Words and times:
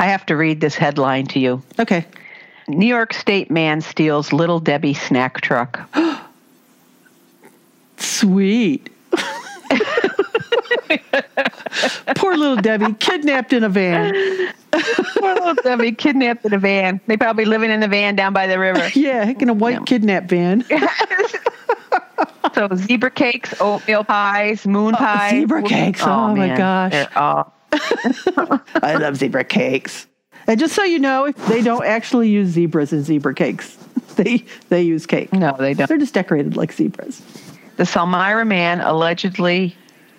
I 0.00 0.06
have 0.06 0.24
to 0.26 0.36
read 0.36 0.62
this 0.62 0.74
headline 0.74 1.26
to 1.26 1.38
you. 1.38 1.62
Okay. 1.78 2.06
New 2.68 2.86
York 2.86 3.12
State 3.12 3.50
man 3.50 3.82
steals 3.82 4.32
Little 4.32 4.58
Debbie 4.58 4.94
snack 4.94 5.42
truck. 5.42 5.78
Sweet. 7.98 8.88
Poor 12.16 12.36
little 12.36 12.56
Debbie, 12.56 12.94
kidnapped 12.94 13.52
in 13.52 13.62
a 13.62 13.68
van. 13.68 14.14
Poor 15.18 15.34
little 15.34 15.54
Debbie 15.54 15.92
kidnapped 15.92 16.46
in 16.46 16.54
a 16.54 16.58
van. 16.58 16.98
They 17.06 17.18
probably 17.18 17.44
living 17.44 17.70
in 17.70 17.80
the 17.80 17.88
van 17.88 18.16
down 18.16 18.32
by 18.32 18.46
the 18.46 18.58
river. 18.58 18.88
Yeah, 18.98 19.32
in 19.38 19.50
a 19.50 19.54
white 19.54 19.74
Yeah. 19.74 19.84
kidnap 19.84 20.24
van. 20.24 20.64
So 22.54 22.68
zebra 22.74 23.10
cakes, 23.10 23.54
oatmeal 23.60 24.02
pies, 24.02 24.66
moon 24.66 24.94
oh, 24.94 24.98
pies. 24.98 25.30
zebra 25.30 25.62
cakes. 25.62 26.00
Oh, 26.02 26.10
oh, 26.10 26.34
my 26.34 26.48
man. 26.48 26.58
gosh. 26.58 26.92
They're 26.92 27.18
all 27.18 27.54
I 28.82 28.96
love 28.98 29.16
zebra 29.16 29.44
cakes. 29.44 30.06
And 30.46 30.58
just 30.58 30.74
so 30.74 30.82
you 30.82 30.98
know, 30.98 31.30
they 31.48 31.62
don't 31.62 31.84
actually 31.84 32.28
use 32.28 32.48
zebras 32.48 32.92
in 32.92 33.02
zebra 33.02 33.34
cakes. 33.34 33.76
They 34.16 34.44
they 34.68 34.82
use 34.82 35.06
cake. 35.06 35.32
no, 35.32 35.56
they 35.58 35.72
don't. 35.72 35.86
They're 35.86 35.96
just 35.96 36.12
decorated 36.12 36.54
like 36.54 36.72
zebras. 36.72 37.22
The 37.76 37.90
Elmira 37.96 38.44
man 38.44 38.80
allegedly 38.80 39.74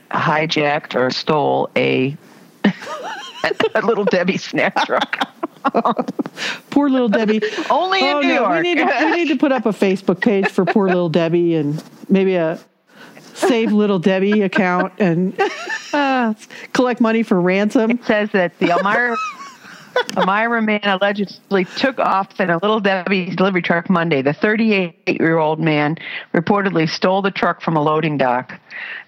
hijacked 0.09 0.95
or 0.95 1.11
stole 1.11 1.69
a, 1.75 2.17
a 3.75 3.81
little 3.83 4.05
Debbie 4.05 4.37
snack 4.37 4.75
truck. 4.85 5.27
Poor 6.71 6.89
little 6.89 7.09
Debbie. 7.09 7.41
Only 7.69 7.99
in 7.99 8.15
oh 8.15 8.21
New 8.21 8.27
no, 8.29 8.33
York. 8.33 8.63
we 8.63 8.73
need 8.73 8.77
to 8.77 9.05
we 9.05 9.11
need 9.11 9.27
to 9.27 9.37
put 9.37 9.51
up 9.51 9.65
a 9.67 9.71
Facebook 9.71 10.21
page 10.21 10.47
for 10.47 10.65
poor 10.65 10.87
little 10.87 11.09
Debbie 11.09 11.55
and 11.55 11.83
maybe 12.09 12.35
a 12.35 12.59
save 13.47 13.71
little 13.71 13.99
Debbie 13.99 14.41
account 14.41 14.93
and 14.99 15.39
uh, 15.93 16.33
collect 16.73 17.01
money 17.01 17.23
for 17.23 17.39
ransom. 17.39 17.91
It 17.91 18.05
says 18.05 18.29
that 18.31 18.57
the 18.59 18.71
Elmira, 18.71 19.17
Elmira 20.17 20.61
man 20.61 20.81
allegedly 20.83 21.65
took 21.65 21.99
off 21.99 22.39
in 22.39 22.49
a 22.49 22.57
little 22.57 22.79
Debbie's 22.79 23.35
delivery 23.35 23.61
truck 23.61 23.89
Monday. 23.89 24.21
The 24.21 24.33
38 24.33 24.95
year 25.07 25.37
old 25.37 25.59
man 25.59 25.97
reportedly 26.33 26.89
stole 26.89 27.21
the 27.21 27.31
truck 27.31 27.61
from 27.61 27.75
a 27.75 27.81
loading 27.81 28.17
dock. 28.17 28.59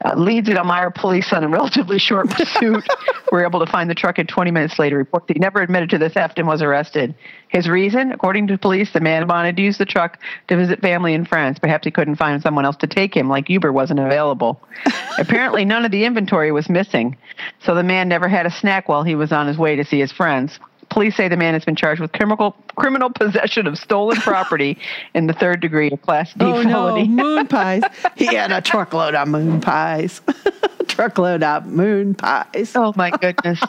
Uh, 0.03 0.15
leads 0.15 0.49
at 0.49 0.57
Elmira 0.57 0.91
police 0.91 1.31
on 1.31 1.43
a 1.43 1.47
relatively 1.47 1.97
short 1.97 2.29
pursuit 2.29 2.83
were 3.31 3.45
able 3.45 3.59
to 3.59 3.71
find 3.71 3.89
the 3.89 3.95
truck 3.95 4.17
and 4.17 4.27
20 4.27 4.51
minutes 4.51 4.77
later 4.77 4.97
report 4.97 5.27
that 5.27 5.37
he 5.37 5.39
never 5.39 5.61
admitted 5.61 5.89
to 5.89 5.97
the 5.97 6.09
theft 6.09 6.37
and 6.37 6.47
was 6.47 6.61
arrested. 6.61 7.15
His 7.47 7.69
reason, 7.69 8.11
according 8.11 8.47
to 8.47 8.57
police, 8.57 8.91
the 8.91 8.99
man 8.99 9.27
wanted 9.27 9.55
to 9.57 9.61
use 9.61 9.77
the 9.77 9.85
truck 9.85 10.19
to 10.47 10.57
visit 10.57 10.81
family 10.81 11.13
and 11.13 11.27
friends. 11.27 11.59
Perhaps 11.59 11.85
he 11.85 11.91
couldn't 11.91 12.15
find 12.15 12.41
someone 12.41 12.65
else 12.65 12.77
to 12.77 12.87
take 12.87 13.15
him, 13.15 13.29
like 13.29 13.49
Uber 13.49 13.71
wasn't 13.71 13.99
available. 13.99 14.61
Apparently, 15.17 15.63
none 15.63 15.85
of 15.85 15.91
the 15.91 16.05
inventory 16.05 16.51
was 16.51 16.69
missing, 16.69 17.17
so 17.59 17.75
the 17.75 17.83
man 17.83 18.09
never 18.09 18.27
had 18.27 18.45
a 18.45 18.51
snack 18.51 18.89
while 18.89 19.03
he 19.03 19.15
was 19.15 19.31
on 19.31 19.47
his 19.47 19.57
way 19.57 19.75
to 19.75 19.85
see 19.85 19.99
his 19.99 20.11
friends. 20.11 20.59
Police 20.89 21.15
say 21.15 21.27
the 21.27 21.37
man 21.37 21.53
has 21.53 21.65
been 21.65 21.75
charged 21.75 22.01
with 22.01 22.11
criminal 22.11 22.55
criminal 22.75 23.09
possession 23.09 23.67
of 23.67 23.77
stolen 23.77 24.17
property 24.21 24.77
in 25.13 25.27
the 25.27 25.33
third 25.33 25.59
degree 25.59 25.89
of 25.91 26.01
Class 26.01 26.33
D 26.33 26.45
Oh 26.45 26.61
no, 26.61 26.69
felony. 26.69 27.07
moon 27.07 27.47
pies. 27.47 27.83
He 28.15 28.25
had 28.25 28.51
a 28.51 28.61
truckload 28.61 29.15
of 29.15 29.27
moon 29.27 29.59
pies. 29.61 30.21
truckload 30.87 31.41
of 31.43 31.65
moon 31.65 32.13
pies. 32.15 32.73
Oh 32.75 32.93
my 32.95 33.09
goodness. 33.09 33.59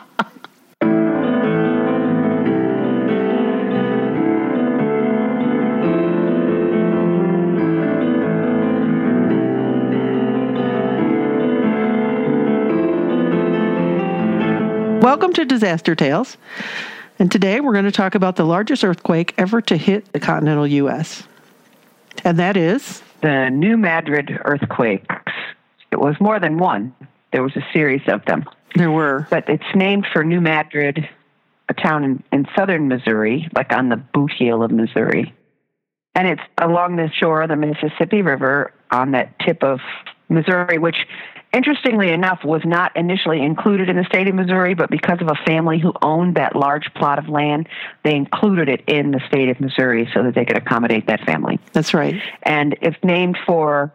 Welcome 15.03 15.33
to 15.35 15.45
Disaster 15.45 15.95
Tales. 15.95 16.39
And 17.25 17.33
today 17.33 17.61
we're 17.61 17.73
going 17.73 17.87
to 17.87 17.91
talk 17.91 18.15
about 18.15 18.37
the 18.37 18.45
largest 18.45 18.85
earthquake 18.85 19.33
ever 19.39 19.63
to 19.63 19.79
hit 19.79 20.13
the 20.13 20.21
continental 20.21 20.67
U.S. 20.67 21.27
And 22.23 22.39
that 22.39 22.55
is 22.55 23.03
the 23.23 23.49
New 23.49 23.79
Madrid 23.79 24.39
earthquakes. 24.45 25.33
It 25.91 25.99
was 25.99 26.17
more 26.21 26.39
than 26.39 26.59
one. 26.59 26.95
There 27.33 27.43
was 27.43 27.57
a 27.57 27.65
series 27.73 28.03
of 28.09 28.23
them. 28.27 28.45
there 28.75 28.91
were 28.91 29.27
But 29.31 29.49
it's 29.49 29.65
named 29.75 30.07
for 30.13 30.23
New 30.23 30.43
Madrid, 30.43 31.09
a 31.71 31.73
town 31.73 32.05
in, 32.05 32.23
in 32.31 32.47
southern 32.55 32.89
Missouri, 32.89 33.49
like 33.57 33.73
on 33.73 33.89
the 33.89 33.97
boot 33.97 34.33
heel 34.37 34.63
of 34.63 34.71
Missouri. 34.71 35.33
And 36.15 36.29
it's 36.29 36.43
along 36.59 36.97
the 36.97 37.09
shore 37.11 37.41
of 37.41 37.49
the 37.49 37.57
Mississippi 37.57 38.21
River 38.21 38.71
on 38.91 39.13
that 39.13 39.39
tip 39.39 39.65
of 39.65 39.81
Missouri, 40.29 40.77
which 40.77 40.99
interestingly 41.55 42.11
enough 42.11 42.45
was 42.45 42.63
not 42.65 42.95
initially 42.97 43.43
included 43.43 43.89
in 43.89 43.97
the 43.97 44.05
state 44.05 44.29
of 44.29 44.35
Missouri, 44.35 44.75
but 44.75 44.91
because 44.91 45.21
of 45.21 45.29
a 45.29 45.37
family 45.47 45.79
who 45.79 45.93
owned 46.03 46.35
that 46.37 46.57
large 46.57 46.93
plot 46.95 47.19
of 47.19 47.29
land, 47.29 47.69
they 48.03 48.15
included 48.15 48.69
it 48.69 48.83
in 48.87 49.13
the 49.13 49.21
state 49.29 49.49
of 49.49 49.61
Missouri 49.61 50.09
so 50.13 50.23
that 50.25 50.35
they 50.35 50.45
could 50.45 50.59
accommodate 50.59 51.07
that 51.07 51.21
family 51.21 51.59
that's 51.73 51.95
right. 51.95 52.21
and 52.43 52.77
it's 52.83 52.97
named 53.03 53.39
for 53.47 53.93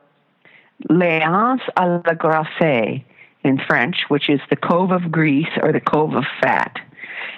L'Anse 0.89 1.61
à 1.75 2.05
la 2.05 2.13
Graisse 2.13 3.03
in 3.43 3.59
French, 3.67 3.97
which 4.07 4.29
is 4.29 4.39
the 4.49 4.55
Cove 4.55 4.91
of 4.91 5.11
Grease 5.11 5.49
or 5.61 5.71
the 5.71 5.81
Cove 5.81 6.13
of 6.15 6.23
Fat. 6.41 6.77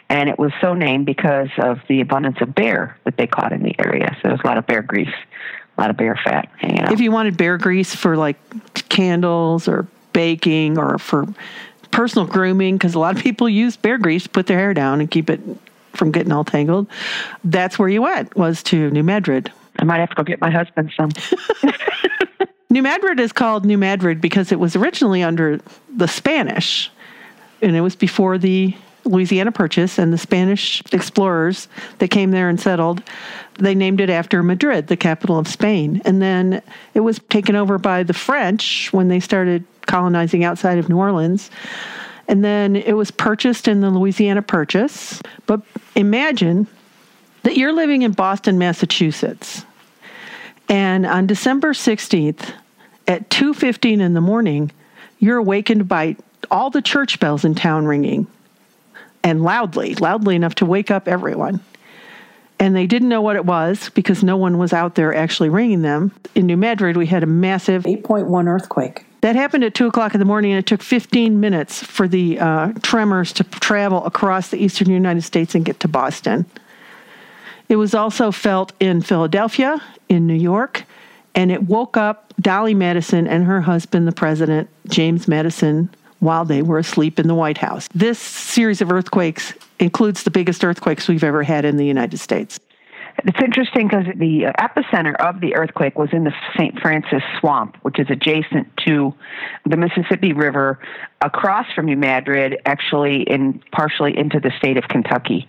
And 0.09 0.29
it 0.29 0.37
was 0.37 0.51
so 0.61 0.73
named 0.73 1.05
because 1.05 1.49
of 1.57 1.79
the 1.87 2.01
abundance 2.01 2.37
of 2.41 2.53
bear 2.53 2.97
that 3.05 3.17
they 3.17 3.27
caught 3.27 3.53
in 3.53 3.63
the 3.63 3.75
area. 3.79 4.09
So 4.15 4.19
there 4.23 4.31
was 4.31 4.41
a 4.43 4.47
lot 4.47 4.57
of 4.57 4.67
bear 4.67 4.81
grease, 4.81 5.13
a 5.77 5.81
lot 5.81 5.89
of 5.89 5.97
bear 5.97 6.19
fat 6.23 6.49
hanging 6.57 6.81
out. 6.81 6.91
If 6.91 6.99
you 6.99 7.11
wanted 7.11 7.37
bear 7.37 7.57
grease 7.57 7.95
for 7.95 8.17
like 8.17 8.37
candles 8.89 9.67
or 9.67 9.87
baking 10.13 10.77
or 10.77 10.97
for 10.97 11.27
personal 11.91 12.27
grooming, 12.27 12.77
because 12.77 12.95
a 12.95 12.99
lot 12.99 13.15
of 13.15 13.21
people 13.21 13.49
use 13.49 13.75
bear 13.77 13.97
grease 13.97 14.23
to 14.23 14.29
put 14.29 14.47
their 14.47 14.57
hair 14.57 14.73
down 14.73 15.01
and 15.01 15.11
keep 15.11 15.29
it 15.29 15.39
from 15.93 16.11
getting 16.11 16.31
all 16.31 16.43
tangled, 16.43 16.87
that's 17.43 17.77
where 17.77 17.89
you 17.89 18.01
went 18.01 18.35
was 18.35 18.63
to 18.63 18.89
New 18.91 19.03
Madrid. 19.03 19.51
I 19.79 19.83
might 19.83 19.99
have 19.99 20.09
to 20.09 20.15
go 20.15 20.23
get 20.23 20.39
my 20.41 20.49
husband 20.49 20.91
some. 20.95 21.11
New 22.69 22.81
Madrid 22.81 23.19
is 23.19 23.33
called 23.33 23.65
New 23.65 23.77
Madrid 23.77 24.21
because 24.21 24.51
it 24.51 24.59
was 24.59 24.75
originally 24.75 25.23
under 25.23 25.59
the 25.93 26.07
Spanish, 26.07 26.89
and 27.61 27.75
it 27.75 27.81
was 27.81 27.95
before 27.95 28.37
the 28.37 28.73
Louisiana 29.03 29.51
Purchase 29.51 29.97
and 29.97 30.13
the 30.13 30.17
Spanish 30.17 30.81
explorers 30.93 31.67
that 31.97 32.09
came 32.09 32.31
there 32.31 32.49
and 32.49 32.59
settled. 32.59 33.03
They 33.57 33.75
named 33.75 33.99
it 33.99 34.09
after 34.09 34.43
Madrid, 34.43 34.87
the 34.87 34.97
capital 34.97 35.37
of 35.37 35.47
Spain. 35.47 36.01
And 36.05 36.21
then 36.21 36.61
it 36.93 37.01
was 37.01 37.19
taken 37.29 37.55
over 37.55 37.77
by 37.77 38.03
the 38.03 38.13
French 38.13 38.93
when 38.93 39.07
they 39.07 39.19
started 39.19 39.65
colonizing 39.91 40.45
outside 40.45 40.77
of 40.77 40.87
New 40.87 40.97
Orleans. 40.97 41.51
And 42.29 42.45
then 42.45 42.77
it 42.77 42.93
was 42.93 43.11
purchased 43.11 43.67
in 43.67 43.81
the 43.81 43.89
Louisiana 43.89 44.41
Purchase. 44.41 45.21
But 45.47 45.61
imagine 45.95 46.65
that 47.43 47.57
you're 47.57 47.73
living 47.73 48.03
in 48.03 48.13
Boston, 48.13 48.57
Massachusetts. 48.57 49.65
And 50.69 51.05
on 51.05 51.27
December 51.27 51.73
16th 51.73 52.53
at 53.05 53.29
2:15 53.29 53.99
in 53.99 54.13
the 54.13 54.21
morning, 54.21 54.71
you're 55.19 55.37
awakened 55.37 55.89
by 55.89 56.15
all 56.49 56.69
the 56.69 56.81
church 56.81 57.19
bells 57.19 57.43
in 57.43 57.53
town 57.53 57.85
ringing 57.85 58.27
and 59.23 59.43
loudly, 59.43 59.95
loudly 59.95 60.37
enough 60.37 60.55
to 60.55 60.65
wake 60.65 60.89
up 60.89 61.09
everyone. 61.09 61.59
And 62.59 62.75
they 62.75 62.87
didn't 62.87 63.09
know 63.09 63.21
what 63.21 63.35
it 63.35 63.45
was 63.45 63.89
because 63.89 64.23
no 64.23 64.37
one 64.37 64.57
was 64.57 64.71
out 64.71 64.95
there 64.95 65.13
actually 65.13 65.49
ringing 65.49 65.81
them. 65.81 66.11
In 66.33 66.45
New 66.45 66.57
Madrid, 66.57 66.95
we 66.95 67.07
had 67.07 67.23
a 67.23 67.27
massive 67.27 67.83
8.1 67.83 68.47
earthquake. 68.47 69.05
That 69.21 69.35
happened 69.35 69.63
at 69.63 69.75
2 69.75 69.87
o'clock 69.87 70.15
in 70.15 70.19
the 70.19 70.25
morning, 70.25 70.51
and 70.51 70.59
it 70.59 70.65
took 70.65 70.81
15 70.81 71.39
minutes 71.39 71.83
for 71.83 72.07
the 72.07 72.39
uh, 72.39 72.73
tremors 72.81 73.31
to 73.33 73.43
travel 73.43 74.03
across 74.05 74.49
the 74.49 74.57
eastern 74.57 74.89
United 74.89 75.21
States 75.21 75.53
and 75.53 75.63
get 75.63 75.79
to 75.81 75.87
Boston. 75.87 76.45
It 77.69 77.75
was 77.75 77.93
also 77.93 78.31
felt 78.31 78.73
in 78.79 79.01
Philadelphia, 79.01 79.81
in 80.09 80.25
New 80.25 80.33
York, 80.33 80.83
and 81.35 81.51
it 81.51 81.63
woke 81.63 81.97
up 81.97 82.33
Dolly 82.41 82.73
Madison 82.73 83.27
and 83.27 83.45
her 83.45 83.61
husband, 83.61 84.07
the 84.07 84.11
president, 84.11 84.69
James 84.87 85.27
Madison, 85.27 85.93
while 86.19 86.43
they 86.43 86.63
were 86.63 86.79
asleep 86.79 87.19
in 87.19 87.27
the 87.27 87.35
White 87.35 87.59
House. 87.59 87.87
This 87.93 88.19
series 88.19 88.81
of 88.81 88.91
earthquakes 88.91 89.53
includes 89.79 90.23
the 90.23 90.31
biggest 90.31 90.65
earthquakes 90.65 91.07
we've 91.07 91.23
ever 91.23 91.43
had 91.43 91.63
in 91.63 91.77
the 91.77 91.85
United 91.85 92.17
States. 92.17 92.59
It's 93.23 93.39
interesting 93.43 93.87
because 93.87 94.05
the 94.15 94.51
epicenter 94.57 95.15
of 95.15 95.41
the 95.41 95.55
earthquake 95.55 95.97
was 95.97 96.09
in 96.11 96.23
the 96.23 96.33
St. 96.57 96.79
Francis 96.79 97.21
Swamp, 97.39 97.77
which 97.83 97.99
is 97.99 98.07
adjacent 98.09 98.75
to 98.87 99.13
the 99.65 99.77
Mississippi 99.77 100.33
River, 100.33 100.79
across 101.21 101.67
from 101.75 101.85
New 101.85 101.97
Madrid, 101.97 102.59
actually 102.65 103.21
in 103.23 103.61
partially 103.71 104.17
into 104.17 104.39
the 104.39 104.51
state 104.57 104.77
of 104.77 104.85
Kentucky. 104.87 105.47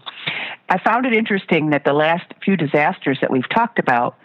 I 0.69 0.79
found 0.79 1.07
it 1.07 1.15
interesting 1.15 1.71
that 1.71 1.85
the 1.85 1.95
last 1.95 2.25
few 2.45 2.59
disasters 2.59 3.19
that 3.23 3.31
we've 3.31 3.49
talked 3.49 3.79
about, 3.79 4.19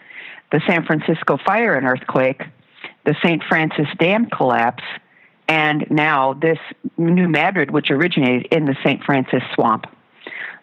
the 0.52 0.60
San 0.66 0.84
Francisco 0.84 1.38
fire 1.38 1.74
and 1.74 1.86
earthquake, 1.86 2.42
the 3.06 3.14
St. 3.22 3.42
Francis 3.48 3.88
Dam 3.98 4.26
collapse, 4.26 4.84
and 5.48 5.86
now 5.90 6.34
this 6.34 6.58
New 6.98 7.28
Madrid, 7.28 7.70
which 7.70 7.90
originated 7.90 8.52
in 8.52 8.66
the 8.66 8.76
St. 8.84 9.02
Francis 9.04 9.42
Swamp 9.54 9.86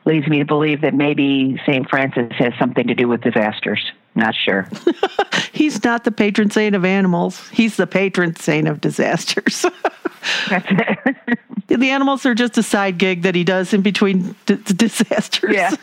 leads 0.05 0.27
me 0.27 0.39
to 0.39 0.45
believe 0.45 0.81
that 0.81 0.93
maybe 0.93 1.59
St. 1.65 1.89
Francis 1.89 2.31
has 2.37 2.53
something 2.59 2.87
to 2.87 2.95
do 2.95 3.07
with 3.07 3.21
disasters. 3.21 3.83
Not 4.13 4.35
sure. 4.35 4.67
He's 5.51 5.83
not 5.83 6.03
the 6.03 6.11
patron 6.11 6.49
saint 6.49 6.75
of 6.75 6.85
animals, 6.85 7.47
he's 7.49 7.77
the 7.77 7.87
patron 7.87 8.35
saint 8.35 8.67
of 8.67 8.81
disasters. 8.81 9.65
That's 10.49 10.65
it. 10.69 11.39
the 11.67 11.89
animals 11.91 12.25
are 12.25 12.35
just 12.35 12.57
a 12.57 12.63
side 12.63 12.97
gig 12.97 13.21
that 13.21 13.35
he 13.35 13.43
does 13.43 13.73
in 13.73 13.81
between 13.81 14.35
d- 14.45 14.55
disasters. 14.55 15.53
Yeah. 15.53 15.75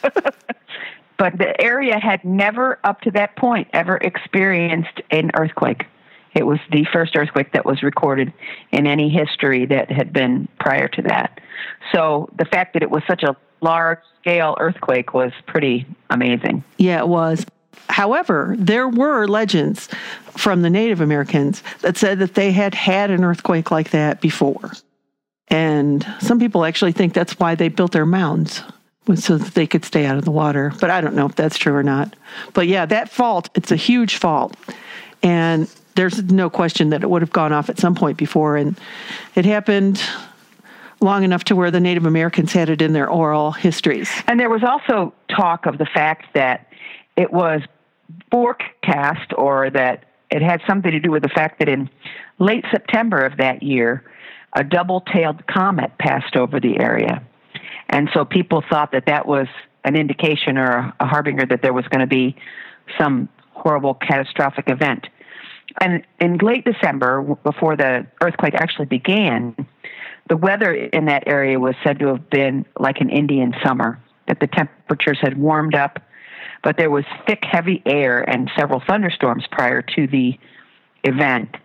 but 1.17 1.39
the 1.39 1.59
area 1.61 1.99
had 1.99 2.25
never, 2.25 2.79
up 2.85 3.01
to 3.03 3.11
that 3.13 3.37
point, 3.37 3.69
ever 3.73 3.97
experienced 3.97 5.01
an 5.11 5.31
earthquake. 5.35 5.85
It 6.35 6.45
was 6.45 6.59
the 6.71 6.85
first 6.93 7.15
earthquake 7.17 7.53
that 7.53 7.65
was 7.65 7.83
recorded 7.83 8.33
in 8.73 8.87
any 8.87 9.09
history 9.09 9.67
that 9.67 9.91
had 9.91 10.13
been 10.13 10.49
prior 10.59 10.89
to 10.89 11.03
that. 11.03 11.41
So 11.95 12.29
the 12.37 12.45
fact 12.45 12.75
that 12.75 12.83
it 12.83 12.91
was 12.91 13.03
such 13.07 13.23
a 13.23 13.37
large 13.63 14.01
scale 14.21 14.57
earthquake 14.61 15.15
was 15.15 15.33
pretty 15.47 15.87
amazing. 16.11 16.63
Yeah, 16.77 16.99
it 16.99 17.09
was. 17.09 17.47
However, 17.89 18.55
there 18.59 18.89
were 18.89 19.27
legends 19.27 19.89
from 20.37 20.63
the 20.63 20.71
Native 20.71 21.01
Americans 21.01 21.63
that 21.81 21.97
said 21.97 22.19
that 22.21 22.35
they 22.35 22.53
had 22.53 22.75
had 22.75 23.11
an 23.11 23.25
earthquake 23.25 23.71
like 23.71 23.91
that 23.91 24.21
before. 24.21 24.73
And 25.49 26.07
some 26.21 26.39
people 26.39 26.65
actually 26.65 26.93
think 26.93 27.13
that's 27.13 27.39
why 27.39 27.55
they 27.55 27.69
built 27.69 27.93
their 27.93 28.07
mounds 28.07 28.63
so 29.17 29.37
that 29.37 29.55
they 29.55 29.67
could 29.67 29.85
stay 29.85 30.07
out 30.07 30.17
of 30.17 30.25
the 30.25 30.31
water. 30.31 30.73
But 30.81 30.91
I 30.91 31.01
don't 31.01 31.15
know 31.15 31.27
if 31.27 31.35
that's 31.35 31.59
true 31.59 31.75
or 31.75 31.83
not. 31.83 32.15
But 32.55 32.69
yeah, 32.69 32.87
that 32.87 33.11
fault, 33.11 33.51
it's 33.55 33.73
a 33.73 33.77
huge 33.77 34.17
fault. 34.17 34.57
And 35.23 35.69
there's 35.95 36.23
no 36.23 36.49
question 36.49 36.91
that 36.91 37.03
it 37.03 37.11
would 37.11 37.23
have 37.23 37.33
gone 37.33 37.53
off 37.53 37.69
at 37.69 37.79
some 37.79 37.95
point 37.95 38.17
before. 38.17 38.57
And 38.57 38.79
it 39.35 39.45
happened 39.45 40.03
long 41.03 41.25
enough 41.25 41.45
to 41.45 41.57
where 41.57 41.71
the 41.71 41.81
Native 41.81 42.07
Americans 42.07 42.53
had 42.53 42.71
it 42.71 42.81
in 42.81 42.93
their 42.93 43.09
oral 43.09 43.53
histories. 43.53 44.11
And 44.27 44.39
there 44.39 44.51
was 44.51 44.63
also 44.63 45.13
talk 45.29 45.67
of 45.67 45.79
the 45.79 45.87
fact 45.87 46.35
that 46.35 46.69
it 47.17 47.33
was 47.33 47.63
forecast 48.31 49.33
or 49.37 49.71
that 49.71 50.05
it 50.31 50.43
had 50.43 50.61
something 50.67 50.91
to 50.91 51.01
do 51.01 51.11
with 51.11 51.23
the 51.23 51.29
fact 51.29 51.59
that 51.59 51.69
in 51.69 51.91
late 52.39 52.65
September 52.71 53.25
of 53.25 53.37
that 53.37 53.63
year, 53.63 54.05
a 54.55 54.65
double 54.65 55.01
tailed 55.01 55.47
comet 55.47 55.93
passed 55.99 56.37
over 56.37 56.61
the 56.61 56.79
area. 56.79 57.23
And 57.89 58.09
so 58.15 58.25
people 58.25 58.63
thought 58.69 58.93
that 58.93 59.07
that 59.07 59.27
was 59.27 59.47
an 59.85 59.97
indication 59.97 60.57
or 60.57 60.93
a 61.01 61.07
harbinger 61.07 61.45
that 61.47 61.63
there 61.63 61.73
was 61.73 61.87
going 61.89 62.01
to 62.01 62.07
be 62.07 62.37
some 62.99 63.29
horrible 63.51 63.95
catastrophic 63.95 64.69
event. 64.69 65.09
And 65.81 66.05
in 66.21 66.39
late 66.39 66.65
December, 66.65 67.23
before 67.43 67.77
the 67.77 68.07
earthquake 68.21 68.55
actually 68.55 68.87
began, 68.87 69.55
the 70.29 70.37
weather 70.37 70.73
in 70.73 71.07
that 71.07 71.25
area 71.27 71.59
was 71.59 71.75
said 71.83 71.99
to 71.99 72.07
have 72.09 72.31
been 72.31 72.65
like 72.79 73.01
an 73.01 73.11
Indian 73.11 73.55
summer, 73.65 74.01
that 74.29 74.41
the 74.41 74.47
temperatures 74.47 75.19
had 75.21 75.37
warmed 75.37 75.75
up, 75.75 75.99
but 76.63 76.77
there 76.77 76.91
was 76.91 77.05
thick, 77.27 77.45
heavy 77.45 77.83
air 77.85 78.23
and 78.29 78.51
several 78.57 78.81
thunderstorms 78.87 79.45
prior 79.51 79.83
to 79.83 80.07
the 80.07 80.39
event. 81.05 81.57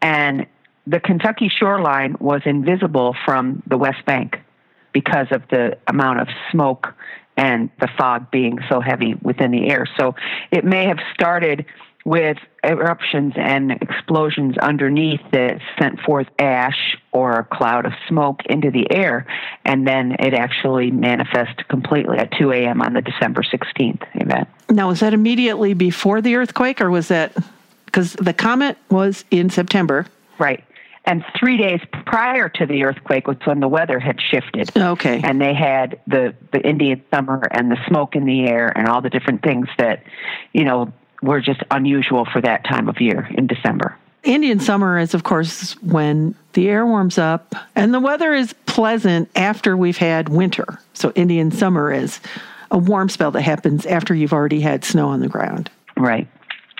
And 0.00 0.46
the 0.86 1.00
Kentucky 1.00 1.48
shoreline 1.48 2.16
was 2.20 2.42
invisible 2.44 3.16
from 3.24 3.62
the 3.66 3.76
West 3.76 4.04
Bank 4.06 4.36
because 4.92 5.26
of 5.30 5.42
the 5.50 5.76
amount 5.88 6.20
of 6.20 6.28
smoke 6.50 6.94
and 7.36 7.68
the 7.80 7.88
fog 7.98 8.30
being 8.30 8.58
so 8.68 8.80
heavy 8.80 9.14
within 9.20 9.50
the 9.50 9.68
air. 9.68 9.86
So 9.98 10.14
it 10.50 10.64
may 10.64 10.86
have 10.86 10.98
started 11.12 11.66
with 12.06 12.36
eruptions 12.62 13.32
and 13.34 13.72
explosions 13.72 14.56
underneath 14.58 15.20
that 15.32 15.60
sent 15.76 15.98
forth 16.02 16.28
ash 16.38 16.96
or 17.10 17.40
a 17.40 17.44
cloud 17.44 17.84
of 17.84 17.92
smoke 18.06 18.42
into 18.48 18.70
the 18.70 18.86
air, 18.92 19.26
and 19.64 19.88
then 19.88 20.12
it 20.20 20.32
actually 20.32 20.92
manifested 20.92 21.66
completely 21.66 22.16
at 22.16 22.30
2 22.38 22.52
a.m. 22.52 22.80
on 22.80 22.92
the 22.92 23.02
December 23.02 23.42
16th 23.42 24.04
event. 24.14 24.46
Now, 24.70 24.86
was 24.86 25.00
that 25.00 25.14
immediately 25.14 25.74
before 25.74 26.20
the 26.20 26.36
earthquake, 26.36 26.80
or 26.80 26.90
was 26.90 27.08
that 27.08 27.32
because 27.86 28.12
the 28.12 28.32
comet 28.32 28.78
was 28.88 29.24
in 29.32 29.50
September? 29.50 30.06
Right. 30.38 30.62
And 31.06 31.24
three 31.36 31.56
days 31.56 31.80
prior 32.04 32.48
to 32.50 32.66
the 32.66 32.84
earthquake 32.84 33.26
was 33.26 33.36
when 33.44 33.58
the 33.58 33.68
weather 33.68 33.98
had 33.98 34.20
shifted. 34.20 34.70
Okay. 34.76 35.20
And 35.24 35.40
they 35.40 35.54
had 35.54 36.00
the, 36.06 36.36
the 36.52 36.60
Indian 36.60 37.02
summer 37.12 37.42
and 37.50 37.68
the 37.68 37.78
smoke 37.88 38.14
in 38.14 38.26
the 38.26 38.46
air 38.46 38.72
and 38.76 38.86
all 38.86 39.00
the 39.00 39.10
different 39.10 39.42
things 39.42 39.66
that, 39.78 40.04
you 40.52 40.64
know, 40.64 40.92
were 41.22 41.40
just 41.40 41.62
unusual 41.70 42.26
for 42.32 42.40
that 42.40 42.64
time 42.64 42.88
of 42.88 43.00
year 43.00 43.28
in 43.36 43.46
December. 43.46 43.96
Indian 44.22 44.58
summer 44.58 44.98
is, 44.98 45.14
of 45.14 45.22
course, 45.22 45.80
when 45.82 46.34
the 46.54 46.68
air 46.68 46.84
warms 46.84 47.16
up 47.16 47.54
and 47.76 47.94
the 47.94 48.00
weather 48.00 48.34
is 48.34 48.54
pleasant 48.66 49.30
after 49.36 49.76
we've 49.76 49.98
had 49.98 50.28
winter. 50.28 50.80
So, 50.94 51.12
Indian 51.14 51.52
summer 51.52 51.92
is 51.92 52.20
a 52.70 52.78
warm 52.78 53.08
spell 53.08 53.30
that 53.30 53.42
happens 53.42 53.86
after 53.86 54.14
you've 54.14 54.32
already 54.32 54.60
had 54.60 54.84
snow 54.84 55.08
on 55.08 55.20
the 55.20 55.28
ground. 55.28 55.70
Right. 55.96 56.26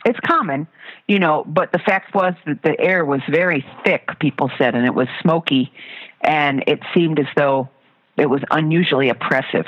It's 0.04 0.18
common, 0.20 0.66
you 1.06 1.18
know, 1.18 1.44
but 1.46 1.72
the 1.72 1.78
fact 1.78 2.14
was 2.14 2.34
that 2.46 2.62
the 2.62 2.78
air 2.80 3.04
was 3.04 3.20
very 3.28 3.64
thick, 3.84 4.18
people 4.18 4.50
said, 4.58 4.74
and 4.74 4.84
it 4.84 4.94
was 4.94 5.08
smoky, 5.20 5.72
and 6.20 6.64
it 6.66 6.80
seemed 6.94 7.18
as 7.18 7.26
though 7.36 7.68
it 8.16 8.26
was 8.26 8.40
unusually 8.50 9.08
oppressive. 9.08 9.66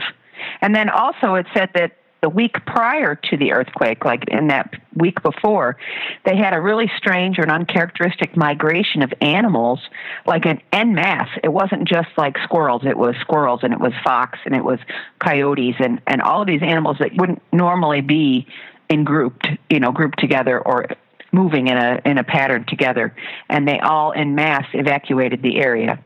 And 0.60 0.74
then 0.74 0.88
also, 0.88 1.34
it 1.34 1.46
said 1.54 1.70
that 1.74 1.96
the 2.20 2.28
week 2.28 2.64
prior 2.66 3.14
to 3.14 3.36
the 3.36 3.52
earthquake, 3.52 4.04
like 4.04 4.24
in 4.28 4.48
that 4.48 4.74
week 4.94 5.22
before, 5.22 5.76
they 6.24 6.36
had 6.36 6.52
a 6.52 6.60
really 6.60 6.90
strange 6.96 7.38
or 7.38 7.42
an 7.42 7.50
uncharacteristic 7.50 8.36
migration 8.36 9.02
of 9.02 9.12
animals, 9.20 9.80
like 10.26 10.44
an 10.44 10.60
en 10.72 10.94
masse. 10.94 11.28
It 11.44 11.52
wasn't 11.52 11.86
just 11.86 12.08
like 12.16 12.36
squirrels, 12.42 12.82
it 12.84 12.98
was 12.98 13.14
squirrels 13.20 13.60
and 13.62 13.72
it 13.72 13.80
was 13.80 13.92
fox 14.04 14.38
and 14.44 14.54
it 14.54 14.64
was 14.64 14.80
coyotes 15.20 15.76
and, 15.78 16.00
and 16.06 16.20
all 16.20 16.40
of 16.40 16.48
these 16.48 16.62
animals 16.62 16.96
that 16.98 17.10
wouldn't 17.16 17.42
normally 17.52 18.00
be 18.00 18.46
in 18.88 19.04
grouped, 19.04 19.46
you 19.70 19.78
know, 19.78 19.92
grouped 19.92 20.18
together 20.18 20.60
or 20.60 20.86
moving 21.30 21.68
in 21.68 21.76
a 21.76 22.00
in 22.04 22.18
a 22.18 22.24
pattern 22.24 22.64
together. 22.66 23.14
And 23.48 23.68
they 23.68 23.78
all 23.78 24.12
en 24.12 24.34
masse 24.34 24.66
evacuated 24.72 25.42
the 25.42 25.58
area. 25.58 26.02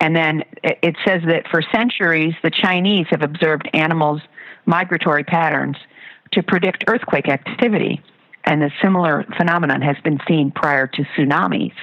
And 0.00 0.16
then 0.16 0.44
it 0.64 0.96
says 1.06 1.22
that 1.26 1.46
for 1.48 1.62
centuries, 1.72 2.34
the 2.42 2.50
Chinese 2.50 3.06
have 3.10 3.22
observed 3.22 3.68
animals 3.72 4.20
migratory 4.66 5.24
patterns 5.24 5.76
to 6.32 6.42
predict 6.42 6.84
earthquake 6.86 7.28
activity. 7.28 8.02
And 8.44 8.60
a 8.64 8.70
similar 8.82 9.24
phenomenon 9.36 9.82
has 9.82 9.96
been 10.02 10.18
seen 10.26 10.50
prior 10.50 10.88
to 10.88 11.04
tsunamis. 11.16 11.74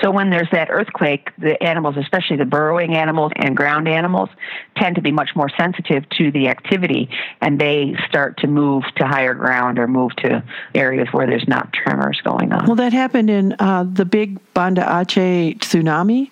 So 0.00 0.12
when 0.12 0.30
there's 0.30 0.48
that 0.52 0.70
earthquake, 0.70 1.30
the 1.38 1.60
animals, 1.60 1.96
especially 1.96 2.36
the 2.36 2.44
burrowing 2.44 2.94
animals 2.94 3.32
and 3.34 3.56
ground 3.56 3.88
animals, 3.88 4.28
tend 4.76 4.94
to 4.94 5.02
be 5.02 5.10
much 5.10 5.30
more 5.34 5.48
sensitive 5.58 6.08
to 6.10 6.30
the 6.30 6.46
activity 6.46 7.08
and 7.40 7.58
they 7.58 7.96
start 8.06 8.36
to 8.38 8.46
move 8.46 8.84
to 8.96 9.06
higher 9.08 9.34
ground 9.34 9.80
or 9.80 9.88
move 9.88 10.14
to 10.16 10.44
areas 10.76 11.08
where 11.10 11.26
there's 11.26 11.48
not 11.48 11.72
tremors 11.72 12.20
going 12.22 12.52
on. 12.52 12.64
Well, 12.66 12.76
that 12.76 12.92
happened 12.92 13.28
in 13.28 13.56
uh, 13.58 13.82
the 13.82 14.04
big 14.04 14.38
Banda 14.54 14.82
Aceh 14.82 15.58
tsunami. 15.58 16.30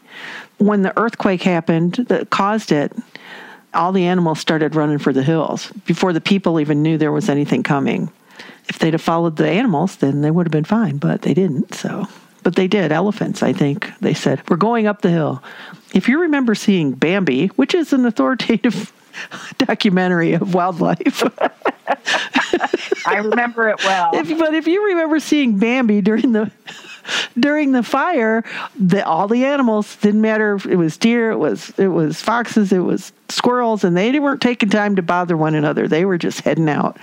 When 0.59 0.83
the 0.83 0.97
earthquake 0.97 1.43
happened 1.43 1.95
that 2.07 2.31
caused 2.31 2.71
it, 2.71 2.93
all 3.75 3.93
the 3.93 4.07
animals 4.07 4.41
started 4.41 4.75
running 4.75 4.99
for 4.99 5.13
the 5.13 5.23
hills 5.23 5.71
before 5.87 6.13
the 6.13 6.21
people 6.21 6.61
even 6.61 6.83
knew 6.83 6.99
there 6.99 7.13
was 7.13 7.29
anything 7.29 7.63
coming. 7.63 8.11
If 8.69 8.79
they'd 8.79 8.95
have 8.95 9.03
followed 9.03 9.37
the 9.37 9.49
animals, 9.49 9.97
then 9.97 10.21
they 10.21 10.31
would 10.31 10.47
have 10.47 10.53
been 10.53 10.65
fine, 10.65 10.99
but 10.99 11.23
they 11.23 11.35
didn't. 11.35 11.75
So, 11.75 12.07
but 12.43 12.57
they 12.57 12.69
did. 12.69 12.93
Elephants, 12.93 13.43
I 13.43 13.53
think. 13.53 13.91
They 14.01 14.15
said, 14.15 14.43
We're 14.49 14.57
going 14.57 14.87
up 14.87 15.03
the 15.03 15.11
hill. 15.11 15.43
If 15.95 16.09
you 16.09 16.21
remember 16.21 16.55
seeing 16.55 16.93
Bambi, 16.93 17.49
which 17.49 17.75
is 17.75 17.93
an 17.93 18.07
authoritative 18.07 18.93
documentary 19.59 20.33
of 20.35 20.55
wildlife. 20.55 21.23
I 23.07 23.17
remember 23.17 23.69
it 23.69 23.83
well. 23.85 24.11
If, 24.15 24.39
but 24.39 24.55
if 24.55 24.67
you 24.67 24.87
remember 24.87 25.21
seeing 25.21 25.59
Bambi 25.59 26.01
during 26.01 26.33
the 26.33 26.51
during 27.39 27.73
the 27.73 27.83
fire, 27.83 28.45
the, 28.79 29.05
all 29.07 29.29
the 29.29 29.45
animals 29.45 29.97
didn't 29.97 30.21
matter. 30.21 30.55
If 30.55 30.67
it 30.67 30.77
was 30.77 30.97
deer, 30.97 31.31
it 31.31 31.39
was 31.39 31.71
it 31.79 31.89
was 31.89 32.21
foxes, 32.21 32.73
it 32.73 32.79
was 32.79 33.13
squirrels, 33.29 33.85
and 33.85 33.97
they 33.97 34.19
weren't 34.19 34.41
taking 34.41 34.69
time 34.69 34.97
to 34.97 35.03
bother 35.03 35.37
one 35.37 35.55
another. 35.55 35.89
They 35.89 36.05
were 36.05 36.19
just 36.19 36.41
heading 36.41 36.69
out. 36.69 36.99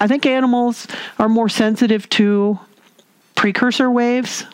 I 0.00 0.06
think 0.06 0.26
animals 0.26 0.86
are 1.18 1.28
more 1.28 1.48
sensitive 1.48 2.08
to 2.10 2.58
precursor 3.34 3.90
waves 3.90 4.44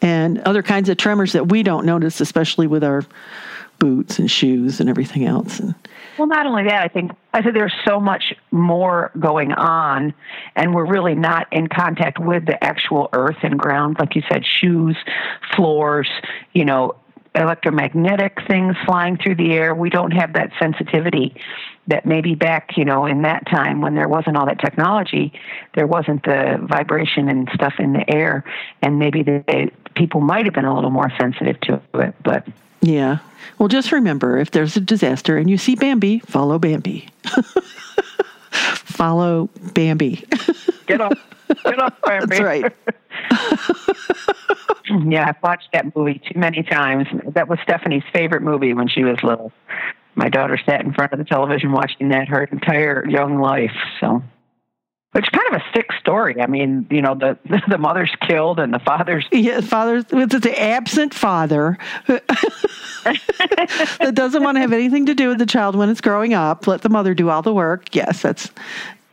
and 0.00 0.38
other 0.40 0.62
kinds 0.62 0.88
of 0.88 0.96
tremors 0.96 1.32
that 1.32 1.48
we 1.48 1.62
don't 1.62 1.84
notice, 1.84 2.20
especially 2.20 2.66
with 2.66 2.84
our 2.84 3.04
boots 3.78 4.18
and 4.18 4.30
shoes 4.30 4.80
and 4.80 4.88
everything 4.88 5.24
else. 5.24 5.60
And 5.60 5.74
well, 6.18 6.26
not 6.26 6.46
only 6.46 6.64
that, 6.64 6.82
I 6.82 6.88
think 6.88 7.12
I 7.32 7.42
said 7.42 7.54
there's 7.54 7.74
so 7.86 8.00
much 8.00 8.34
more 8.50 9.12
going 9.18 9.52
on, 9.52 10.12
and 10.56 10.74
we're 10.74 10.86
really 10.86 11.14
not 11.14 11.46
in 11.52 11.68
contact 11.68 12.18
with 12.18 12.46
the 12.46 12.62
actual 12.62 13.08
earth 13.12 13.38
and 13.42 13.58
ground, 13.58 13.96
like 13.98 14.16
you 14.16 14.22
said, 14.28 14.44
shoes, 14.44 14.96
floors, 15.54 16.08
you 16.52 16.64
know, 16.64 16.96
electromagnetic 17.34 18.38
things 18.48 18.74
flying 18.84 19.16
through 19.16 19.36
the 19.36 19.52
air. 19.52 19.74
We 19.74 19.90
don't 19.90 20.10
have 20.10 20.32
that 20.32 20.50
sensitivity 20.58 21.36
that 21.86 22.04
maybe 22.04 22.34
back, 22.34 22.76
you 22.76 22.84
know, 22.84 23.06
in 23.06 23.22
that 23.22 23.46
time 23.46 23.80
when 23.80 23.94
there 23.94 24.08
wasn't 24.08 24.36
all 24.36 24.46
that 24.46 24.58
technology, 24.58 25.32
there 25.74 25.86
wasn't 25.86 26.22
the 26.24 26.58
vibration 26.68 27.28
and 27.28 27.48
stuff 27.54 27.74
in 27.78 27.92
the 27.92 28.10
air, 28.10 28.44
and 28.82 28.98
maybe 28.98 29.22
the 29.22 29.70
people 29.94 30.20
might 30.20 30.44
have 30.44 30.54
been 30.54 30.64
a 30.64 30.74
little 30.74 30.90
more 30.90 31.10
sensitive 31.18 31.60
to 31.60 31.80
it, 31.94 32.14
but 32.22 32.46
yeah. 32.80 33.18
Well, 33.58 33.68
just 33.68 33.92
remember 33.92 34.38
if 34.38 34.50
there's 34.50 34.76
a 34.76 34.80
disaster 34.80 35.36
and 35.36 35.50
you 35.50 35.58
see 35.58 35.74
Bambi, 35.74 36.20
follow 36.20 36.58
Bambi. 36.58 37.08
follow 38.50 39.48
Bambi. 39.74 40.24
Get 40.86 41.00
up. 41.00 41.12
Get 41.64 41.78
up, 41.80 42.00
Bambi. 42.02 42.26
That's 42.26 42.40
right. 42.40 42.72
yeah, 45.08 45.28
I've 45.28 45.42
watched 45.42 45.68
that 45.72 45.94
movie 45.96 46.20
too 46.30 46.38
many 46.38 46.62
times. 46.62 47.08
That 47.34 47.48
was 47.48 47.58
Stephanie's 47.62 48.04
favorite 48.12 48.42
movie 48.42 48.74
when 48.74 48.88
she 48.88 49.04
was 49.04 49.22
little. 49.22 49.52
My 50.14 50.28
daughter 50.28 50.58
sat 50.66 50.84
in 50.84 50.92
front 50.92 51.12
of 51.12 51.18
the 51.18 51.24
television 51.24 51.72
watching 51.72 52.08
that 52.08 52.28
her 52.28 52.44
entire 52.44 53.04
young 53.08 53.40
life. 53.40 53.74
So, 54.00 54.22
it's 55.14 55.28
kind 55.30 55.54
of 55.54 55.60
a 55.60 55.64
sick 55.74 55.90
story. 56.00 56.40
I 56.40 56.46
mean, 56.46 56.86
you 56.90 57.00
know, 57.00 57.14
the 57.14 57.38
the 57.68 57.78
mother's 57.78 58.14
killed 58.26 58.60
and 58.60 58.72
the 58.72 58.78
father's 58.78 59.26
yeah, 59.32 59.60
father's 59.60 60.04
it's 60.10 60.40
the 60.40 60.60
absent 60.60 61.14
father 61.14 61.78
that 62.06 64.12
doesn't 64.14 64.42
want 64.42 64.56
to 64.56 64.60
have 64.60 64.72
anything 64.72 65.06
to 65.06 65.14
do 65.14 65.28
with 65.28 65.38
the 65.38 65.46
child 65.46 65.76
when 65.76 65.88
it's 65.88 66.00
growing 66.00 66.34
up. 66.34 66.66
Let 66.66 66.82
the 66.82 66.88
mother 66.88 67.14
do 67.14 67.30
all 67.30 67.42
the 67.42 67.54
work. 67.54 67.94
Yes, 67.94 68.22
that's 68.22 68.50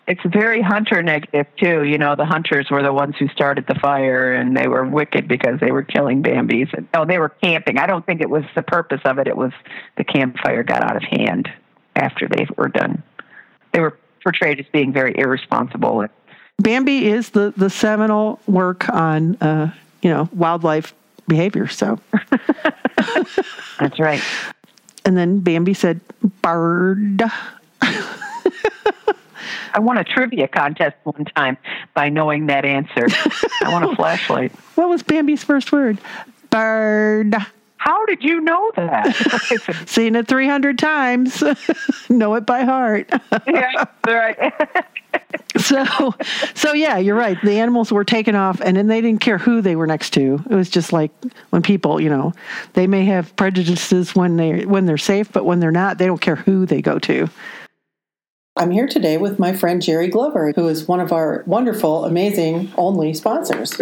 it's 0.08 0.22
very 0.26 0.62
hunter 0.62 1.02
negative 1.02 1.48
too. 1.58 1.84
You 1.84 1.98
know, 1.98 2.16
the 2.16 2.26
hunters 2.26 2.70
were 2.70 2.84
the 2.84 2.94
ones 2.94 3.16
who 3.18 3.28
started 3.30 3.66
the 3.68 3.76
fire, 3.76 4.34
and 4.34 4.56
they 4.56 4.68
were 4.68 4.86
wicked 4.86 5.28
because 5.28 5.60
they 5.60 5.72
were 5.72 5.82
killing 5.82 6.22
Bambies. 6.22 6.70
And, 6.74 6.88
oh, 6.94 7.06
they 7.06 7.18
were 7.18 7.30
camping. 7.30 7.80
I 7.80 7.88
don't 7.88 8.06
think 8.06 8.22
it 8.22 8.30
was 8.30 8.44
the 8.54 8.62
purpose 8.62 9.02
of 9.06 9.18
it. 9.18 9.28
It 9.28 9.36
was 9.36 9.52
the 9.98 10.04
campfire 10.04 10.62
got 10.62 10.84
out 10.84 10.96
of 10.96 11.04
hand 11.04 11.50
after 11.96 12.28
they 12.28 12.46
were 12.56 12.68
done. 12.68 13.02
They 13.74 13.80
were 13.80 13.98
portrayed 14.26 14.60
as 14.60 14.66
being 14.74 14.92
very 14.92 15.16
irresponsible. 15.18 16.06
Bambi 16.60 17.06
is 17.08 17.30
the 17.30 17.54
the 17.56 17.70
seminal 17.70 18.40
work 18.48 18.90
on 18.90 19.36
uh, 19.36 19.72
you 20.02 20.10
know 20.10 20.28
wildlife 20.34 20.94
behavior. 21.28 21.68
So 21.68 22.00
that's 23.80 24.00
right. 24.00 24.22
And 25.06 25.16
then 25.16 25.40
Bambi 25.40 25.74
said, 25.74 26.02
"Bird." 26.42 27.24
I 29.74 29.80
won 29.80 29.98
a 29.98 30.04
trivia 30.06 30.48
contest 30.48 30.96
one 31.04 31.26
time 31.36 31.58
by 31.94 32.08
knowing 32.10 32.48
that 32.48 32.64
answer. 32.64 33.08
I 33.62 33.72
want 33.72 33.86
a 33.86 33.96
flashlight. 33.98 34.54
What 34.76 34.88
was 34.90 35.04
Bambi's 35.04 35.44
first 35.44 35.72
word? 35.72 36.00
Bird. 36.50 37.36
How 37.78 38.06
did 38.06 38.24
you 38.24 38.42
know 38.42 38.72
that? 38.76 39.84
Seen 39.86 40.16
it 40.16 40.28
300 40.28 40.80
times. 40.80 41.44
know 42.10 42.36
it 42.36 42.46
by 42.46 42.64
heart. 42.64 43.10
yeah, 43.48 43.86
right. 44.08 44.54
so, 45.58 46.16
so 46.56 46.74
yeah, 46.74 46.98
you're 46.98 47.16
right. 47.16 47.38
The 47.44 47.60
animals 47.60 47.92
were 47.92 48.04
taken 48.04 48.36
off, 48.36 48.62
and 48.62 48.78
then 48.78 48.88
they 48.88 49.02
didn't 49.02 49.22
care 49.22 49.38
who 49.38 49.62
they 49.62 49.76
were 49.76 49.88
next 49.88 50.12
to. 50.12 50.44
It 50.50 50.56
was 50.56 50.70
just 50.70 50.94
like 50.94 51.12
when 51.50 51.62
people, 51.62 52.00
you 52.00 52.10
know, 52.10 52.34
they 52.74 52.88
may 52.88 53.06
have 53.06 53.36
prejudices 53.36 54.16
when 54.16 54.38
they 54.38 54.66
when 54.66 54.86
they're 54.86 54.98
safe, 54.98 55.32
but 55.32 55.46
when 55.46 55.60
they're 55.60 55.72
not, 55.72 55.98
they 55.98 56.06
don't 56.06 56.22
care 56.22 56.38
who 56.38 56.66
they 56.66 56.82
go 56.82 56.98
to. 57.00 57.30
I'm 58.58 58.72
here 58.72 58.88
today 58.88 59.18
with 59.18 59.38
my 59.38 59.54
friend 59.54 59.82
Jerri 59.82 60.10
Glover, 60.10 60.54
who 60.56 60.70
is 60.70 60.88
one 60.88 61.02
of 61.02 61.12
our 61.12 61.44
wonderful, 61.46 62.06
amazing, 62.06 62.72
only 62.78 63.14
sponsors. 63.14 63.78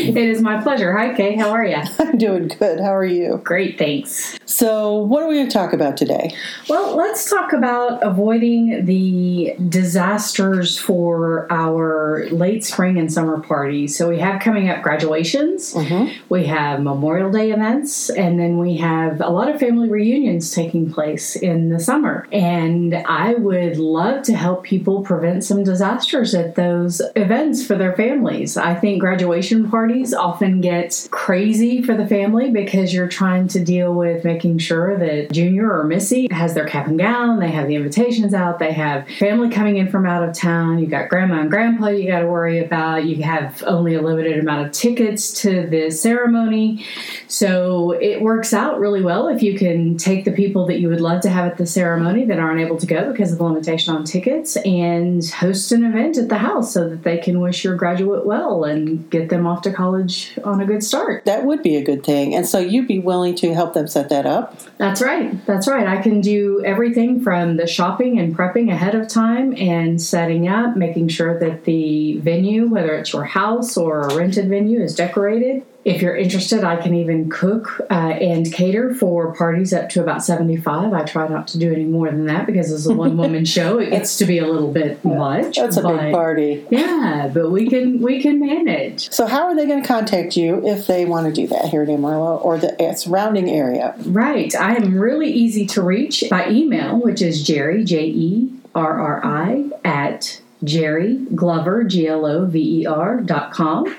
It 0.00 0.16
is 0.16 0.40
my 0.40 0.62
pleasure. 0.62 0.96
Hi, 0.96 1.12
Kay. 1.14 1.36
How 1.36 1.50
are 1.50 1.64
you? 1.64 1.76
I'm 1.98 2.16
doing 2.16 2.48
good. 2.48 2.80
How 2.80 2.94
are 2.94 3.04
you? 3.04 3.40
Great, 3.44 3.76
thanks. 3.78 4.38
So, 4.46 4.96
what 4.96 5.22
are 5.22 5.28
we 5.28 5.34
going 5.36 5.48
to 5.48 5.52
talk 5.52 5.72
about 5.74 5.96
today? 5.96 6.34
Well, 6.68 6.96
let's 6.96 7.28
talk 7.28 7.52
about 7.52 8.02
avoiding 8.02 8.86
the 8.86 9.54
disasters 9.68 10.78
for 10.78 11.46
our 11.52 12.26
late 12.30 12.64
spring 12.64 12.98
and 12.98 13.12
summer 13.12 13.40
parties. 13.40 13.96
So, 13.96 14.08
we 14.08 14.18
have 14.18 14.40
coming 14.40 14.70
up 14.70 14.82
graduations, 14.82 15.74
mm-hmm. 15.74 16.18
we 16.30 16.46
have 16.46 16.80
Memorial 16.80 17.30
Day 17.30 17.52
events, 17.52 18.08
and 18.10 18.38
then 18.38 18.56
we 18.58 18.78
have 18.78 19.20
a 19.20 19.28
lot 19.28 19.48
of 19.48 19.60
family 19.60 19.90
reunions 19.90 20.54
taking 20.54 20.90
place 20.90 21.36
in 21.36 21.68
the 21.68 21.78
summer. 21.78 22.26
And 22.32 22.94
I 22.94 23.34
would 23.34 23.76
love 23.76 24.22
to 24.24 24.34
help 24.34 24.64
people 24.64 25.02
prevent 25.02 25.44
some 25.44 25.62
disasters 25.62 26.34
at 26.34 26.54
those 26.54 27.02
events 27.16 27.66
for 27.66 27.76
their 27.76 27.92
families. 27.94 28.56
I 28.56 28.74
think 28.74 29.00
graduation 29.00 29.70
parties 29.70 29.89
often 30.14 30.60
get 30.60 31.08
crazy 31.10 31.82
for 31.82 31.96
the 31.96 32.06
family 32.06 32.50
because 32.50 32.94
you're 32.94 33.08
trying 33.08 33.48
to 33.48 33.64
deal 33.64 33.92
with 33.92 34.24
making 34.24 34.58
sure 34.58 34.98
that 34.98 35.32
Junior 35.32 35.70
or 35.70 35.84
Missy 35.84 36.28
has 36.30 36.54
their 36.54 36.66
cap 36.66 36.86
and 36.86 36.98
gown, 36.98 37.40
they 37.40 37.50
have 37.50 37.68
the 37.68 37.74
invitations 37.74 38.32
out, 38.34 38.58
they 38.58 38.72
have 38.72 39.08
family 39.18 39.50
coming 39.50 39.76
in 39.76 39.90
from 39.90 40.06
out 40.06 40.26
of 40.26 40.34
town, 40.34 40.78
you've 40.78 40.90
got 40.90 41.08
grandma 41.08 41.40
and 41.40 41.50
grandpa 41.50 41.88
you 41.88 42.06
got 42.06 42.20
to 42.20 42.26
worry 42.26 42.64
about, 42.64 43.04
you 43.04 43.22
have 43.22 43.62
only 43.66 43.94
a 43.94 44.02
limited 44.02 44.38
amount 44.38 44.66
of 44.66 44.72
tickets 44.72 45.32
to 45.42 45.66
the 45.66 45.90
ceremony. 45.90 46.84
So 47.28 47.92
it 47.92 48.22
works 48.22 48.54
out 48.54 48.78
really 48.78 49.02
well 49.02 49.28
if 49.28 49.42
you 49.42 49.58
can 49.58 49.96
take 49.96 50.24
the 50.24 50.32
people 50.32 50.66
that 50.66 50.80
you 50.80 50.88
would 50.88 51.00
love 51.00 51.20
to 51.22 51.30
have 51.30 51.50
at 51.50 51.58
the 51.58 51.66
ceremony 51.66 52.24
that 52.26 52.38
aren't 52.38 52.60
able 52.60 52.76
to 52.78 52.86
go 52.86 53.10
because 53.10 53.32
of 53.32 53.38
the 53.38 53.44
limitation 53.44 53.94
on 53.94 54.04
tickets 54.04 54.56
and 54.58 55.28
host 55.30 55.72
an 55.72 55.84
event 55.84 56.16
at 56.16 56.28
the 56.28 56.38
house 56.38 56.72
so 56.72 56.88
that 56.88 57.02
they 57.02 57.18
can 57.18 57.40
wish 57.40 57.64
your 57.64 57.76
graduate 57.76 58.24
well 58.24 58.64
and 58.64 59.10
get 59.10 59.28
them 59.28 59.46
off 59.46 59.62
to 59.62 59.72
college 59.72 59.79
on 59.80 60.60
a 60.60 60.66
good 60.66 60.84
start. 60.84 61.24
That 61.24 61.44
would 61.44 61.62
be 61.62 61.76
a 61.76 61.82
good 61.82 62.04
thing. 62.04 62.34
And 62.34 62.46
so 62.46 62.58
you'd 62.58 62.88
be 62.88 62.98
willing 62.98 63.34
to 63.36 63.54
help 63.54 63.74
them 63.74 63.88
set 63.88 64.08
that 64.10 64.26
up? 64.26 64.58
That's 64.78 65.02
right. 65.02 65.44
That's 65.46 65.66
right. 65.66 65.86
I 65.86 66.02
can 66.02 66.20
do 66.20 66.62
everything 66.64 67.22
from 67.22 67.56
the 67.56 67.66
shopping 67.66 68.18
and 68.18 68.36
prepping 68.36 68.70
ahead 68.70 68.94
of 68.94 69.08
time 69.08 69.54
and 69.56 70.00
setting 70.00 70.48
up, 70.48 70.76
making 70.76 71.08
sure 71.08 71.38
that 71.38 71.64
the 71.64 72.18
venue, 72.18 72.68
whether 72.68 72.94
it's 72.94 73.12
your 73.12 73.24
house 73.24 73.76
or 73.76 74.02
a 74.02 74.14
rented 74.16 74.48
venue, 74.48 74.80
is 74.80 74.94
decorated 74.94 75.64
if 75.84 76.02
you're 76.02 76.16
interested, 76.16 76.62
I 76.62 76.76
can 76.76 76.94
even 76.94 77.30
cook 77.30 77.80
uh, 77.90 77.94
and 77.94 78.52
cater 78.52 78.94
for 78.94 79.34
parties 79.34 79.72
up 79.72 79.88
to 79.90 80.02
about 80.02 80.22
75. 80.22 80.92
I 80.92 81.04
try 81.04 81.26
not 81.26 81.48
to 81.48 81.58
do 81.58 81.72
any 81.72 81.84
more 81.84 82.10
than 82.10 82.26
that 82.26 82.46
because 82.46 82.70
it's 82.70 82.86
a 82.86 82.94
one 82.94 83.16
woman 83.16 83.44
show. 83.46 83.78
It 83.78 83.90
gets 83.90 84.18
to 84.18 84.26
be 84.26 84.38
a 84.38 84.46
little 84.46 84.72
bit 84.72 85.02
much. 85.04 85.56
That's 85.56 85.78
a 85.78 85.82
big 85.82 86.12
party. 86.12 86.66
Yeah, 86.70 87.30
but 87.32 87.50
we 87.50 87.68
can 87.68 88.00
we 88.00 88.20
can 88.20 88.40
manage. 88.40 89.10
So 89.10 89.26
how 89.26 89.44
are 89.44 89.56
they 89.56 89.66
going 89.66 89.80
to 89.80 89.88
contact 89.88 90.36
you 90.36 90.66
if 90.66 90.86
they 90.86 91.06
want 91.06 91.26
to 91.26 91.32
do 91.32 91.46
that 91.48 91.66
here 91.66 91.82
in 91.82 91.90
Amarillo 91.90 92.36
or 92.36 92.58
the 92.58 92.94
surrounding 92.94 93.48
area? 93.48 93.94
Right. 94.04 94.54
I 94.54 94.74
am 94.74 94.98
really 94.98 95.30
easy 95.30 95.66
to 95.68 95.82
reach 95.82 96.24
by 96.28 96.50
email, 96.50 97.00
which 97.00 97.22
is 97.22 97.46
Jerri 97.46 97.86
J 97.86 98.04
E 98.06 98.52
R 98.74 99.00
R 99.00 99.24
I 99.24 99.70
at 99.84 100.40
Jerri 100.62 101.34
Glover 101.34 101.84
G 101.84 102.06
L 102.06 102.26
O 102.26 102.44
V 102.44 102.82
E 102.82 102.86
R 102.86 103.20
dot 103.22 103.52
com 103.52 103.96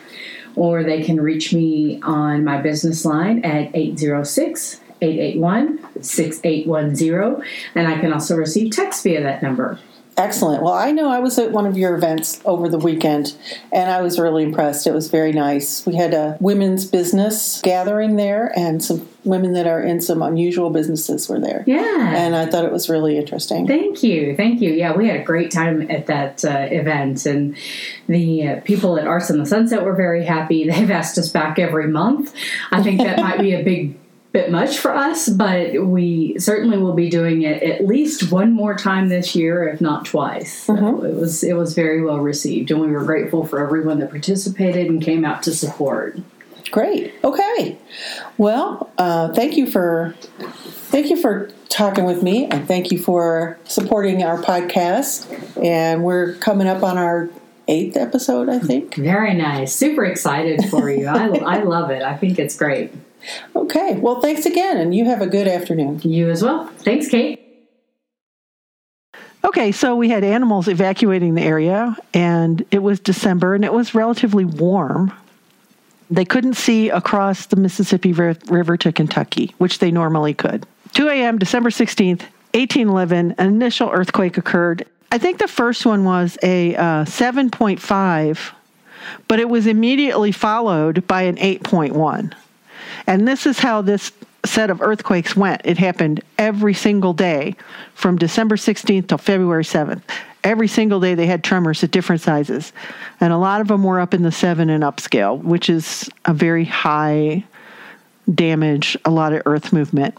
or 0.56 0.84
they 0.84 1.02
can 1.04 1.20
reach 1.20 1.54
me 1.54 2.00
on 2.02 2.44
my 2.44 2.62
business 2.62 3.06
line 3.06 3.44
at 3.44 3.76
806 3.76 4.80
881 5.02 6.04
6810, 6.04 7.48
and 7.76 7.88
I 7.88 8.00
can 8.00 8.14
also 8.14 8.36
receive 8.36 8.72
text 8.72 9.04
via 9.04 9.22
that 9.24 9.42
number. 9.42 9.80
Excellent. 10.18 10.62
Well, 10.62 10.74
I 10.74 10.92
know 10.92 11.10
I 11.10 11.20
was 11.20 11.40
at 11.40 11.52
one 11.52 11.66
of 11.66 11.78
your 11.78 11.96
events 11.96 12.42
over 12.46 12.68
the 12.70 12.78
weekend 12.78 13.36
and 13.72 13.90
I 13.90 14.02
was 14.02 14.20
really 14.20 14.44
impressed. 14.44 14.86
It 14.86 14.94
was 14.94 15.10
very 15.10 15.32
nice. 15.32 15.86
We 15.86 15.96
had 15.96 16.14
a 16.14 16.38
women's 16.40 16.86
business 16.86 17.62
gathering 17.64 18.18
there 18.18 18.52
and 18.56 18.84
some 18.84 19.08
women 19.24 19.54
that 19.54 19.68
are 19.68 19.82
in 19.82 20.02
some 20.02 20.22
unusual 20.22 20.70
businesses 20.70 21.30
were 21.30 21.40
there. 21.40 21.64
Yeah. 21.68 22.14
And 22.16 22.36
I 22.36 22.46
thought 22.46 22.66
it 22.66 22.72
was 22.72 22.90
really 22.90 23.18
interesting. 23.18 23.68
Thank 23.68 24.04
you. 24.04 24.36
Thank 24.36 24.62
you. 24.62 24.72
Yeah, 24.72 24.96
we 24.96 25.08
had 25.08 25.20
a 25.20 25.24
great 25.24 25.52
time 25.52 25.90
at 25.92 26.08
that 26.08 26.44
uh, 26.44 26.68
event 26.72 27.26
and 27.26 27.56
the 28.08 28.48
uh, 28.48 28.60
people 28.62 28.98
at 28.98 29.08
Arts 29.08 29.30
in 29.30 29.38
the 29.38 29.46
Sunset 29.46 29.84
were 29.84 29.96
very 29.96 30.26
happy. 30.26 30.64
They've 30.70 30.92
asked 30.92 31.18
us 31.18 31.30
back 31.30 31.60
every 31.60 31.88
month. 31.88 32.34
I 32.72 32.82
think 32.82 33.00
that 33.02 33.20
might 33.20 33.40
be 33.40 33.54
a 33.54 33.64
big 33.64 33.98
bit 34.32 34.50
much 34.50 34.78
for 34.78 34.96
us, 34.96 35.28
but 35.28 35.86
we 35.86 36.40
certainly 36.40 36.78
will 36.78 36.94
be 36.94 37.10
doing 37.10 37.42
it 37.42 37.62
at 37.64 37.86
least 37.86 38.32
one 38.32 38.54
more 38.54 38.76
time 38.76 39.10
this 39.10 39.36
year, 39.36 39.68
if 39.68 39.82
not 39.82 40.06
twice. 40.06 40.54
So 40.54 40.76
mm-hmm. 40.76 41.06
it 41.06 41.16
was 41.16 41.44
it 41.44 41.54
was 41.54 41.74
very 41.74 42.02
well 42.02 42.20
received, 42.20 42.72
and 42.72 42.80
we 42.80 42.88
were 42.88 43.04
grateful 43.04 43.46
for 43.46 43.60
everyone 43.60 44.00
that 44.00 44.10
participated 44.10 44.88
and 44.88 45.02
came 45.02 45.26
out 45.26 45.44
to 45.44 45.54
support. 45.54 46.18
Great. 46.70 47.14
Okay. 47.24 47.78
Well, 48.38 48.92
uh, 48.98 49.34
thank 49.34 49.58
you 49.58 49.70
for 49.70 50.16
thank 50.92 51.10
you 51.10 51.18
for 51.18 51.50
talking 51.70 52.06
with 52.06 52.22
me, 52.22 52.46
and 52.46 52.68
thank 52.68 52.92
you 52.92 53.00
for 53.00 53.58
supporting 53.64 54.24
our 54.24 54.42
podcast. 54.42 55.28
And 55.64 56.04
we're 56.04 56.36
coming 56.36 56.68
up 56.68 56.84
on 56.84 56.98
our 56.98 57.30
eighth 57.68 57.96
episode, 57.96 58.50
I 58.50 58.60
think. 58.60 58.96
Very 58.96 59.34
nice. 59.34 59.74
Super 59.74 60.06
excited 60.06 60.66
for 60.70 60.90
you. 60.90 61.08
I, 61.08 61.28
I 61.38 61.64
love 61.64 61.90
it. 61.90 62.02
I 62.02 62.18
think 62.18 62.38
it's 62.40 62.58
great. 62.58 62.92
Okay. 63.56 63.98
Well, 63.98 64.20
thanks 64.20 64.46
again, 64.46 64.78
and 64.78 64.94
you 64.94 65.06
have 65.06 65.22
a 65.22 65.28
good 65.28 65.48
afternoon. 65.48 66.02
You 66.04 66.30
as 66.30 66.44
well. 66.44 66.68
Thanks, 66.80 67.08
Kate. 67.08 67.40
Okay, 69.44 69.72
so 69.72 69.96
we 69.96 70.10
had 70.10 70.24
animals 70.24 70.68
evacuating 70.68 71.34
the 71.34 71.42
area, 71.42 71.98
and 72.14 72.64
it 72.70 72.80
was 72.80 73.00
December, 73.00 73.56
and 73.56 73.66
it 73.66 73.74
was 73.74 73.96
relatively 73.96 74.46
warm. 74.46 75.12
They 76.12 76.26
couldn't 76.26 76.56
see 76.56 76.90
across 76.90 77.46
the 77.46 77.56
Mississippi 77.56 78.12
River 78.12 78.76
to 78.78 78.92
Kentucky, 78.92 79.56
which 79.58 79.80
they 79.80 79.92
normally 79.92 80.34
could. 80.34 80.68
2 80.92 81.08
a.m., 81.08 81.40
December 81.40 81.70
16th, 81.70 82.24
1811, 82.54 83.36
an 83.38 83.48
initial 83.48 83.90
earthquake 83.90 84.38
occurred. 84.38 84.86
I 85.10 85.18
think 85.18 85.38
the 85.38 85.48
first 85.48 85.86
one 85.86 86.04
was 86.04 86.38
a 86.44 86.76
uh, 86.76 87.06
7.5, 87.06 88.52
but 89.30 89.40
it 89.40 89.48
was 89.48 89.68
immediately 89.68 90.34
followed 90.34 91.08
by 91.08 91.22
an 91.24 91.38
8.1. 91.38 92.34
And 93.08 93.26
this 93.26 93.46
is 93.46 93.60
how 93.60 93.82
this 93.82 94.12
set 94.46 94.70
of 94.70 94.82
earthquakes 94.82 95.36
went. 95.36 95.62
It 95.64 95.78
happened 95.78 96.22
every 96.38 96.74
single 96.74 97.14
day 97.14 97.56
from 97.94 98.18
December 98.18 98.58
16th 98.58 99.08
till 99.08 99.18
February 99.18 99.64
7th. 99.64 100.02
Every 100.44 100.68
single 100.68 101.00
day 101.00 101.16
they 101.16 101.28
had 101.28 101.44
tremors 101.44 101.84
at 101.84 101.92
different 101.92 102.22
sizes. 102.22 102.74
And 103.20 103.32
a 103.32 103.38
lot 103.38 103.62
of 103.62 103.68
them 103.68 103.84
were 103.84 104.00
up 104.00 104.14
in 104.14 104.24
the 104.24 104.32
seven 104.32 104.70
and 104.70 104.84
up 104.84 105.00
scale, 105.00 105.38
which 105.38 105.70
is 105.70 106.10
a 106.26 106.34
very 106.34 106.66
high 106.66 107.44
damage, 108.34 108.98
a 109.06 109.12
lot 109.12 109.34
of 109.34 109.42
earth 109.46 109.74
movement. 109.74 110.18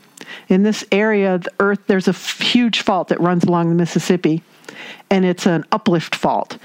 In 0.48 0.62
this 0.62 0.84
area, 0.92 1.38
the 1.38 1.52
earth, 1.60 1.80
there's 1.86 2.08
a 2.08 2.12
huge 2.12 2.80
fault 2.80 3.08
that 3.08 3.20
runs 3.20 3.44
along 3.44 3.68
the 3.68 3.74
Mississippi, 3.74 4.42
and 5.10 5.24
it's 5.24 5.46
an 5.46 5.64
uplift 5.72 6.14
fault. 6.14 6.58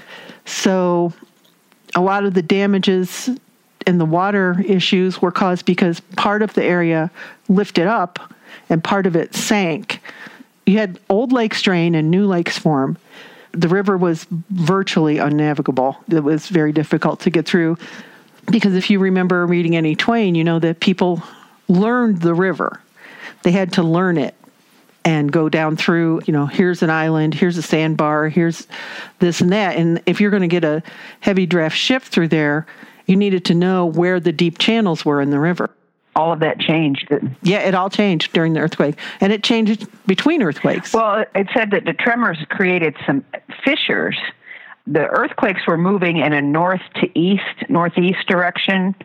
So 0.44 1.12
a 1.94 2.00
lot 2.00 2.24
of 2.24 2.34
the 2.34 2.42
damages 2.42 3.30
and 3.86 4.00
the 4.00 4.04
water 4.04 4.62
issues 4.66 5.22
were 5.22 5.30
caused 5.30 5.64
because 5.64 6.00
part 6.16 6.42
of 6.42 6.54
the 6.54 6.64
area 6.64 7.10
lifted 7.48 7.86
up 7.86 8.32
and 8.68 8.82
part 8.82 9.06
of 9.06 9.16
it 9.16 9.34
sank. 9.34 10.00
You 10.66 10.78
had 10.78 10.98
old 11.08 11.32
lakes 11.32 11.62
drain 11.62 11.94
and 11.94 12.10
new 12.10 12.26
lakes 12.26 12.58
form. 12.58 12.98
The 13.52 13.68
river 13.68 13.96
was 13.96 14.26
virtually 14.50 15.18
unnavigable. 15.18 15.96
It 16.08 16.22
was 16.22 16.48
very 16.48 16.72
difficult 16.72 17.20
to 17.20 17.30
get 17.30 17.46
through 17.46 17.78
because 18.50 18.74
if 18.74 18.90
you 18.90 18.98
remember 18.98 19.46
reading 19.46 19.76
Annie 19.76 19.96
Twain, 19.96 20.34
you 20.34 20.44
know 20.44 20.58
that 20.58 20.80
people 20.80 21.22
learned 21.68 22.20
the 22.20 22.34
river. 22.34 22.80
They 23.42 23.52
had 23.52 23.72
to 23.74 23.82
learn 23.82 24.18
it 24.18 24.34
and 25.04 25.30
go 25.32 25.48
down 25.48 25.76
through, 25.76 26.20
you 26.26 26.32
know, 26.32 26.46
here's 26.46 26.82
an 26.82 26.90
island, 26.90 27.34
here's 27.34 27.56
a 27.56 27.62
sandbar, 27.62 28.28
here's 28.28 28.66
this 29.20 29.40
and 29.40 29.52
that. 29.52 29.76
And 29.76 30.02
if 30.06 30.20
you're 30.20 30.30
going 30.30 30.42
to 30.42 30.48
get 30.48 30.64
a 30.64 30.82
heavy 31.20 31.46
draft 31.46 31.76
ship 31.76 32.02
through 32.02 32.28
there, 32.28 32.66
you 33.06 33.16
needed 33.16 33.44
to 33.46 33.54
know 33.54 33.86
where 33.86 34.20
the 34.20 34.32
deep 34.32 34.58
channels 34.58 35.04
were 35.04 35.22
in 35.22 35.30
the 35.30 35.38
river. 35.38 35.70
All 36.18 36.32
of 36.32 36.40
that 36.40 36.58
changed. 36.58 37.08
Yeah, 37.42 37.60
it 37.60 37.76
all 37.76 37.88
changed 37.88 38.32
during 38.32 38.52
the 38.52 38.58
earthquake, 38.58 38.96
and 39.20 39.32
it 39.32 39.44
changed 39.44 39.86
between 40.04 40.42
earthquakes. 40.42 40.92
Well, 40.92 41.24
it 41.32 41.46
said 41.54 41.70
that 41.70 41.84
the 41.84 41.92
tremors 41.92 42.38
created 42.48 42.96
some 43.06 43.24
fissures. 43.64 44.18
The 44.88 45.06
earthquakes 45.06 45.60
were 45.68 45.78
moving 45.78 46.16
in 46.16 46.32
a 46.32 46.42
north 46.42 46.80
to 46.96 47.16
east, 47.16 47.68
northeast 47.68 48.26
direction, 48.26 48.96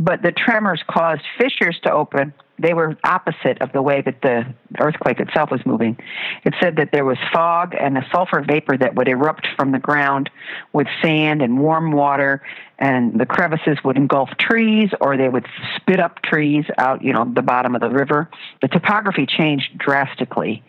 but 0.00 0.22
the 0.22 0.32
tremors 0.32 0.82
caused 0.90 1.22
fissures 1.38 1.78
to 1.84 1.92
open 1.92 2.34
they 2.58 2.74
were 2.74 2.96
opposite 3.04 3.60
of 3.60 3.72
the 3.72 3.82
way 3.82 4.00
that 4.02 4.20
the 4.22 4.54
earthquake 4.80 5.20
itself 5.20 5.50
was 5.50 5.64
moving. 5.64 5.96
It 6.44 6.54
said 6.60 6.76
that 6.76 6.90
there 6.92 7.04
was 7.04 7.18
fog 7.32 7.74
and 7.78 7.96
a 7.96 8.06
sulfur 8.12 8.44
vapor 8.46 8.76
that 8.78 8.94
would 8.94 9.08
erupt 9.08 9.46
from 9.56 9.72
the 9.72 9.78
ground 9.78 10.30
with 10.72 10.86
sand 11.02 11.42
and 11.42 11.58
warm 11.58 11.92
water, 11.92 12.42
and 12.78 13.18
the 13.18 13.26
crevices 13.26 13.78
would 13.84 13.96
engulf 13.96 14.30
trees 14.38 14.90
or 15.00 15.16
they 15.16 15.28
would 15.28 15.46
spit 15.76 16.00
up 16.00 16.22
trees 16.22 16.64
out, 16.78 17.02
you 17.02 17.12
know, 17.12 17.30
the 17.34 17.42
bottom 17.42 17.74
of 17.74 17.80
the 17.80 17.90
river. 17.90 18.28
The 18.62 18.68
topography 18.68 19.26
changed 19.26 19.78
drastically. 19.78 20.62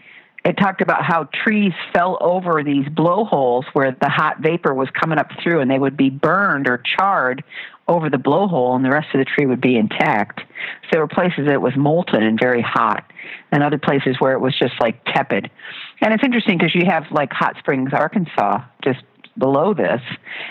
It 0.45 0.57
talked 0.57 0.81
about 0.81 1.03
how 1.03 1.25
trees 1.43 1.73
fell 1.93 2.17
over 2.21 2.63
these 2.63 2.87
blowholes 2.87 3.65
where 3.73 3.91
the 3.91 4.09
hot 4.09 4.39
vapor 4.39 4.73
was 4.73 4.89
coming 4.91 5.17
up 5.17 5.29
through 5.43 5.59
and 5.59 5.69
they 5.69 5.79
would 5.79 5.97
be 5.97 6.09
burned 6.09 6.67
or 6.67 6.77
charred 6.77 7.43
over 7.89 8.09
the 8.09 8.17
blowhole 8.17 8.75
and 8.75 8.85
the 8.85 8.91
rest 8.91 9.07
of 9.13 9.19
the 9.19 9.25
tree 9.25 9.45
would 9.45 9.59
be 9.59 9.75
intact. 9.75 10.39
So 10.83 10.89
there 10.93 11.01
were 11.01 11.07
places 11.07 11.47
that 11.47 11.53
it 11.53 11.61
was 11.61 11.75
molten 11.75 12.23
and 12.23 12.39
very 12.39 12.61
hot, 12.61 13.11
and 13.51 13.63
other 13.63 13.79
places 13.79 14.15
where 14.19 14.33
it 14.33 14.39
was 14.39 14.57
just 14.57 14.75
like 14.79 15.03
tepid. 15.05 15.49
And 15.99 16.13
it's 16.13 16.23
interesting 16.23 16.57
because 16.57 16.75
you 16.75 16.85
have 16.85 17.05
like 17.11 17.33
Hot 17.33 17.55
Springs, 17.57 17.91
Arkansas, 17.91 18.63
just 18.83 18.99
below 19.37 19.73
this. 19.73 20.01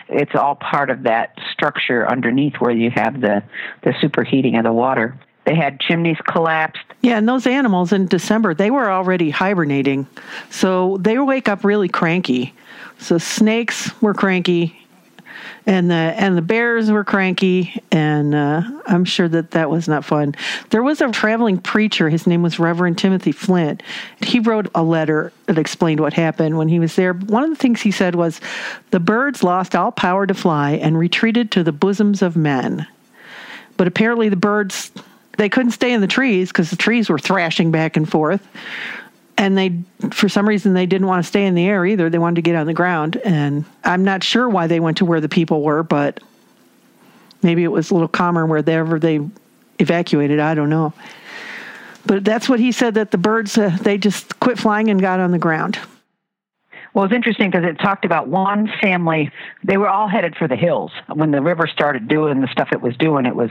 It's 0.08 0.34
all 0.34 0.56
part 0.56 0.90
of 0.90 1.04
that 1.04 1.34
structure 1.52 2.10
underneath 2.10 2.54
where 2.58 2.72
you 2.72 2.90
have 2.94 3.20
the, 3.20 3.42
the 3.84 3.90
superheating 3.90 4.58
of 4.58 4.64
the 4.64 4.72
water. 4.72 5.18
They 5.46 5.54
had 5.54 5.80
chimneys 5.80 6.18
collapsed. 6.26 6.82
Yeah, 7.00 7.18
and 7.18 7.28
those 7.28 7.46
animals 7.46 7.92
in 7.92 8.06
December, 8.06 8.52
they 8.52 8.70
were 8.70 8.90
already 8.90 9.30
hibernating. 9.30 10.06
So 10.50 10.98
they 11.00 11.18
wake 11.18 11.48
up 11.48 11.64
really 11.64 11.88
cranky. 11.88 12.54
So 12.98 13.18
snakes 13.18 13.90
were 14.02 14.14
cranky, 14.14 14.87
and 15.68 15.90
the 15.90 15.94
and 15.94 16.34
the 16.34 16.42
bears 16.42 16.90
were 16.90 17.04
cranky, 17.04 17.78
and 17.92 18.34
uh, 18.34 18.62
I'm 18.86 19.04
sure 19.04 19.28
that 19.28 19.50
that 19.50 19.68
was 19.68 19.86
not 19.86 20.02
fun. 20.02 20.34
There 20.70 20.82
was 20.82 21.02
a 21.02 21.10
traveling 21.10 21.58
preacher. 21.58 22.08
His 22.08 22.26
name 22.26 22.42
was 22.42 22.58
Reverend 22.58 22.96
Timothy 22.96 23.32
Flint. 23.32 23.82
He 24.22 24.40
wrote 24.40 24.70
a 24.74 24.82
letter 24.82 25.30
that 25.44 25.58
explained 25.58 26.00
what 26.00 26.14
happened 26.14 26.56
when 26.56 26.68
he 26.68 26.80
was 26.80 26.96
there. 26.96 27.12
One 27.12 27.44
of 27.44 27.50
the 27.50 27.56
things 27.56 27.82
he 27.82 27.90
said 27.90 28.14
was, 28.14 28.40
"The 28.92 28.98
birds 28.98 29.42
lost 29.42 29.76
all 29.76 29.92
power 29.92 30.26
to 30.26 30.32
fly 30.32 30.72
and 30.72 30.98
retreated 30.98 31.50
to 31.52 31.62
the 31.62 31.72
bosoms 31.72 32.22
of 32.22 32.34
men." 32.34 32.86
But 33.76 33.86
apparently, 33.86 34.30
the 34.30 34.36
birds 34.36 34.90
they 35.36 35.50
couldn't 35.50 35.72
stay 35.72 35.92
in 35.92 36.00
the 36.00 36.06
trees 36.06 36.48
because 36.48 36.70
the 36.70 36.76
trees 36.76 37.10
were 37.10 37.18
thrashing 37.18 37.70
back 37.70 37.96
and 37.96 38.10
forth 38.10 38.40
and 39.38 39.56
they 39.56 39.72
for 40.10 40.28
some 40.28 40.46
reason 40.46 40.74
they 40.74 40.84
didn't 40.84 41.06
want 41.06 41.24
to 41.24 41.26
stay 41.26 41.46
in 41.46 41.54
the 41.54 41.64
air 41.64 41.86
either. 41.86 42.10
They 42.10 42.18
wanted 42.18 42.36
to 42.36 42.42
get 42.42 42.56
on 42.56 42.66
the 42.66 42.74
ground. 42.74 43.16
And 43.24 43.64
i'm 43.84 44.04
not 44.04 44.22
sure 44.22 44.48
why 44.48 44.66
they 44.66 44.80
went 44.80 44.98
to 44.98 45.04
where 45.04 45.20
the 45.20 45.28
people 45.28 45.62
were 45.62 45.82
but 45.82 46.20
maybe 47.42 47.64
it 47.64 47.68
was 47.68 47.90
a 47.90 47.94
little 47.94 48.08
calmer 48.08 48.44
wherever 48.44 48.98
they 48.98 49.20
evacuated. 49.78 50.40
I 50.40 50.54
don't 50.54 50.68
know. 50.68 50.92
But 52.04 52.24
that's 52.24 52.48
what 52.48 52.58
he 52.58 52.72
said 52.72 52.94
that 52.94 53.12
the 53.12 53.18
birds 53.18 53.56
uh, 53.56 53.76
they 53.80 53.96
just 53.96 54.40
quit 54.40 54.58
flying 54.58 54.90
and 54.90 55.00
got 55.00 55.20
on 55.20 55.30
the 55.30 55.38
ground 55.38 55.78
well, 56.94 57.04
it's 57.04 57.14
interesting 57.14 57.50
because 57.50 57.66
it 57.68 57.78
talked 57.78 58.04
about 58.04 58.28
one 58.28 58.70
family. 58.80 59.30
They 59.64 59.76
were 59.76 59.88
all 59.88 60.08
headed 60.08 60.36
for 60.36 60.48
the 60.48 60.56
hills 60.56 60.90
when 61.12 61.30
the 61.30 61.42
river 61.42 61.66
started 61.66 62.08
doing 62.08 62.40
the 62.40 62.48
stuff 62.48 62.68
it 62.72 62.80
was 62.80 62.96
doing. 62.96 63.26
It 63.26 63.36
was 63.36 63.50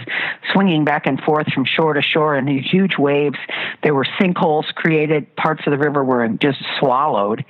swinging 0.54 0.86
back 0.86 1.06
and 1.06 1.22
forth 1.22 1.48
from 1.54 1.66
shore 1.66 1.94
to 1.94 2.02
shore 2.02 2.38
in 2.38 2.46
these 2.46 2.66
huge 2.70 2.98
waves. 2.98 3.38
There 3.84 3.94
were 3.94 4.06
sinkholes 4.20 4.74
created. 4.76 5.36
Parts 5.36 5.64
of 5.66 5.72
the 5.72 5.78
river 5.78 6.04
were 6.04 6.28
just 6.30 6.60
swallowed. 6.80 7.46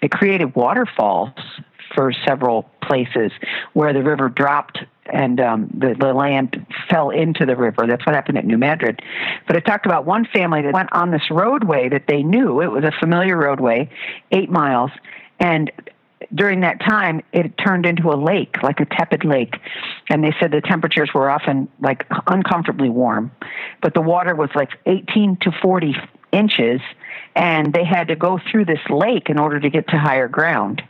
It 0.00 0.10
created 0.10 0.54
waterfalls 0.54 1.30
for 1.94 2.12
several 2.26 2.70
places 2.82 3.32
where 3.74 3.92
the 3.92 4.02
river 4.02 4.28
dropped 4.28 4.78
and 5.06 5.40
um, 5.40 5.70
the, 5.74 5.94
the 5.98 6.12
land 6.12 6.64
fell 6.88 7.10
into 7.10 7.44
the 7.44 7.56
river. 7.56 7.86
That's 7.86 8.04
what 8.06 8.14
happened 8.14 8.38
at 8.38 8.46
New 8.46 8.58
Madrid. 8.58 9.00
But 9.46 9.56
it 9.56 9.66
talked 9.66 9.84
about 9.84 10.06
one 10.06 10.26
family 10.32 10.62
that 10.62 10.72
went 10.72 10.92
on 10.92 11.10
this 11.10 11.30
roadway 11.30 11.88
that 11.88 12.04
they 12.06 12.22
knew. 12.22 12.60
It 12.60 12.68
was 12.68 12.84
a 12.84 12.92
familiar 13.00 13.36
roadway, 13.36 13.90
eight 14.30 14.50
miles, 14.50 14.90
and 15.42 15.72
during 16.32 16.60
that 16.60 16.80
time, 16.80 17.20
it 17.32 17.58
turned 17.58 17.84
into 17.84 18.10
a 18.10 18.16
lake, 18.16 18.62
like 18.62 18.78
a 18.78 18.86
tepid 18.86 19.24
lake. 19.24 19.56
And 20.08 20.22
they 20.22 20.32
said 20.38 20.52
the 20.52 20.60
temperatures 20.60 21.10
were 21.12 21.28
often 21.28 21.68
like 21.80 22.06
uncomfortably 22.28 22.88
warm, 22.88 23.32
but 23.82 23.92
the 23.92 24.00
water 24.00 24.34
was 24.34 24.48
like 24.54 24.70
18 24.86 25.38
to 25.42 25.50
40 25.60 25.96
inches, 26.30 26.80
and 27.34 27.74
they 27.74 27.84
had 27.84 28.08
to 28.08 28.16
go 28.16 28.38
through 28.50 28.66
this 28.66 28.78
lake 28.88 29.28
in 29.28 29.38
order 29.38 29.58
to 29.58 29.68
get 29.68 29.88
to 29.88 29.98
higher 29.98 30.28
ground. 30.28 30.80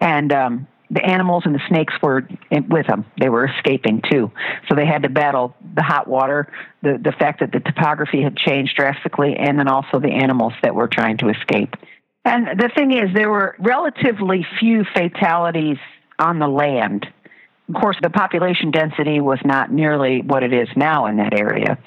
And 0.00 0.32
um, 0.32 0.68
the 0.90 1.02
animals 1.02 1.44
and 1.46 1.54
the 1.54 1.62
snakes 1.66 1.94
were 2.02 2.28
with 2.68 2.86
them. 2.86 3.06
They 3.18 3.30
were 3.30 3.46
escaping 3.46 4.02
too. 4.08 4.30
So 4.68 4.76
they 4.76 4.86
had 4.86 5.02
to 5.04 5.08
battle 5.08 5.56
the 5.74 5.82
hot 5.82 6.06
water, 6.06 6.52
the, 6.82 7.00
the 7.02 7.12
fact 7.12 7.40
that 7.40 7.52
the 7.52 7.60
topography 7.60 8.22
had 8.22 8.36
changed 8.36 8.76
drastically, 8.76 9.34
and 9.34 9.58
then 9.58 9.66
also 9.66 9.98
the 9.98 10.12
animals 10.12 10.52
that 10.62 10.74
were 10.74 10.88
trying 10.88 11.16
to 11.18 11.30
escape. 11.30 11.74
And 12.24 12.58
the 12.58 12.70
thing 12.74 12.92
is, 12.92 13.14
there 13.14 13.30
were 13.30 13.54
relatively 13.58 14.46
few 14.58 14.84
fatalities 14.94 15.78
on 16.18 16.38
the 16.38 16.48
land. 16.48 17.06
Of 17.68 17.80
course, 17.80 17.96
the 18.02 18.10
population 18.10 18.70
density 18.70 19.20
was 19.20 19.38
not 19.44 19.72
nearly 19.72 20.20
what 20.22 20.42
it 20.42 20.52
is 20.52 20.68
now 20.76 21.06
in 21.06 21.16
that 21.16 21.34
area. 21.34 21.78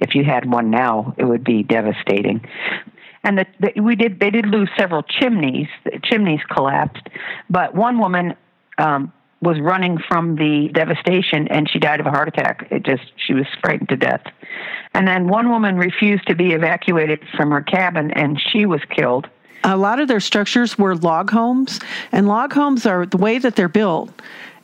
If 0.00 0.14
you 0.14 0.24
had 0.24 0.50
one 0.50 0.70
now, 0.70 1.14
it 1.16 1.24
would 1.24 1.44
be 1.44 1.62
devastating. 1.62 2.46
And 3.24 3.38
the, 3.38 3.46
the, 3.58 3.80
we 3.80 3.96
did 3.96 4.20
they 4.20 4.30
did 4.30 4.46
lose 4.46 4.68
several 4.76 5.02
chimneys. 5.02 5.68
The 5.84 5.98
chimneys 6.02 6.40
collapsed, 6.54 7.08
but 7.48 7.74
one 7.74 7.98
woman 7.98 8.34
um, 8.78 9.12
was 9.40 9.58
running 9.60 9.98
from 10.08 10.36
the 10.36 10.68
devastation 10.72 11.48
and 11.48 11.68
she 11.70 11.78
died 11.78 12.00
of 12.00 12.06
a 12.06 12.10
heart 12.10 12.28
attack. 12.28 12.68
It 12.70 12.84
just 12.84 13.02
she 13.16 13.34
was 13.34 13.46
frightened 13.60 13.88
to 13.88 13.96
death. 13.96 14.22
And 14.92 15.08
then 15.08 15.28
one 15.28 15.48
woman 15.48 15.76
refused 15.76 16.26
to 16.28 16.34
be 16.34 16.52
evacuated 16.52 17.20
from 17.36 17.50
her 17.50 17.62
cabin 17.62 18.10
and 18.12 18.40
she 18.52 18.66
was 18.66 18.80
killed 18.94 19.28
a 19.64 19.76
lot 19.76 19.98
of 19.98 20.08
their 20.08 20.20
structures 20.20 20.78
were 20.78 20.94
log 20.94 21.30
homes, 21.30 21.80
and 22.12 22.28
log 22.28 22.52
homes 22.52 22.86
are 22.86 23.06
the 23.06 23.16
way 23.16 23.38
that 23.38 23.56
they're 23.56 23.68
built. 23.68 24.10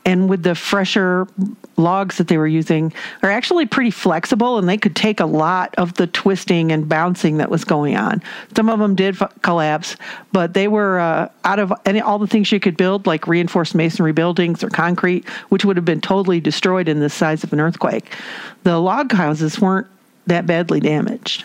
And 0.06 0.30
with 0.30 0.42
the 0.42 0.54
fresher 0.54 1.28
logs 1.76 2.16
that 2.16 2.28
they 2.28 2.38
were 2.38 2.46
using, 2.46 2.92
are 3.22 3.30
actually 3.30 3.66
pretty 3.66 3.90
flexible, 3.90 4.56
and 4.56 4.66
they 4.66 4.78
could 4.78 4.96
take 4.96 5.20
a 5.20 5.26
lot 5.26 5.74
of 5.76 5.94
the 5.94 6.06
twisting 6.06 6.72
and 6.72 6.88
bouncing 6.88 7.36
that 7.36 7.50
was 7.50 7.64
going 7.64 7.96
on. 7.96 8.22
Some 8.56 8.70
of 8.70 8.78
them 8.78 8.94
did 8.94 9.18
collapse, 9.42 9.96
but 10.32 10.54
they 10.54 10.68
were 10.68 10.98
uh, 11.00 11.28
out 11.44 11.58
of 11.58 11.72
any 11.84 12.00
all 12.00 12.18
the 12.18 12.26
things 12.26 12.50
you 12.50 12.60
could 12.60 12.78
build, 12.78 13.06
like 13.06 13.26
reinforced 13.26 13.74
masonry 13.74 14.12
buildings 14.12 14.64
or 14.64 14.70
concrete, 14.70 15.28
which 15.50 15.66
would 15.66 15.76
have 15.76 15.84
been 15.84 16.00
totally 16.00 16.40
destroyed 16.40 16.88
in 16.88 17.00
the 17.00 17.10
size 17.10 17.44
of 17.44 17.52
an 17.52 17.60
earthquake. 17.60 18.14
The 18.62 18.78
log 18.78 19.12
houses 19.12 19.60
weren't 19.60 19.86
that 20.26 20.46
badly 20.46 20.80
damaged. 20.80 21.44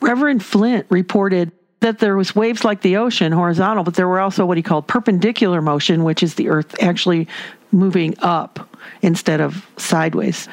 Reverend 0.00 0.44
Flint 0.44 0.86
reported 0.88 1.52
that 1.84 1.98
there 1.98 2.16
was 2.16 2.34
waves 2.34 2.64
like 2.64 2.80
the 2.80 2.96
ocean 2.96 3.30
horizontal, 3.30 3.84
but 3.84 3.92
there 3.92 4.08
were 4.08 4.18
also 4.18 4.46
what 4.46 4.56
he 4.56 4.62
called 4.62 4.86
perpendicular 4.86 5.60
motion, 5.60 6.02
which 6.02 6.22
is 6.22 6.34
the 6.34 6.48
earth 6.48 6.74
actually 6.82 7.28
moving 7.72 8.14
up 8.20 8.66
instead 9.02 9.38
of 9.38 9.68
sideways. 9.76 10.48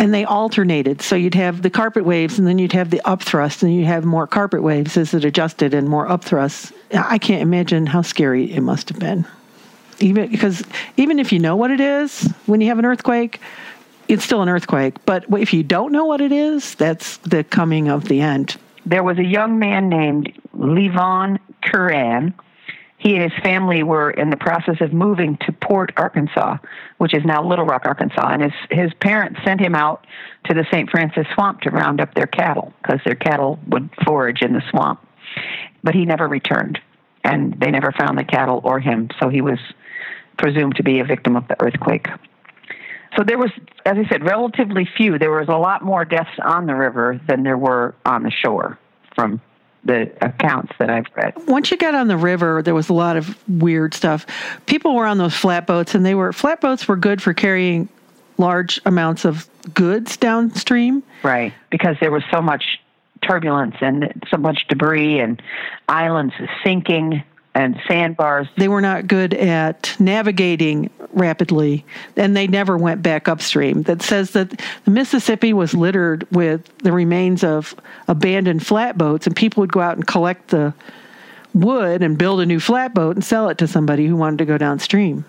And 0.00 0.12
they 0.12 0.24
alternated. 0.24 1.00
So 1.00 1.14
you'd 1.14 1.36
have 1.36 1.62
the 1.62 1.70
carpet 1.70 2.04
waves 2.04 2.40
and 2.40 2.48
then 2.48 2.58
you'd 2.58 2.72
have 2.72 2.90
the 2.90 3.00
upthrust 3.04 3.62
and 3.62 3.72
you'd 3.72 3.86
have 3.86 4.04
more 4.04 4.26
carpet 4.26 4.64
waves 4.64 4.96
as 4.96 5.14
it 5.14 5.24
adjusted 5.24 5.74
and 5.74 5.88
more 5.88 6.08
upthrusts 6.08 6.72
I 6.92 7.18
can't 7.18 7.42
imagine 7.42 7.86
how 7.86 8.02
scary 8.02 8.52
it 8.52 8.60
must 8.60 8.88
have 8.88 8.98
been. 8.98 9.24
Even 10.00 10.28
because 10.28 10.64
even 10.96 11.20
if 11.20 11.32
you 11.32 11.38
know 11.38 11.54
what 11.54 11.70
it 11.70 11.80
is, 11.80 12.28
when 12.46 12.60
you 12.60 12.66
have 12.66 12.80
an 12.80 12.84
earthquake, 12.84 13.40
it's 14.08 14.24
still 14.24 14.42
an 14.42 14.48
earthquake. 14.48 14.96
But 15.06 15.26
if 15.38 15.54
you 15.54 15.62
don't 15.62 15.92
know 15.92 16.04
what 16.04 16.20
it 16.20 16.32
is, 16.32 16.74
that's 16.74 17.18
the 17.18 17.44
coming 17.44 17.88
of 17.88 18.08
the 18.08 18.20
end. 18.20 18.56
There 18.86 19.02
was 19.02 19.18
a 19.18 19.24
young 19.24 19.58
man 19.58 19.88
named 19.88 20.32
Levon 20.56 21.38
Curran. 21.62 22.34
He 22.98 23.16
and 23.16 23.30
his 23.30 23.42
family 23.42 23.82
were 23.82 24.10
in 24.10 24.30
the 24.30 24.36
process 24.36 24.80
of 24.80 24.92
moving 24.92 25.36
to 25.46 25.52
Port, 25.52 25.92
Arkansas, 25.96 26.58
which 26.98 27.14
is 27.14 27.24
now 27.24 27.46
Little 27.46 27.66
Rock, 27.66 27.82
Arkansas. 27.86 28.28
And 28.28 28.42
his, 28.42 28.52
his 28.70 28.94
parents 29.00 29.40
sent 29.44 29.60
him 29.60 29.74
out 29.74 30.06
to 30.46 30.54
the 30.54 30.64
St. 30.70 30.90
Francis 30.90 31.26
swamp 31.34 31.60
to 31.62 31.70
round 31.70 32.00
up 32.00 32.14
their 32.14 32.26
cattle 32.26 32.72
because 32.82 33.00
their 33.04 33.14
cattle 33.14 33.58
would 33.68 33.90
forage 34.04 34.42
in 34.42 34.52
the 34.52 34.62
swamp. 34.70 35.00
But 35.82 35.94
he 35.94 36.04
never 36.04 36.28
returned, 36.28 36.78
and 37.22 37.58
they 37.60 37.70
never 37.70 37.92
found 37.92 38.16
the 38.16 38.24
cattle 38.24 38.60
or 38.64 38.80
him. 38.80 39.10
So 39.20 39.28
he 39.28 39.42
was 39.42 39.58
presumed 40.38 40.76
to 40.76 40.82
be 40.82 41.00
a 41.00 41.04
victim 41.04 41.36
of 41.36 41.46
the 41.48 41.60
earthquake. 41.60 42.08
So 43.16 43.22
there 43.22 43.38
was, 43.38 43.50
as 43.84 43.96
I 43.96 44.08
said, 44.08 44.24
relatively 44.24 44.88
few. 44.96 45.18
There 45.18 45.30
was 45.30 45.48
a 45.48 45.56
lot 45.56 45.82
more 45.82 46.04
deaths 46.04 46.30
on 46.42 46.66
the 46.66 46.74
river 46.74 47.20
than 47.26 47.42
there 47.42 47.58
were 47.58 47.94
on 48.04 48.22
the 48.22 48.30
shore 48.30 48.78
from 49.14 49.40
the 49.84 50.10
accounts 50.24 50.72
that 50.78 50.90
I've 50.90 51.06
read. 51.14 51.34
Once 51.46 51.70
you 51.70 51.76
got 51.76 51.94
on 51.94 52.08
the 52.08 52.16
river, 52.16 52.62
there 52.62 52.74
was 52.74 52.88
a 52.88 52.94
lot 52.94 53.16
of 53.16 53.36
weird 53.48 53.94
stuff. 53.94 54.26
People 54.66 54.94
were 54.94 55.06
on 55.06 55.18
those 55.18 55.34
flatboats, 55.34 55.94
and 55.94 56.04
they 56.04 56.14
were 56.14 56.32
flatboats 56.32 56.88
were 56.88 56.96
good 56.96 57.22
for 57.22 57.34
carrying 57.34 57.88
large 58.38 58.80
amounts 58.86 59.24
of 59.24 59.48
goods 59.74 60.16
downstream. 60.16 61.02
Right, 61.22 61.52
because 61.70 61.96
there 62.00 62.10
was 62.10 62.22
so 62.32 62.40
much 62.40 62.80
turbulence 63.22 63.76
and 63.80 64.12
so 64.30 64.36
much 64.36 64.66
debris 64.68 65.20
and 65.20 65.40
islands 65.88 66.34
sinking 66.64 67.22
and 67.54 67.80
sandbars. 67.86 68.48
They 68.56 68.68
were 68.68 68.80
not 68.80 69.06
good 69.06 69.32
at 69.34 69.94
navigating 69.98 70.90
rapidly, 71.12 71.84
and 72.16 72.36
they 72.36 72.46
never 72.46 72.76
went 72.76 73.02
back 73.02 73.28
upstream. 73.28 73.82
That 73.82 74.02
says 74.02 74.32
that 74.32 74.60
the 74.84 74.90
Mississippi 74.90 75.52
was 75.52 75.74
littered 75.74 76.26
with 76.32 76.66
the 76.78 76.92
remains 76.92 77.44
of 77.44 77.74
abandoned 78.08 78.66
flatboats, 78.66 79.26
and 79.26 79.36
people 79.36 79.60
would 79.60 79.72
go 79.72 79.80
out 79.80 79.96
and 79.96 80.06
collect 80.06 80.48
the 80.48 80.74
wood 81.54 82.02
and 82.02 82.18
build 82.18 82.40
a 82.40 82.46
new 82.46 82.58
flatboat 82.58 83.14
and 83.14 83.24
sell 83.24 83.48
it 83.48 83.58
to 83.58 83.68
somebody 83.68 84.06
who 84.06 84.16
wanted 84.16 84.38
to 84.38 84.44
go 84.44 84.58
downstream. 84.58 85.24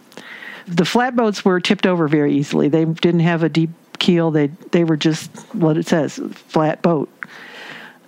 The 0.68 0.86
flatboats 0.86 1.46
were 1.46 1.60
tipped 1.60 1.86
over 1.86 2.08
very 2.08 2.34
easily. 2.34 2.70
They 2.70 2.86
didn't 2.86 3.20
have 3.20 3.44
a 3.44 3.50
deep 3.50 3.70
keel. 4.00 4.32
They 4.32 4.48
they 4.72 4.84
were 4.84 4.98
just 4.98 5.30
what 5.54 5.78
it 5.78 5.88
says, 5.88 6.20
flat 6.48 6.82
boat. 6.82 7.10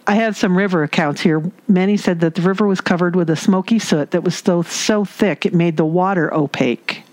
I 0.10 0.16
have 0.16 0.38
some 0.38 0.58
river 0.58 0.84
accounts 0.84 1.20
here. 1.20 1.44
Many 1.68 1.98
said 1.98 2.22
that 2.22 2.36
the 2.36 2.42
river 2.42 2.66
was 2.66 2.80
covered 2.80 3.14
with 3.14 3.30
a 3.30 3.36
smoky 3.36 3.78
soot 3.78 4.12
that 4.12 4.24
was 4.24 4.38
so 4.38 4.62
so 4.62 5.04
thick 5.04 5.46
it 5.46 5.54
made 5.54 5.76
the 5.76 5.86
water 5.86 6.34
opaque. 6.34 7.04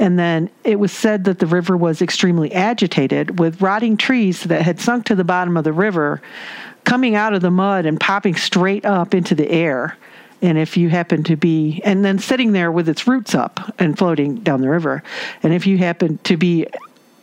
And 0.00 0.18
then 0.18 0.50
it 0.64 0.80
was 0.80 0.90
said 0.90 1.22
that 1.24 1.38
the 1.38 1.46
river 1.46 1.76
was 1.76 2.02
extremely 2.02 2.52
agitated 2.52 3.38
with 3.38 3.62
rotting 3.62 3.96
trees 3.96 4.42
that 4.42 4.62
had 4.62 4.80
sunk 4.80 5.06
to 5.06 5.14
the 5.14 5.22
bottom 5.22 5.56
of 5.56 5.62
the 5.62 5.72
river 5.72 6.20
coming 6.82 7.14
out 7.14 7.32
of 7.32 7.42
the 7.42 7.50
mud 7.52 7.86
and 7.86 8.00
popping 8.00 8.34
straight 8.34 8.84
up 8.84 9.14
into 9.14 9.36
the 9.36 9.48
air. 9.48 9.96
And 10.42 10.58
if 10.58 10.76
you 10.76 10.88
happen 10.88 11.22
to 11.24 11.36
be, 11.36 11.80
and 11.84 12.04
then 12.04 12.18
sitting 12.18 12.50
there 12.50 12.72
with 12.72 12.88
its 12.88 13.06
roots 13.06 13.36
up 13.36 13.72
and 13.78 13.96
floating 13.96 14.40
down 14.40 14.62
the 14.62 14.68
river. 14.68 15.04
And 15.44 15.54
if 15.54 15.64
you 15.64 15.78
happen 15.78 16.18
to 16.24 16.36
be 16.36 16.66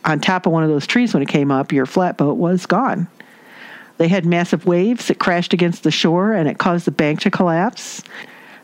on 0.06 0.18
top 0.20 0.46
of 0.46 0.52
one 0.52 0.64
of 0.64 0.70
those 0.70 0.86
trees 0.86 1.12
when 1.12 1.22
it 1.22 1.28
came 1.28 1.50
up, 1.50 1.72
your 1.72 1.84
flatboat 1.84 2.38
was 2.38 2.64
gone. 2.64 3.06
They 3.98 4.08
had 4.08 4.24
massive 4.24 4.66
waves 4.66 5.08
that 5.08 5.18
crashed 5.18 5.52
against 5.52 5.82
the 5.82 5.90
shore 5.90 6.32
and 6.32 6.48
it 6.48 6.58
caused 6.58 6.86
the 6.86 6.90
bank 6.90 7.20
to 7.20 7.30
collapse. 7.30 8.02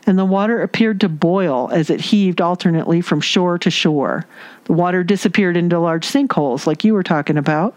And 0.07 0.17
the 0.17 0.25
water 0.25 0.61
appeared 0.61 1.01
to 1.01 1.09
boil 1.09 1.69
as 1.71 1.89
it 1.89 2.01
heaved 2.01 2.41
alternately 2.41 3.01
from 3.01 3.21
shore 3.21 3.57
to 3.59 3.69
shore. 3.69 4.25
The 4.65 4.73
water 4.73 5.03
disappeared 5.03 5.57
into 5.57 5.79
large 5.79 6.07
sinkholes, 6.07 6.65
like 6.65 6.83
you 6.83 6.93
were 6.93 7.03
talking 7.03 7.37
about. 7.37 7.75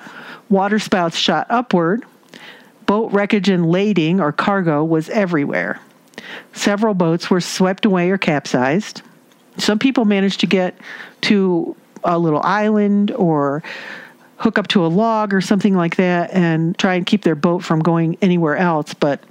Water 0.49 0.79
spouts 0.79 1.17
shot 1.17 1.47
upward. 1.51 2.05
Boat 2.87 3.13
wreckage 3.13 3.49
and 3.49 3.71
lading 3.71 4.21
or 4.21 4.33
cargo 4.33 4.85
was 4.85 5.11
everywhere. 5.11 5.81
Several 6.53 6.95
boats 6.95 7.31
were 7.31 7.41
swept 7.41 7.85
away 7.85 8.11
or 8.11 8.19
capsized. 8.19 9.03
Some 9.59 9.79
people 9.79 10.05
managed 10.05 10.41
to 10.41 10.47
get 10.47 10.75
to 11.23 11.77
a 12.05 12.19
little 12.19 12.43
island 12.43 13.11
or 13.13 13.63
hook 14.43 14.59
up 14.59 14.67
to 14.67 14.85
a 14.85 14.89
log 14.89 15.33
or 15.33 15.41
something 15.41 15.77
like 15.77 15.97
that 15.97 16.33
and 16.33 16.77
try 16.77 16.95
and 16.95 17.07
keep 17.07 17.23
their 17.23 17.37
boat 17.37 17.63
from 17.63 17.79
going 17.79 18.19
anywhere 18.21 18.57
else. 18.57 18.93
But 18.93 19.23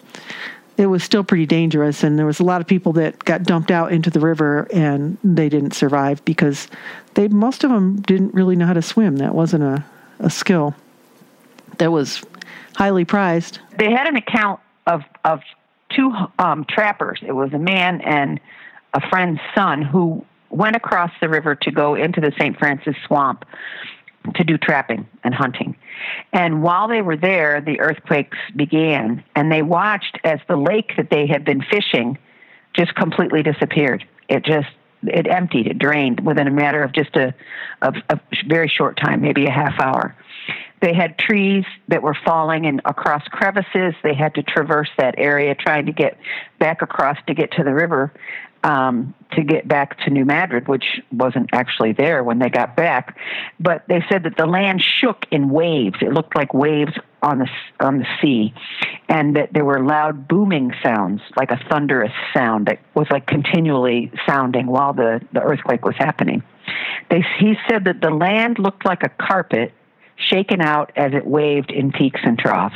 it 0.78 0.86
was 0.86 1.04
still 1.04 1.24
pretty 1.24 1.46
dangerous, 1.46 2.02
and 2.02 2.18
there 2.18 2.26
was 2.26 2.40
a 2.40 2.46
lot 2.46 2.62
of 2.62 2.68
people 2.68 2.94
that 2.94 3.20
got 3.20 3.44
dumped 3.44 3.72
out 3.72 3.92
into 3.92 4.10
the 4.10 4.22
river 4.22 4.68
and 4.74 5.18
they 5.22 5.50
didn't 5.50 5.74
survive 5.74 6.24
because 6.24 6.70
they 7.16 7.28
most 7.28 7.66
of 7.66 7.72
them 7.72 8.02
didn't 8.02 8.34
really 8.34 8.56
know 8.56 8.66
how 8.66 8.74
to 8.74 8.82
swim. 8.82 9.18
That 9.18 9.36
wasn't 9.36 9.64
a, 9.64 9.84
a 10.20 10.30
skill 10.30 10.76
that 11.78 11.92
was 11.92 12.24
highly 12.76 13.04
prized. 13.04 13.60
They 13.78 13.92
had 13.92 14.08
an 14.08 14.16
account 14.16 14.62
of 14.88 15.04
of 15.26 15.42
two 15.90 16.14
um, 16.40 16.66
trappers. 16.70 17.20
It 17.22 17.34
was 17.34 17.52
a 17.52 17.60
man 17.60 18.00
and 18.00 18.40
a 18.94 19.02
friend's 19.10 19.42
son 19.54 19.82
who 19.82 20.26
went 20.50 20.78
across 20.78 21.12
the 21.20 21.28
river 21.28 21.54
to 21.56 21.72
go 21.72 21.96
into 21.96 22.22
the 22.22 22.32
St. 22.40 22.58
Francis 22.58 22.96
swamp 23.06 23.46
to 24.36 24.44
do 24.44 24.58
trapping 24.58 25.08
and 25.24 25.34
hunting. 25.34 25.76
And 26.34 26.62
while 26.62 26.88
they 26.88 27.02
were 27.02 27.18
there, 27.18 27.62
the 27.62 27.80
earthquakes 27.80 28.38
began, 28.56 29.24
and 29.36 29.52
they 29.52 29.62
watched 29.62 30.20
as 30.24 30.40
the 30.48 30.56
lake 30.56 30.94
that 30.98 31.10
they 31.10 31.28
had 31.28 31.44
been 31.44 31.62
fishing 31.62 32.18
just 32.74 32.96
completely 32.96 33.44
disappeared. 33.44 34.06
It 34.30 34.46
just 34.46 34.68
it 35.04 35.28
emptied, 35.28 35.68
it 35.68 35.80
drained 35.80 36.20
within 36.20 36.48
a 36.48 36.52
matter 36.52 36.84
of 36.84 36.94
just 36.94 37.16
a, 37.16 37.34
a, 37.82 37.94
a 38.10 38.20
very 38.48 38.68
short 38.68 38.98
time, 38.98 39.22
maybe 39.22 39.46
a 39.46 39.52
half 39.52 39.80
hour. 39.80 40.16
They 40.82 40.94
had 40.94 41.18
trees 41.18 41.66
that 41.88 42.02
were 42.02 42.16
falling 42.26 42.66
and 42.66 42.82
across 42.86 43.24
crevices. 43.28 43.94
They 44.04 44.14
had 44.14 44.36
to 44.36 44.44
traverse 44.44 44.90
that 44.98 45.16
area 45.18 45.56
trying 45.56 45.86
to 45.88 45.92
get 45.92 46.18
back 46.60 46.82
across 46.82 47.18
to 47.28 47.34
get 47.34 47.52
to 47.54 47.64
the 47.64 47.74
river 47.74 48.12
um, 48.64 49.14
to 49.32 49.44
get 49.44 49.68
back 49.68 49.98
to 50.04 50.10
New 50.10 50.26
Madrid, 50.26 50.68
which 50.68 51.02
wasn't 51.12 51.50
actually 51.54 51.94
there 51.94 52.24
when 52.24 52.40
they 52.40 52.50
got 52.50 52.76
back. 52.76 53.18
But 53.60 53.84
they 53.88 54.04
said 54.10 54.24
that 54.24 54.38
the 54.38 54.46
land 54.46 54.82
shook 54.82 55.26
in 55.32 55.50
waves. 55.50 55.96
It 56.02 56.14
looked 56.14 56.36
like 56.36 56.54
waves 56.54 56.94
on 57.22 57.40
the 57.40 57.48
on 57.80 58.00
the 58.00 58.06
sea, 58.22 58.54
and 59.08 59.36
that 59.36 59.54
there 59.54 59.66
were 59.66 59.80
loud 59.80 60.28
booming 60.28 60.74
sounds, 60.84 61.22
like 61.36 61.52
a 61.52 61.60
thunderous 61.70 62.14
sound 62.34 62.68
that 62.68 62.80
was 62.96 63.08
like 63.12 63.26
continually 63.28 64.12
sounding 64.28 64.68
while 64.68 64.94
the 64.94 65.22
the 65.34 65.42
earthquake 65.42 65.86
was 65.86 65.96
happening. 65.98 66.44
They, 67.10 67.24
he 67.40 67.56
said 67.70 67.86
that 67.86 68.02
the 68.02 68.12
land 68.12 68.60
looked 68.60 68.86
like 68.86 69.04
a 69.04 69.10
carpet 69.10 69.74
shaken 70.18 70.62
out 70.62 70.92
as 70.96 71.14
it 71.14 71.26
waved 71.26 71.72
in 71.72 71.92
peaks 71.92 72.22
and 72.24 72.38
troughs. 72.38 72.76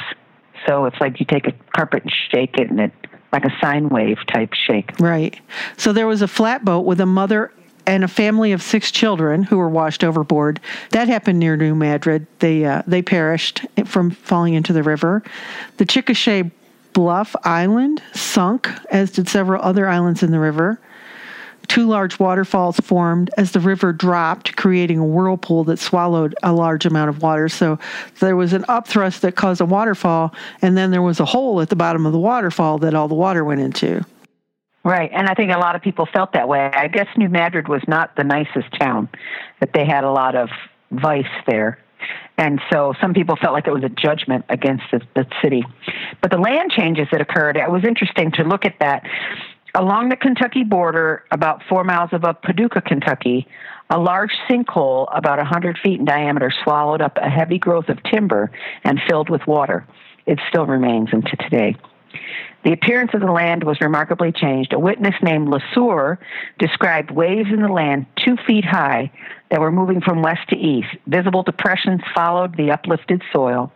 So 0.67 0.85
it's 0.85 0.99
like 0.99 1.19
you 1.19 1.25
take 1.25 1.47
a 1.47 1.53
carpet 1.75 2.03
and 2.03 2.13
shake 2.31 2.57
it, 2.57 2.69
and 2.69 2.79
it 2.79 2.91
like 3.31 3.45
a 3.45 3.53
sine 3.61 3.89
wave 3.89 4.17
type 4.27 4.53
shake. 4.53 4.99
Right. 4.99 5.39
So 5.77 5.93
there 5.93 6.07
was 6.07 6.21
a 6.21 6.27
flatboat 6.27 6.85
with 6.85 7.01
a 7.01 7.05
mother 7.05 7.51
and 7.87 8.03
a 8.03 8.07
family 8.07 8.51
of 8.51 8.61
six 8.61 8.91
children 8.91 9.43
who 9.43 9.57
were 9.57 9.69
washed 9.69 10.03
overboard. 10.03 10.59
That 10.91 11.07
happened 11.07 11.39
near 11.39 11.55
New 11.55 11.75
Madrid. 11.75 12.25
They 12.39 12.65
uh, 12.65 12.81
they 12.87 13.01
perished 13.01 13.65
from 13.85 14.11
falling 14.11 14.53
into 14.53 14.73
the 14.73 14.83
river. 14.83 15.23
The 15.77 15.85
Chickasaw 15.85 16.43
Bluff 16.93 17.35
Island 17.43 18.01
sunk, 18.13 18.69
as 18.89 19.11
did 19.11 19.27
several 19.27 19.61
other 19.61 19.87
islands 19.87 20.23
in 20.23 20.31
the 20.31 20.39
river 20.39 20.79
two 21.75 21.87
large 21.87 22.17
waterfalls 22.19 22.77
formed 22.79 23.29
as 23.37 23.51
the 23.51 23.59
river 23.59 23.91
dropped, 23.91 24.55
creating 24.55 24.97
a 24.97 25.05
whirlpool 25.05 25.65
that 25.65 25.77
swallowed 25.77 26.33
a 26.41 26.53
large 26.53 26.85
amount 26.85 27.09
of 27.09 27.21
water. 27.21 27.49
So 27.49 27.77
there 28.21 28.37
was 28.37 28.53
an 28.53 28.63
upthrust 28.63 29.19
that 29.19 29.35
caused 29.35 29.59
a 29.59 29.65
waterfall, 29.65 30.33
and 30.61 30.77
then 30.77 30.91
there 30.91 31.01
was 31.01 31.19
a 31.19 31.25
hole 31.25 31.59
at 31.59 31.67
the 31.67 31.75
bottom 31.75 32.05
of 32.05 32.13
the 32.13 32.19
waterfall 32.19 32.77
that 32.77 32.93
all 32.93 33.09
the 33.09 33.15
water 33.15 33.43
went 33.43 33.59
into. 33.59 34.05
Right, 34.85 35.11
and 35.13 35.27
I 35.27 35.33
think 35.33 35.51
a 35.51 35.57
lot 35.57 35.75
of 35.75 35.81
people 35.81 36.07
felt 36.13 36.31
that 36.31 36.47
way. 36.47 36.71
I 36.73 36.87
guess 36.87 37.07
New 37.17 37.27
Madrid 37.27 37.67
was 37.67 37.81
not 37.89 38.15
the 38.15 38.23
nicest 38.23 38.71
town, 38.79 39.09
that 39.59 39.73
they 39.73 39.85
had 39.85 40.05
a 40.05 40.11
lot 40.11 40.37
of 40.37 40.47
vice 40.91 41.25
there. 41.45 41.79
And 42.37 42.61
so 42.71 42.93
some 43.01 43.13
people 43.13 43.35
felt 43.35 43.51
like 43.51 43.67
it 43.67 43.73
was 43.73 43.83
a 43.83 43.89
judgment 43.89 44.45
against 44.47 44.83
the, 44.93 45.01
the 45.13 45.25
city. 45.41 45.63
But 46.21 46.31
the 46.31 46.37
land 46.37 46.71
changes 46.71 47.07
that 47.11 47.19
occurred, 47.19 47.57
it 47.57 47.69
was 47.69 47.83
interesting 47.83 48.31
to 48.33 48.43
look 48.43 48.63
at 48.63 48.75
that 48.79 49.03
Along 49.75 50.07
the 50.07 50.15
Kentucky 50.15 50.63
border, 50.63 51.25
about 51.31 51.61
four 51.67 51.83
miles 51.83 52.11
above 52.13 52.41
Paducah, 52.41 52.81
Kentucky, 52.81 53.45
a 53.89 53.99
large 53.99 54.31
sinkhole 54.49 55.09
about 55.13 55.37
100 55.37 55.77
feet 55.83 55.99
in 55.99 56.05
diameter 56.05 56.49
swallowed 56.63 57.01
up 57.01 57.17
a 57.17 57.29
heavy 57.29 57.59
growth 57.59 57.89
of 57.89 58.01
timber 58.03 58.51
and 58.85 59.01
filled 59.09 59.29
with 59.29 59.45
water. 59.45 59.85
It 60.25 60.39
still 60.47 60.65
remains 60.65 61.09
into 61.11 61.35
today. 61.35 61.75
The 62.63 62.71
appearance 62.71 63.11
of 63.13 63.19
the 63.19 63.31
land 63.33 63.65
was 63.65 63.81
remarkably 63.81 64.31
changed. 64.31 64.71
A 64.71 64.79
witness 64.79 65.15
named 65.21 65.49
LeSueur 65.49 66.19
described 66.57 67.11
waves 67.11 67.49
in 67.51 67.61
the 67.61 67.67
land 67.67 68.05
two 68.25 68.37
feet 68.47 68.63
high 68.63 69.11
that 69.51 69.59
were 69.59 69.73
moving 69.73 69.99
from 69.99 70.21
west 70.21 70.47
to 70.49 70.55
east. 70.55 70.87
Visible 71.05 71.43
depressions 71.43 72.01
followed 72.15 72.55
the 72.55 72.71
uplifted 72.71 73.21
soil. 73.33 73.73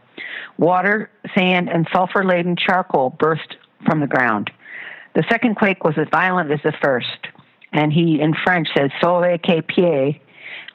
Water, 0.57 1.11
sand, 1.35 1.69
and 1.69 1.89
sulfur 1.91 2.23
laden 2.23 2.55
charcoal 2.55 3.09
burst 3.09 3.57
from 3.85 3.99
the 3.99 4.07
ground. 4.07 4.49
The 5.15 5.23
second 5.29 5.55
quake 5.55 5.83
was 5.83 5.97
as 5.97 6.07
violent 6.11 6.51
as 6.51 6.59
the 6.63 6.73
first, 6.81 7.27
and 7.73 7.91
he, 7.91 8.21
in 8.21 8.33
French, 8.33 8.67
says 8.75 8.91
"Sauve 9.01 9.41
qui 9.41 9.61
peut," 9.61 10.15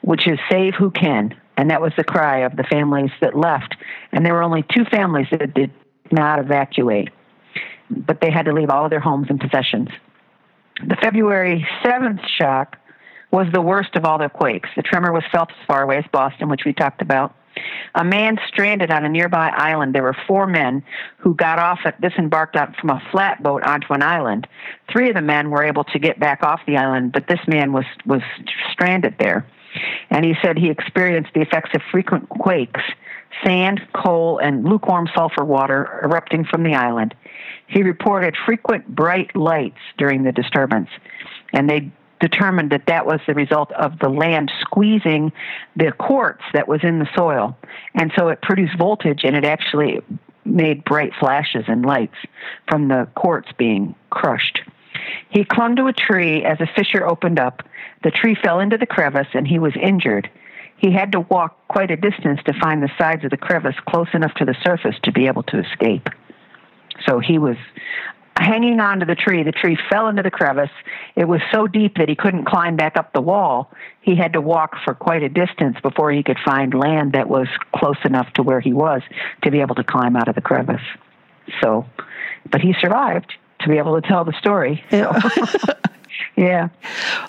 which 0.01 0.27
is 0.27 0.39
"Save 0.49 0.75
who 0.75 0.91
can," 0.91 1.35
and 1.57 1.69
that 1.69 1.81
was 1.81 1.93
the 1.97 2.03
cry 2.03 2.39
of 2.39 2.55
the 2.55 2.63
families 2.63 3.11
that 3.21 3.37
left. 3.37 3.75
And 4.11 4.25
there 4.25 4.33
were 4.33 4.43
only 4.43 4.63
two 4.63 4.85
families 4.85 5.27
that 5.31 5.53
did 5.53 5.71
not 6.11 6.39
evacuate, 6.39 7.09
but 7.89 8.21
they 8.21 8.31
had 8.31 8.45
to 8.45 8.53
leave 8.53 8.69
all 8.69 8.85
of 8.85 8.89
their 8.89 8.99
homes 8.99 9.27
and 9.29 9.39
possessions. 9.39 9.89
The 10.85 10.97
February 11.01 11.65
7th 11.83 12.27
shock 12.37 12.77
was 13.31 13.47
the 13.53 13.61
worst 13.61 13.95
of 13.95 14.05
all 14.05 14.17
the 14.17 14.29
quakes. 14.29 14.69
The 14.75 14.81
tremor 14.81 15.11
was 15.11 15.23
felt 15.31 15.49
as 15.49 15.65
far 15.67 15.81
away 15.81 15.97
as 15.97 16.05
Boston, 16.11 16.49
which 16.49 16.65
we 16.65 16.73
talked 16.73 17.01
about. 17.01 17.33
A 17.95 18.03
man 18.03 18.37
stranded 18.47 18.91
on 18.91 19.05
a 19.05 19.09
nearby 19.09 19.49
island. 19.49 19.95
There 19.95 20.03
were 20.03 20.15
four 20.27 20.47
men 20.47 20.83
who 21.17 21.33
got 21.33 21.59
off 21.59 21.79
at 21.85 21.99
disembarked 22.01 22.57
from 22.79 22.89
a 22.89 23.01
flatboat 23.11 23.63
onto 23.63 23.93
an 23.93 24.03
island. 24.03 24.47
Three 24.91 25.09
of 25.09 25.15
the 25.15 25.21
men 25.21 25.49
were 25.49 25.63
able 25.63 25.83
to 25.85 25.99
get 25.99 26.19
back 26.19 26.43
off 26.43 26.59
the 26.67 26.77
island, 26.77 27.13
but 27.13 27.27
this 27.27 27.39
man 27.47 27.73
was 27.73 27.85
was 28.05 28.21
stranded 28.71 29.15
there. 29.19 29.45
And 30.09 30.23
he 30.25 30.35
said 30.41 30.57
he 30.57 30.69
experienced 30.69 31.31
the 31.33 31.41
effects 31.41 31.71
of 31.73 31.81
frequent 31.91 32.29
quakes, 32.29 32.81
sand, 33.43 33.81
coal, 33.93 34.37
and 34.37 34.63
lukewarm 34.63 35.09
sulfur 35.13 35.43
water 35.43 35.99
erupting 36.03 36.45
from 36.45 36.63
the 36.63 36.75
island. 36.75 37.13
He 37.67 37.83
reported 37.83 38.35
frequent 38.45 38.87
bright 38.87 39.35
lights 39.35 39.79
during 39.97 40.23
the 40.23 40.31
disturbance, 40.31 40.89
and 41.53 41.69
they 41.69 41.91
determined 42.19 42.71
that 42.71 42.85
that 42.87 43.05
was 43.05 43.19
the 43.27 43.33
result 43.33 43.71
of 43.73 43.99
the 43.99 44.09
land 44.09 44.51
squeezing 44.61 45.31
the 45.75 45.91
quartz 45.91 46.41
that 46.53 46.67
was 46.67 46.81
in 46.83 46.99
the 46.99 47.09
soil. 47.15 47.57
And 47.93 48.11
so 48.17 48.29
it 48.29 48.41
produced 48.41 48.77
voltage 48.77 49.21
and 49.23 49.35
it 49.35 49.45
actually 49.45 50.01
made 50.45 50.83
bright 50.85 51.11
flashes 51.19 51.65
and 51.67 51.85
lights 51.85 52.15
from 52.69 52.87
the 52.87 53.07
quartz 53.15 53.49
being 53.57 53.95
crushed. 54.09 54.61
He 55.29 55.43
clung 55.43 55.75
to 55.75 55.87
a 55.87 55.93
tree 55.93 56.43
as 56.43 56.59
a 56.61 56.67
fissure 56.75 57.05
opened 57.05 57.39
up. 57.39 57.63
The 58.03 58.11
tree 58.11 58.35
fell 58.41 58.59
into 58.59 58.77
the 58.77 58.85
crevice 58.85 59.27
and 59.33 59.47
he 59.47 59.59
was 59.59 59.73
injured. 59.75 60.29
He 60.77 60.91
had 60.91 61.11
to 61.13 61.21
walk 61.21 61.67
quite 61.67 61.91
a 61.91 61.97
distance 61.97 62.39
to 62.45 62.53
find 62.59 62.81
the 62.81 62.91
sides 62.97 63.23
of 63.23 63.31
the 63.31 63.37
crevice 63.37 63.75
close 63.89 64.07
enough 64.13 64.33
to 64.35 64.45
the 64.45 64.55
surface 64.63 64.95
to 65.03 65.11
be 65.11 65.27
able 65.27 65.43
to 65.43 65.59
escape. 65.59 66.09
So 67.05 67.19
he 67.19 67.37
was 67.37 67.57
hanging 68.37 68.79
onto 68.79 69.05
the 69.05 69.15
tree. 69.15 69.43
The 69.43 69.51
tree 69.51 69.77
fell 69.89 70.07
into 70.07 70.21
the 70.21 70.31
crevice. 70.31 70.71
It 71.15 71.25
was 71.25 71.41
so 71.51 71.67
deep 71.67 71.97
that 71.97 72.09
he 72.09 72.15
couldn't 72.15 72.45
climb 72.45 72.75
back 72.75 72.97
up 72.97 73.13
the 73.13 73.21
wall. 73.21 73.71
He 74.01 74.15
had 74.15 74.33
to 74.33 74.41
walk 74.41 74.75
for 74.83 74.93
quite 74.93 75.23
a 75.23 75.29
distance 75.29 75.77
before 75.81 76.11
he 76.11 76.23
could 76.23 76.37
find 76.43 76.73
land 76.73 77.13
that 77.13 77.29
was 77.29 77.47
close 77.75 77.97
enough 78.03 78.31
to 78.33 78.43
where 78.43 78.59
he 78.59 78.73
was 78.73 79.01
to 79.43 79.51
be 79.51 79.61
able 79.61 79.75
to 79.75 79.83
climb 79.83 80.15
out 80.15 80.27
of 80.27 80.35
the 80.35 80.41
crevice. 80.41 80.81
So, 81.61 81.85
but 82.51 82.61
he 82.61 82.75
survived 82.79 83.33
to 83.61 83.69
be 83.69 83.77
able 83.77 83.99
to 83.99 84.07
tell 84.07 84.23
the 84.25 84.33
story. 84.33 84.83
So. 84.91 85.13
yeah. 86.35 86.69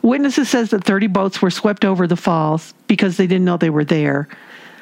Witnesses 0.03 0.49
says 0.49 0.71
that 0.71 0.85
30 0.85 1.09
boats 1.09 1.43
were 1.43 1.51
swept 1.51 1.85
over 1.85 2.07
the 2.07 2.17
falls 2.17 2.75
because 2.87 3.17
they 3.17 3.27
didn't 3.27 3.45
know 3.45 3.57
they 3.57 3.71
were 3.71 3.85
there, 3.85 4.29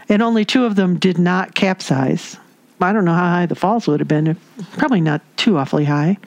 and 0.08 0.22
only 0.22 0.44
two 0.44 0.64
of 0.64 0.76
them 0.76 0.98
did 0.98 1.18
not 1.18 1.54
capsize. 1.54 2.36
I 2.80 2.92
don't 2.92 3.04
know 3.04 3.14
how 3.14 3.30
high 3.30 3.46
the 3.46 3.54
falls 3.54 3.86
would 3.86 4.00
have 4.00 4.08
been, 4.08 4.36
probably 4.72 5.00
not 5.00 5.22
too 5.36 5.56
awfully 5.58 5.84
high. 5.84 6.18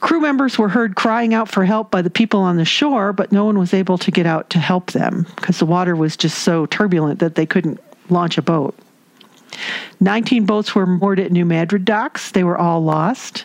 Crew 0.00 0.20
members 0.20 0.58
were 0.58 0.68
heard 0.68 0.96
crying 0.96 1.34
out 1.34 1.48
for 1.48 1.64
help 1.64 1.90
by 1.90 2.00
the 2.00 2.08
people 2.08 2.40
on 2.40 2.56
the 2.56 2.64
shore, 2.64 3.12
but 3.12 3.32
no 3.32 3.44
one 3.44 3.58
was 3.58 3.74
able 3.74 3.98
to 3.98 4.10
get 4.10 4.24
out 4.24 4.48
to 4.50 4.58
help 4.58 4.92
them 4.92 5.26
because 5.36 5.58
the 5.58 5.66
water 5.66 5.94
was 5.94 6.16
just 6.16 6.38
so 6.38 6.64
turbulent 6.66 7.20
that 7.20 7.34
they 7.34 7.44
couldn't 7.44 7.78
launch 8.08 8.38
a 8.38 8.42
boat. 8.42 8.74
19 10.00 10.46
boats 10.46 10.74
were 10.74 10.86
moored 10.86 11.20
at 11.20 11.32
New 11.32 11.44
Madrid 11.44 11.84
docks. 11.84 12.30
They 12.30 12.44
were 12.44 12.56
all 12.56 12.82
lost. 12.82 13.44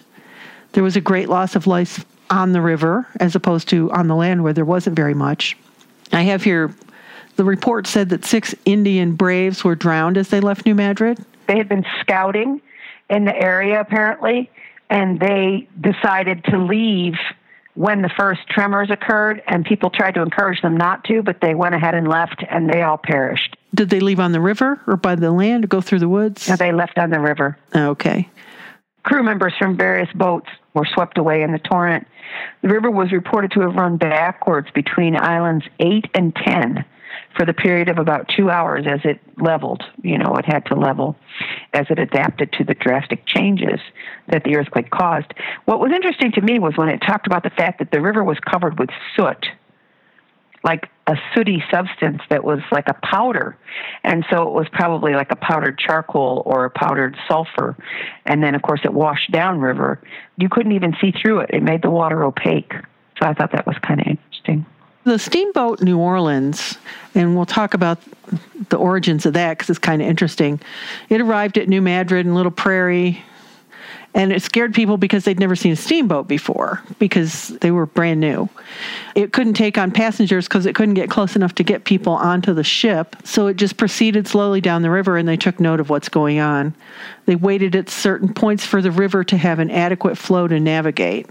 There 0.71 0.83
was 0.83 0.95
a 0.95 1.01
great 1.01 1.27
loss 1.27 1.55
of 1.55 1.67
life 1.67 2.05
on 2.29 2.53
the 2.53 2.61
river 2.61 3.05
as 3.19 3.35
opposed 3.35 3.67
to 3.69 3.91
on 3.91 4.07
the 4.07 4.15
land 4.15 4.43
where 4.43 4.53
there 4.53 4.65
wasn't 4.65 4.95
very 4.95 5.13
much. 5.13 5.57
I 6.13 6.21
have 6.23 6.43
here 6.43 6.73
the 7.35 7.43
report 7.43 7.85
said 7.85 8.09
that 8.09 8.23
six 8.23 8.55
Indian 8.63 9.15
braves 9.15 9.63
were 9.63 9.75
drowned 9.75 10.17
as 10.17 10.29
they 10.29 10.39
left 10.39 10.65
New 10.65 10.75
Madrid. 10.75 11.23
They 11.47 11.57
had 11.57 11.69
been 11.69 11.85
scouting 12.01 12.61
in 13.09 13.25
the 13.25 13.35
area 13.35 13.79
apparently, 13.79 14.49
and 14.89 15.19
they 15.19 15.67
decided 15.79 16.43
to 16.45 16.57
leave 16.57 17.13
when 17.75 18.01
the 18.01 18.09
first 18.17 18.41
tremors 18.49 18.89
occurred, 18.89 19.43
and 19.47 19.65
people 19.65 19.89
tried 19.89 20.13
to 20.13 20.21
encourage 20.21 20.61
them 20.61 20.77
not 20.77 21.03
to, 21.03 21.21
but 21.21 21.41
they 21.41 21.53
went 21.53 21.75
ahead 21.75 21.93
and 21.93 22.07
left, 22.07 22.43
and 22.49 22.69
they 22.69 22.81
all 22.81 22.97
perished. 22.97 23.57
Did 23.73 23.89
they 23.89 23.99
leave 23.99 24.19
on 24.19 24.31
the 24.31 24.39
river 24.39 24.79
or 24.87 24.95
by 24.95 25.15
the 25.15 25.31
land 25.31 25.65
or 25.65 25.67
go 25.67 25.81
through 25.81 25.99
the 25.99 26.07
woods? 26.07 26.47
No, 26.47 26.55
they 26.55 26.71
left 26.71 26.97
on 26.97 27.09
the 27.09 27.19
river. 27.19 27.57
Oh, 27.73 27.89
okay. 27.89 28.29
Crew 29.03 29.23
members 29.23 29.53
from 29.59 29.75
various 29.75 30.09
boats 30.15 30.47
were 30.73 30.87
swept 30.93 31.17
away 31.17 31.43
in 31.43 31.51
the 31.51 31.59
torrent. 31.59 32.07
The 32.61 32.69
river 32.69 32.89
was 32.89 33.11
reported 33.11 33.51
to 33.51 33.61
have 33.61 33.75
run 33.75 33.97
backwards 33.97 34.69
between 34.73 35.15
islands 35.17 35.65
8 35.79 36.05
and 36.15 36.33
10 36.35 36.85
for 37.35 37.45
the 37.45 37.53
period 37.53 37.89
of 37.89 37.97
about 37.97 38.29
two 38.35 38.49
hours 38.49 38.85
as 38.87 38.99
it 39.03 39.19
leveled. 39.37 39.83
You 40.01 40.17
know, 40.17 40.35
it 40.35 40.45
had 40.45 40.65
to 40.67 40.75
level 40.75 41.15
as 41.73 41.85
it 41.89 41.99
adapted 41.99 42.51
to 42.53 42.63
the 42.63 42.73
drastic 42.73 43.25
changes 43.25 43.79
that 44.27 44.43
the 44.43 44.55
earthquake 44.55 44.89
caused. 44.89 45.33
What 45.65 45.79
was 45.79 45.91
interesting 45.93 46.31
to 46.33 46.41
me 46.41 46.59
was 46.59 46.77
when 46.77 46.89
it 46.89 46.99
talked 46.99 47.27
about 47.27 47.43
the 47.43 47.49
fact 47.49 47.79
that 47.79 47.91
the 47.91 48.01
river 48.01 48.23
was 48.23 48.37
covered 48.39 48.79
with 48.79 48.89
soot, 49.15 49.45
like 50.63 50.89
a 51.07 51.15
sooty 51.33 51.63
substance 51.71 52.21
that 52.29 52.43
was 52.43 52.59
like 52.71 52.87
a 52.87 52.95
powder. 53.05 53.57
And 54.03 54.25
so 54.31 54.47
it 54.47 54.53
was 54.53 54.67
probably 54.71 55.13
like 55.13 55.31
a 55.31 55.35
powdered 55.35 55.77
charcoal 55.77 56.41
or 56.45 56.65
a 56.65 56.69
powdered 56.69 57.15
sulfur. 57.27 57.75
And 58.25 58.41
then, 58.41 58.55
of 58.55 58.61
course, 58.61 58.81
it 58.83 58.93
washed 58.93 59.31
down 59.31 59.59
river. 59.59 60.01
You 60.37 60.49
couldn't 60.49 60.71
even 60.71 60.95
see 61.01 61.11
through 61.11 61.41
it, 61.41 61.51
it 61.53 61.61
made 61.61 61.81
the 61.83 61.91
water 61.91 62.23
opaque. 62.23 62.73
So 63.21 63.29
I 63.29 63.33
thought 63.33 63.51
that 63.51 63.67
was 63.67 63.77
kind 63.81 64.01
of 64.01 64.07
interesting. 64.07 64.65
The 65.05 65.19
steamboat 65.19 65.83
New 65.83 65.99
Orleans, 65.99 66.79
and 67.13 67.35
we'll 67.35 67.45
talk 67.45 67.75
about 67.75 67.99
the 68.69 68.77
origins 68.77 69.27
of 69.27 69.33
that 69.33 69.55
because 69.55 69.69
it's 69.69 69.77
kind 69.77 70.01
of 70.01 70.07
interesting. 70.07 70.59
It 71.09 71.21
arrived 71.21 71.59
at 71.59 71.69
New 71.69 71.79
Madrid 71.79 72.25
and 72.25 72.33
Little 72.33 72.51
Prairie, 72.51 73.23
and 74.15 74.33
it 74.33 74.41
scared 74.41 74.73
people 74.73 74.97
because 74.97 75.23
they'd 75.23 75.39
never 75.39 75.55
seen 75.55 75.73
a 75.73 75.75
steamboat 75.75 76.27
before 76.27 76.81
because 76.97 77.49
they 77.59 77.69
were 77.69 77.85
brand 77.85 78.19
new. 78.19 78.49
It 79.13 79.31
couldn't 79.31 79.53
take 79.53 79.77
on 79.77 79.91
passengers 79.91 80.47
because 80.47 80.65
it 80.65 80.73
couldn't 80.73 80.95
get 80.95 81.11
close 81.11 81.35
enough 81.35 81.53
to 81.55 81.63
get 81.63 81.83
people 81.83 82.13
onto 82.13 82.55
the 82.55 82.63
ship, 82.63 83.15
so 83.23 83.45
it 83.45 83.57
just 83.57 83.77
proceeded 83.77 84.27
slowly 84.27 84.59
down 84.59 84.81
the 84.81 84.89
river 84.89 85.17
and 85.17 85.27
they 85.27 85.37
took 85.37 85.59
note 85.59 85.79
of 85.79 85.91
what's 85.91 86.09
going 86.09 86.39
on. 86.39 86.73
They 87.27 87.35
waited 87.35 87.75
at 87.75 87.91
certain 87.91 88.33
points 88.33 88.65
for 88.65 88.81
the 88.81 88.89
river 88.89 89.23
to 89.25 89.37
have 89.37 89.59
an 89.59 89.69
adequate 89.69 90.17
flow 90.17 90.47
to 90.47 90.59
navigate. 90.59 91.29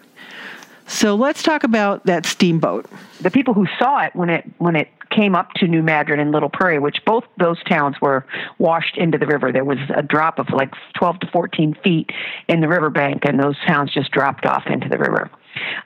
So 0.86 1.14
let's 1.14 1.42
talk 1.42 1.64
about 1.64 2.06
that 2.06 2.26
steamboat. 2.26 2.86
The 3.20 3.30
people 3.30 3.54
who 3.54 3.66
saw 3.78 4.02
it 4.04 4.14
when 4.14 4.30
it 4.30 4.44
when 4.58 4.76
it 4.76 4.88
came 5.10 5.34
up 5.34 5.52
to 5.54 5.68
New 5.68 5.82
Madrid 5.82 6.18
and 6.18 6.32
Little 6.32 6.48
Prairie, 6.48 6.78
which 6.78 6.98
both 7.06 7.24
those 7.38 7.62
towns 7.64 8.00
were 8.00 8.26
washed 8.58 8.96
into 8.96 9.16
the 9.16 9.26
river. 9.26 9.52
There 9.52 9.64
was 9.64 9.78
a 9.94 10.02
drop 10.02 10.38
of 10.38 10.50
like 10.50 10.72
12 10.98 11.20
to 11.20 11.26
14 11.30 11.76
feet 11.82 12.10
in 12.48 12.60
the 12.60 12.68
riverbank, 12.68 13.24
and 13.24 13.38
those 13.38 13.56
towns 13.66 13.92
just 13.92 14.10
dropped 14.10 14.44
off 14.44 14.64
into 14.66 14.88
the 14.88 14.98
river. 14.98 15.30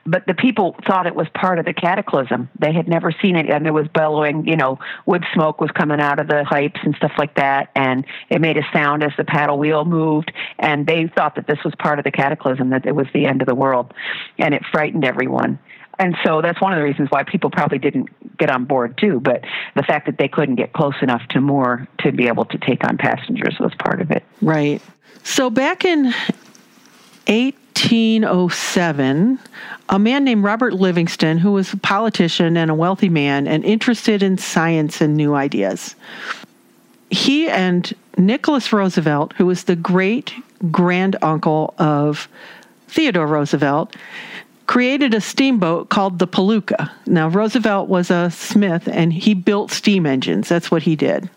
But 0.06 0.26
the 0.26 0.34
people 0.34 0.76
thought 0.86 1.06
it 1.06 1.14
was 1.14 1.28
part 1.34 1.58
of 1.58 1.64
the 1.64 1.72
cataclysm. 1.72 2.48
They 2.58 2.72
had 2.72 2.88
never 2.88 3.12
seen 3.12 3.36
it, 3.36 3.50
and 3.50 3.66
it 3.66 3.72
was 3.72 3.88
bellowing. 3.88 4.46
You 4.46 4.56
know, 4.56 4.78
wood 5.06 5.24
smoke 5.34 5.60
was 5.60 5.70
coming 5.72 6.00
out 6.00 6.18
of 6.18 6.28
the 6.28 6.44
pipes 6.48 6.80
and 6.82 6.94
stuff 6.96 7.12
like 7.18 7.34
that, 7.36 7.70
and 7.74 8.04
it 8.28 8.40
made 8.40 8.56
a 8.56 8.62
sound 8.72 9.02
as 9.02 9.12
the 9.16 9.24
paddle 9.24 9.58
wheel 9.58 9.84
moved. 9.84 10.32
And 10.58 10.86
they 10.86 11.08
thought 11.08 11.34
that 11.36 11.46
this 11.46 11.58
was 11.64 11.74
part 11.78 11.98
of 11.98 12.04
the 12.04 12.10
cataclysm, 12.10 12.70
that 12.70 12.86
it 12.86 12.94
was 12.94 13.06
the 13.12 13.26
end 13.26 13.42
of 13.42 13.48
the 13.48 13.54
world, 13.54 13.92
and 14.38 14.54
it 14.54 14.62
frightened 14.70 15.04
everyone. 15.04 15.58
And 15.98 16.16
so 16.24 16.40
that's 16.40 16.60
one 16.60 16.72
of 16.72 16.78
the 16.78 16.84
reasons 16.84 17.10
why 17.10 17.24
people 17.24 17.50
probably 17.50 17.78
didn't 17.78 18.08
get 18.38 18.50
on 18.50 18.64
board 18.64 18.96
too. 18.98 19.20
But 19.20 19.44
the 19.74 19.82
fact 19.82 20.06
that 20.06 20.16
they 20.16 20.28
couldn't 20.28 20.54
get 20.54 20.72
close 20.72 20.94
enough 21.02 21.22
to 21.30 21.40
moor 21.40 21.88
to 22.00 22.12
be 22.12 22.28
able 22.28 22.44
to 22.46 22.58
take 22.58 22.84
on 22.84 22.98
passengers 22.98 23.56
was 23.58 23.72
part 23.78 24.00
of 24.00 24.10
it. 24.10 24.22
Right. 24.40 24.80
So 25.24 25.50
back 25.50 25.84
in 25.84 26.14
1807, 27.80 29.38
a 29.88 29.98
man 29.98 30.24
named 30.24 30.44
Robert 30.44 30.74
Livingston, 30.74 31.38
who 31.38 31.52
was 31.52 31.72
a 31.72 31.76
politician 31.76 32.56
and 32.56 32.70
a 32.70 32.74
wealthy 32.74 33.08
man 33.08 33.46
and 33.46 33.64
interested 33.64 34.22
in 34.22 34.36
science 34.36 35.00
and 35.00 35.16
new 35.16 35.34
ideas, 35.34 35.94
he 37.10 37.48
and 37.48 37.94
Nicholas 38.16 38.72
Roosevelt, 38.72 39.32
who 39.34 39.46
was 39.46 39.64
the 39.64 39.76
great 39.76 40.32
grand 40.70 41.16
uncle 41.22 41.74
of 41.78 42.28
Theodore 42.88 43.26
Roosevelt, 43.26 43.94
created 44.66 45.14
a 45.14 45.20
steamboat 45.20 45.88
called 45.88 46.18
the 46.18 46.26
Polacca. 46.26 46.90
Now, 47.06 47.28
Roosevelt 47.28 47.88
was 47.88 48.10
a 48.10 48.30
smith 48.30 48.88
and 48.88 49.12
he 49.12 49.34
built 49.34 49.70
steam 49.70 50.04
engines. 50.04 50.48
That's 50.48 50.70
what 50.70 50.82
he 50.82 50.96
did. 50.96 51.30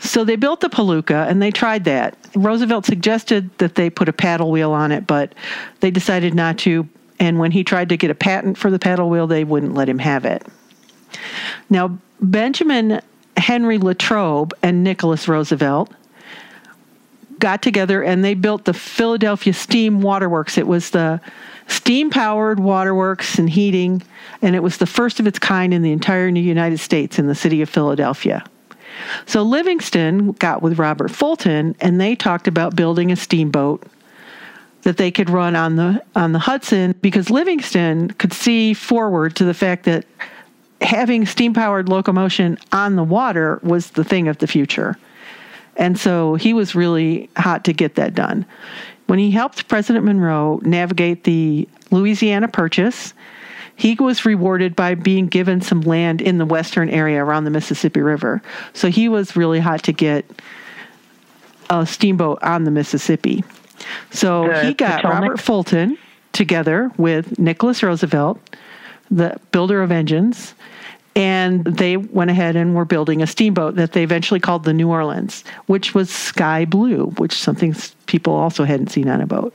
So 0.00 0.24
they 0.24 0.36
built 0.36 0.60
the 0.60 0.68
Polacca 0.68 1.28
and 1.28 1.40
they 1.42 1.50
tried 1.50 1.84
that. 1.84 2.16
Roosevelt 2.34 2.86
suggested 2.86 3.56
that 3.58 3.74
they 3.74 3.90
put 3.90 4.08
a 4.08 4.12
paddle 4.12 4.50
wheel 4.50 4.72
on 4.72 4.92
it, 4.92 5.06
but 5.06 5.34
they 5.80 5.90
decided 5.90 6.34
not 6.34 6.58
to. 6.58 6.88
And 7.18 7.38
when 7.38 7.50
he 7.52 7.64
tried 7.64 7.90
to 7.90 7.96
get 7.96 8.10
a 8.10 8.14
patent 8.14 8.56
for 8.56 8.70
the 8.70 8.78
paddle 8.78 9.10
wheel, 9.10 9.26
they 9.26 9.44
wouldn't 9.44 9.74
let 9.74 9.88
him 9.88 9.98
have 9.98 10.24
it. 10.24 10.46
Now, 11.68 11.98
Benjamin 12.20 13.02
Henry 13.36 13.78
Latrobe 13.78 14.54
and 14.62 14.82
Nicholas 14.82 15.28
Roosevelt 15.28 15.92
got 17.38 17.62
together 17.62 18.02
and 18.02 18.24
they 18.24 18.34
built 18.34 18.64
the 18.64 18.74
Philadelphia 18.74 19.52
Steam 19.52 20.02
Waterworks. 20.02 20.58
It 20.58 20.66
was 20.66 20.90
the 20.90 21.20
steam 21.66 22.10
powered 22.10 22.60
waterworks 22.60 23.38
and 23.38 23.48
heating, 23.48 24.02
and 24.42 24.54
it 24.54 24.62
was 24.62 24.76
the 24.78 24.86
first 24.86 25.20
of 25.20 25.26
its 25.26 25.38
kind 25.38 25.72
in 25.72 25.82
the 25.82 25.92
entire 25.92 26.30
new 26.30 26.40
United 26.40 26.78
States 26.78 27.18
in 27.18 27.26
the 27.26 27.34
city 27.34 27.62
of 27.62 27.68
Philadelphia. 27.68 28.44
So 29.26 29.42
Livingston 29.42 30.32
got 30.32 30.62
with 30.62 30.78
Robert 30.78 31.10
Fulton 31.10 31.76
and 31.80 32.00
they 32.00 32.14
talked 32.14 32.48
about 32.48 32.76
building 32.76 33.12
a 33.12 33.16
steamboat 33.16 33.84
that 34.82 34.96
they 34.96 35.10
could 35.10 35.28
run 35.28 35.56
on 35.56 35.76
the 35.76 36.02
on 36.14 36.32
the 36.32 36.38
Hudson 36.38 36.94
because 37.00 37.30
Livingston 37.30 38.10
could 38.12 38.32
see 38.32 38.74
forward 38.74 39.36
to 39.36 39.44
the 39.44 39.54
fact 39.54 39.84
that 39.84 40.06
having 40.80 41.26
steam 41.26 41.52
powered 41.52 41.88
locomotion 41.88 42.58
on 42.72 42.96
the 42.96 43.04
water 43.04 43.60
was 43.62 43.90
the 43.90 44.04
thing 44.04 44.28
of 44.28 44.38
the 44.38 44.46
future. 44.46 44.96
And 45.76 45.98
so 45.98 46.34
he 46.34 46.54
was 46.54 46.74
really 46.74 47.28
hot 47.36 47.64
to 47.64 47.72
get 47.72 47.94
that 47.96 48.14
done. 48.14 48.46
When 49.06 49.18
he 49.18 49.30
helped 49.30 49.68
President 49.68 50.04
Monroe 50.04 50.60
navigate 50.62 51.24
the 51.24 51.68
Louisiana 51.90 52.48
Purchase, 52.48 53.12
he 53.80 53.94
was 53.94 54.26
rewarded 54.26 54.76
by 54.76 54.94
being 54.94 55.26
given 55.26 55.62
some 55.62 55.80
land 55.80 56.20
in 56.20 56.36
the 56.36 56.44
western 56.44 56.90
area 56.90 57.24
around 57.24 57.44
the 57.44 57.50
Mississippi 57.50 58.02
River. 58.02 58.42
So 58.74 58.90
he 58.90 59.08
was 59.08 59.36
really 59.36 59.58
hot 59.58 59.82
to 59.84 59.92
get 59.94 60.26
a 61.70 61.86
steamboat 61.86 62.42
on 62.42 62.64
the 62.64 62.70
Mississippi. 62.70 63.42
So 64.10 64.48
The 64.48 64.66
he 64.66 64.74
got 64.74 65.00
Potomac? 65.00 65.22
Robert 65.22 65.40
Fulton 65.40 65.96
together 66.32 66.92
with 66.98 67.38
Nicholas 67.38 67.82
Roosevelt, 67.82 68.38
the 69.10 69.40
builder 69.50 69.82
of 69.82 69.90
engines, 69.90 70.54
and 71.16 71.64
they 71.64 71.96
went 71.96 72.30
ahead 72.30 72.56
and 72.56 72.74
were 72.74 72.84
building 72.84 73.22
a 73.22 73.26
steamboat 73.26 73.76
that 73.76 73.92
they 73.92 74.02
eventually 74.02 74.40
called 74.40 74.64
the 74.64 74.74
New 74.74 74.90
Orleans, 74.90 75.42
which 75.68 75.94
was 75.94 76.10
sky 76.10 76.66
blue, 76.66 77.06
which 77.16 77.32
something 77.32 77.74
people 78.04 78.34
also 78.34 78.64
hadn't 78.64 78.88
seen 78.88 79.08
on 79.08 79.22
a 79.22 79.26
boat. 79.26 79.54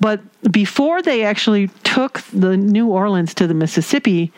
But 0.00 0.20
before 0.50 1.02
they 1.02 1.24
actually 1.24 1.68
took 1.84 2.20
the 2.32 2.56
New 2.56 2.88
Orleans 2.88 3.34
to 3.34 3.46
the 3.46 3.54
Mississippi, 3.54 4.32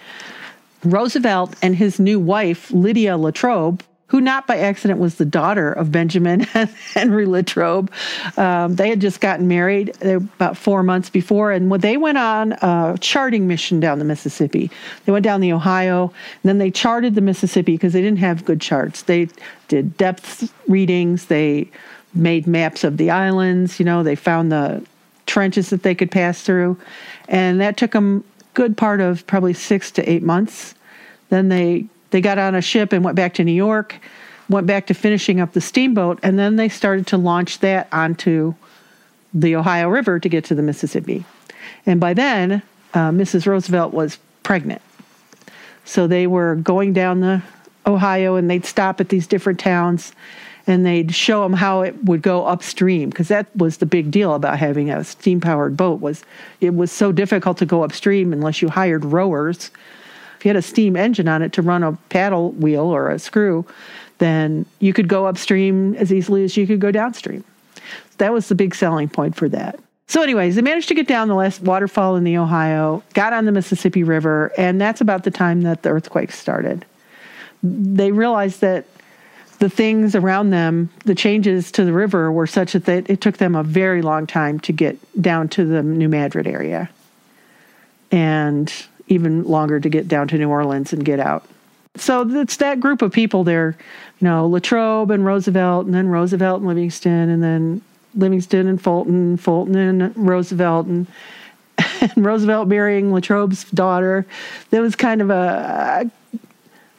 Roosevelt 0.84 1.54
and 1.62 1.76
his 1.76 2.00
new 2.00 2.18
wife, 2.18 2.70
Lydia 2.70 3.18
Latrobe, 3.18 3.82
who 4.10 4.20
not 4.20 4.44
by 4.48 4.58
accident 4.58 4.98
was 4.98 5.16
the 5.16 5.24
daughter 5.24 5.72
of 5.72 5.92
Benjamin 5.92 6.40
Henry 6.94 7.26
Latrobe, 7.26 7.92
um, 8.36 8.74
they 8.74 8.88
had 8.88 9.00
just 9.00 9.20
gotten 9.20 9.46
married 9.46 9.96
uh, 10.04 10.16
about 10.16 10.56
four 10.56 10.82
months 10.82 11.08
before, 11.08 11.52
and 11.52 11.70
they 11.80 11.96
went 11.96 12.18
on 12.18 12.52
a 12.54 12.96
charting 13.00 13.46
mission 13.46 13.78
down 13.78 14.00
the 14.00 14.04
Mississippi. 14.04 14.68
They 15.04 15.12
went 15.12 15.22
down 15.22 15.40
the 15.40 15.52
Ohio, 15.52 16.12
and 16.42 16.48
then 16.48 16.58
they 16.58 16.72
charted 16.72 17.14
the 17.14 17.20
Mississippi 17.20 17.72
because 17.72 17.92
they 17.92 18.02
didn't 18.02 18.18
have 18.18 18.44
good 18.44 18.60
charts. 18.60 19.02
They 19.02 19.28
did 19.68 19.96
depth 19.96 20.52
readings, 20.66 21.26
they 21.26 21.70
made 22.12 22.48
maps 22.48 22.82
of 22.82 22.96
the 22.96 23.10
islands, 23.10 23.78
you 23.78 23.84
know, 23.84 24.02
they 24.02 24.16
found 24.16 24.50
the 24.50 24.84
trenches 25.30 25.70
that 25.70 25.84
they 25.84 25.94
could 25.94 26.10
pass 26.10 26.42
through, 26.42 26.76
and 27.28 27.60
that 27.60 27.76
took 27.76 27.92
them 27.92 28.24
good 28.54 28.76
part 28.76 29.00
of 29.00 29.24
probably 29.28 29.54
six 29.54 29.92
to 29.92 30.10
eight 30.10 30.24
months. 30.24 30.74
Then 31.28 31.48
they 31.48 31.86
they 32.10 32.20
got 32.20 32.38
on 32.38 32.56
a 32.56 32.60
ship 32.60 32.92
and 32.92 33.04
went 33.04 33.14
back 33.14 33.34
to 33.34 33.44
New 33.44 33.52
York, 33.52 33.94
went 34.48 34.66
back 34.66 34.88
to 34.88 34.94
finishing 34.94 35.40
up 35.40 35.52
the 35.52 35.60
steamboat, 35.60 36.18
and 36.24 36.36
then 36.36 36.56
they 36.56 36.68
started 36.68 37.06
to 37.06 37.16
launch 37.16 37.60
that 37.60 37.86
onto 37.92 38.54
the 39.32 39.54
Ohio 39.54 39.88
River 39.88 40.18
to 40.18 40.28
get 40.28 40.44
to 40.46 40.56
the 40.56 40.62
Mississippi. 40.62 41.24
And 41.86 42.00
by 42.00 42.14
then, 42.14 42.62
uh, 42.92 43.10
Mrs. 43.10 43.46
Roosevelt 43.46 43.94
was 43.94 44.18
pregnant. 44.42 44.82
So 45.84 46.08
they 46.08 46.26
were 46.26 46.56
going 46.56 46.92
down 46.92 47.20
the 47.20 47.42
Ohio 47.86 48.34
and 48.34 48.50
they'd 48.50 48.64
stop 48.64 49.00
at 49.00 49.08
these 49.08 49.28
different 49.28 49.60
towns 49.60 50.12
and 50.70 50.86
they'd 50.86 51.14
show 51.14 51.42
them 51.42 51.52
how 51.52 51.82
it 51.82 52.04
would 52.04 52.22
go 52.22 52.46
upstream 52.46 53.10
because 53.10 53.28
that 53.28 53.54
was 53.56 53.78
the 53.78 53.86
big 53.86 54.10
deal 54.10 54.34
about 54.34 54.58
having 54.58 54.90
a 54.90 55.04
steam 55.04 55.40
powered 55.40 55.76
boat 55.76 56.00
was 56.00 56.24
it 56.60 56.74
was 56.74 56.92
so 56.92 57.12
difficult 57.12 57.58
to 57.58 57.66
go 57.66 57.82
upstream 57.82 58.32
unless 58.32 58.62
you 58.62 58.68
hired 58.68 59.04
rowers 59.04 59.70
if 60.38 60.44
you 60.44 60.48
had 60.48 60.56
a 60.56 60.62
steam 60.62 60.96
engine 60.96 61.28
on 61.28 61.42
it 61.42 61.52
to 61.52 61.60
run 61.60 61.82
a 61.82 61.92
paddle 62.08 62.52
wheel 62.52 62.84
or 62.84 63.10
a 63.10 63.18
screw 63.18 63.66
then 64.18 64.64
you 64.78 64.92
could 64.92 65.08
go 65.08 65.26
upstream 65.26 65.94
as 65.96 66.12
easily 66.12 66.44
as 66.44 66.56
you 66.56 66.66
could 66.66 66.80
go 66.80 66.90
downstream 66.90 67.44
that 68.20 68.32
was 68.32 68.48
the 68.48 68.54
big 68.54 68.74
selling 68.74 69.08
point 69.08 69.34
for 69.34 69.48
that. 69.48 69.80
So, 70.06 70.22
anyways, 70.22 70.56
they 70.56 70.62
managed 70.62 70.88
to 70.88 70.94
get 70.94 71.08
down 71.08 71.28
the 71.28 71.34
last 71.34 71.62
waterfall 71.62 72.16
in 72.16 72.24
the 72.24 72.36
Ohio, 72.36 73.02
got 73.14 73.32
on 73.32 73.44
the 73.44 73.52
Mississippi 73.52 74.02
River, 74.02 74.52
and 74.58 74.80
that's 74.80 75.00
about 75.00 75.24
the 75.24 75.30
time 75.30 75.62
that 75.62 75.82
the 75.82 75.88
earthquake 75.88 76.32
started. 76.32 76.84
They 77.62 78.12
realized 78.12 78.60
that 78.60 78.86
the 79.60 79.70
things 79.70 80.14
around 80.14 80.50
them, 80.50 80.88
the 81.04 81.14
changes 81.14 81.70
to 81.72 81.84
the 81.84 81.92
river, 81.92 82.32
were 82.32 82.46
such 82.46 82.72
that 82.72 83.10
it 83.10 83.20
took 83.20 83.36
them 83.36 83.54
a 83.54 83.62
very 83.62 84.00
long 84.02 84.26
time 84.26 84.58
to 84.60 84.72
get 84.72 84.98
down 85.20 85.48
to 85.50 85.64
the 85.64 85.82
New 85.82 86.08
Madrid 86.08 86.46
area, 86.46 86.90
and 88.10 88.72
even 89.06 89.44
longer 89.44 89.78
to 89.78 89.88
get 89.88 90.08
down 90.08 90.28
to 90.28 90.38
New 90.38 90.48
Orleans 90.48 90.92
and 90.92 91.04
get 91.04 91.20
out. 91.20 91.44
So 91.96 92.26
it's 92.40 92.56
that 92.56 92.80
group 92.80 93.02
of 93.02 93.12
people 93.12 93.44
there, 93.44 93.76
you 94.18 94.24
know, 94.24 94.46
Latrobe 94.46 95.10
and 95.10 95.26
Roosevelt, 95.26 95.84
and 95.84 95.94
then 95.94 96.08
Roosevelt 96.08 96.60
and 96.60 96.68
Livingston, 96.68 97.28
and 97.28 97.42
then 97.42 97.82
Livingston 98.14 98.66
and 98.66 98.80
Fulton, 98.80 99.36
Fulton 99.36 99.76
and 99.76 100.16
Roosevelt, 100.16 100.86
and, 100.86 101.06
and 102.00 102.24
Roosevelt 102.24 102.66
marrying 102.66 103.12
Latrobe's 103.12 103.64
daughter. 103.64 104.24
There 104.70 104.80
was 104.80 104.96
kind 104.96 105.20
of 105.20 105.28
a, 105.28 106.10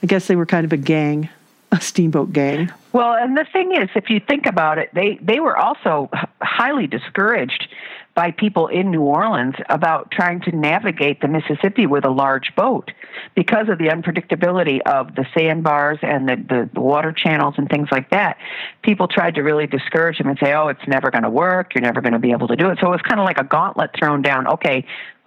I 0.04 0.06
guess 0.06 0.28
they 0.28 0.36
were 0.36 0.46
kind 0.46 0.66
of 0.66 0.74
a 0.74 0.78
gang, 0.78 1.28
a 1.72 1.80
steamboat 1.80 2.34
gang. 2.34 2.72
Well, 2.94 3.14
and 3.14 3.38
the 3.38 3.46
thing 3.52 3.74
is, 3.76 3.90
if 3.96 4.10
you 4.10 4.20
think 4.20 4.46
about 4.46 4.78
it, 4.78 4.90
they, 4.94 5.18
they 5.22 5.40
were 5.40 5.58
also 5.58 6.10
highly 6.42 6.88
discouraged 6.88 7.70
by 8.14 8.32
people 8.32 8.68
in 8.68 8.92
New 8.92 9.02
Orleans 9.02 9.56
about 9.70 10.12
trying 10.12 10.42
to 10.42 10.52
navigate 10.54 11.22
the 11.22 11.30
Mississippi 11.30 11.86
with 11.86 12.04
a 12.04 12.10
large 12.10 12.54
boat 12.58 12.92
because 13.36 13.70
of 13.70 13.78
the 13.78 13.86
unpredictability 13.86 14.82
of 14.86 15.16
the 15.16 15.26
sandbars 15.34 16.00
and 16.02 16.28
the, 16.28 16.36
the, 16.36 16.70
the 16.74 16.82
water 16.82 17.14
channels 17.14 17.56
and 17.58 17.70
things 17.70 17.88
like 17.90 18.10
that. 18.10 18.38
People 18.82 19.08
tried 19.08 19.36
to 19.36 19.42
really 19.42 19.66
discourage 19.66 20.18
them 20.18 20.28
and 20.28 20.38
say, 20.40 20.54
oh, 20.54 20.68
it's 20.68 20.86
never 20.88 21.10
going 21.10 21.24
to 21.24 21.30
work. 21.30 21.74
You're 21.74 21.84
never 21.84 22.02
going 22.02 22.14
to 22.14 22.20
be 22.20 22.32
able 22.32 22.50
to 22.50 22.58
do 22.58 22.70
it. 22.70 22.80
So 22.82 22.88
it 22.88 22.92
was 22.92 23.02
kind 23.02 23.20
of 23.20 23.26
like 23.26 23.38
a 23.38 23.46
gauntlet 23.46 23.92
thrown 23.98 24.22
down. 24.22 24.46
Okay, 24.46 24.86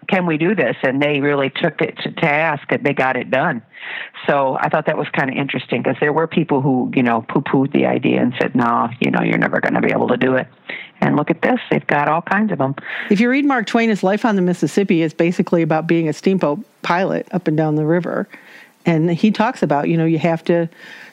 can 0.09 0.27
we 0.27 0.39
do 0.39 0.55
this? 0.55 0.77
And 0.83 1.01
they 1.01 1.21
really 1.21 1.51
took 1.51 1.81
it 1.81 1.97
to 1.99 2.13
task 2.13 2.71
and 2.71 2.85
they 2.85 2.93
got 2.93 3.17
it 3.17 3.31
done. 3.31 3.63
So 4.27 4.57
I 4.61 4.69
thought 4.69 4.87
that 4.87 4.97
was 4.97 5.09
kind 5.11 5.31
of 5.31 5.37
interesting 5.37 5.83
because 5.83 5.97
there 6.01 6.13
were 6.13 6.27
people 6.27 6.61
who, 6.61 6.91
you 6.95 7.03
know, 7.03 7.23
poo 7.23 7.43
pooed 7.43 7.73
the 7.73 7.87
idea 7.87 8.23
and 8.23 8.35
said, 8.41 8.55
no, 8.55 8.89
you 9.01 9.11
know, 9.11 9.23
you're 9.23 9.39
never 9.39 9.61
going 9.61 9.75
to 9.75 9.81
be 9.81 9.91
able 9.91 10.09
to 10.09 10.17
do 10.17 10.37
it. 10.37 10.47
And 11.01 11.17
look 11.17 11.31
at 11.31 11.43
this, 11.43 11.61
they've 11.71 11.87
got 11.87 12.09
all 12.09 12.23
kinds 12.23 12.51
of 12.53 12.59
them. 12.59 12.75
If 13.11 13.21
you 13.21 13.29
read 13.29 13.45
Mark 13.45 13.67
Twain, 13.67 13.91
his 13.91 14.03
life 14.03 14.25
on 14.25 14.37
the 14.37 14.43
Mississippi 14.43 15.03
is 15.03 15.13
basically 15.13 15.63
about 15.63 15.87
being 15.87 16.09
a 16.09 16.13
steamboat 16.13 16.65
pilot 16.83 17.29
up 17.33 17.47
and 17.47 17.57
down 17.57 17.75
the 17.75 17.85
river. 17.85 18.29
And 18.87 19.11
he 19.11 19.31
talks 19.31 19.63
about, 19.63 19.89
you 19.89 19.97
know, 19.97 20.05
you 20.05 20.19
have 20.19 20.45
to 20.45 20.69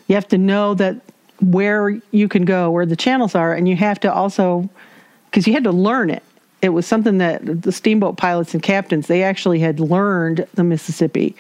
you 0.08 0.16
have 0.16 0.28
to 0.30 0.38
know 0.38 0.74
that 0.76 0.98
where 1.42 1.90
you 2.12 2.28
can 2.28 2.46
go, 2.46 2.70
where 2.70 2.86
the 2.86 2.96
channels 2.96 3.34
are, 3.34 3.54
and 3.54 3.68
you 3.68 3.76
have 3.76 4.00
to 4.02 4.14
also 4.14 4.70
because 5.26 5.48
you 5.48 5.54
had 5.54 5.64
to 5.64 5.72
learn 5.72 6.10
it. 6.10 6.24
It 6.62 6.70
was 6.70 6.86
something 6.86 7.18
that 7.18 7.62
the 7.62 7.72
steamboat 7.72 8.18
pilots 8.18 8.54
and 8.54 8.62
captains, 8.62 9.08
they 9.08 9.24
actually 9.24 9.60
had 9.60 9.80
learned 9.80 10.46
the 10.54 10.64
Mississippi. 10.64 11.36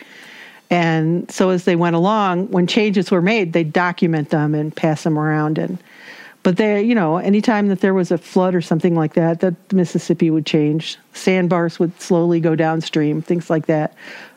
And 0.69 1.29
so 1.29 1.49
as 1.49 1.65
they 1.65 1.75
went 1.75 1.95
along, 1.95 2.49
when 2.49 2.65
changes 2.65 3.11
were 3.11 3.21
made, 3.21 3.53
they 3.53 3.63
document 3.63 4.29
them 4.29 4.55
and 4.55 4.75
pass 4.75 5.03
them 5.03 5.19
around 5.19 5.57
and 5.57 5.77
but 6.43 6.57
they, 6.57 6.81
you 6.81 6.95
know, 6.95 7.17
anytime 7.17 7.67
that 7.67 7.81
there 7.81 7.93
was 7.93 8.11
a 8.11 8.17
flood 8.17 8.55
or 8.55 8.61
something 8.61 8.95
like 8.95 9.13
that, 9.13 9.41
that 9.41 9.69
the 9.69 9.75
Mississippi 9.75 10.31
would 10.31 10.45
change. 10.45 10.97
Sandbars 11.13 11.79
would 11.79 11.99
slowly 12.01 12.39
go 12.39 12.55
downstream, 12.55 13.21
things 13.21 13.49
like 13.49 13.67
that. 13.67 13.93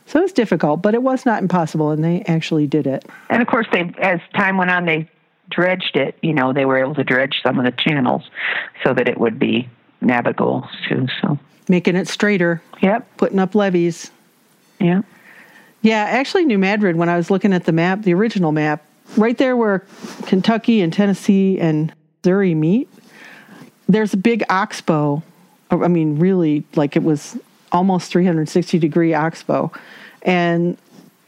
So 0.06 0.18
it 0.18 0.22
was 0.22 0.32
difficult, 0.32 0.82
but 0.82 0.94
it 0.94 1.02
was 1.02 1.24
not 1.24 1.40
impossible, 1.40 1.90
and 1.90 2.04
they 2.04 2.22
actually 2.22 2.66
did 2.66 2.86
it. 2.86 3.06
And 3.30 3.40
of 3.40 3.48
course, 3.48 3.66
they 3.72 3.90
as 3.98 4.20
time 4.34 4.58
went 4.58 4.70
on, 4.70 4.84
they 4.84 5.08
dredged 5.48 5.96
it. 5.96 6.18
You 6.20 6.34
know, 6.34 6.52
they 6.52 6.66
were 6.66 6.76
able 6.76 6.94
to 6.96 7.04
dredge 7.04 7.40
some 7.42 7.58
of 7.58 7.64
the 7.64 7.72
channels 7.72 8.28
so 8.84 8.92
that 8.92 9.08
it 9.08 9.18
would 9.18 9.38
be 9.38 9.68
navigable 10.04 10.68
too. 10.88 11.06
So, 11.20 11.38
Making 11.68 11.96
it 11.96 12.08
straighter, 12.08 12.60
yep, 12.82 13.06
putting 13.16 13.38
up 13.38 13.54
levees. 13.54 14.10
yeah. 14.80 15.02
Yeah, 15.80 16.04
actually, 16.08 16.46
New 16.46 16.58
Madrid, 16.58 16.96
when 16.96 17.10
I 17.10 17.16
was 17.18 17.30
looking 17.30 17.52
at 17.52 17.64
the 17.66 17.72
map, 17.72 18.02
the 18.02 18.14
original 18.14 18.52
map, 18.52 18.82
right 19.18 19.36
there 19.36 19.54
where 19.54 19.84
Kentucky 20.26 20.80
and 20.80 20.90
Tennessee 20.90 21.60
and 21.60 21.92
Missouri 22.22 22.54
meet, 22.54 22.88
there's 23.86 24.14
a 24.14 24.16
big 24.16 24.42
oxbow. 24.48 25.22
Oh, 25.70 25.84
I 25.84 25.88
mean, 25.88 26.18
really, 26.18 26.64
like 26.74 26.96
it 26.96 27.02
was 27.02 27.36
almost 27.70 28.10
360 28.12 28.78
degree 28.78 29.12
oxbow. 29.12 29.70
And 30.22 30.78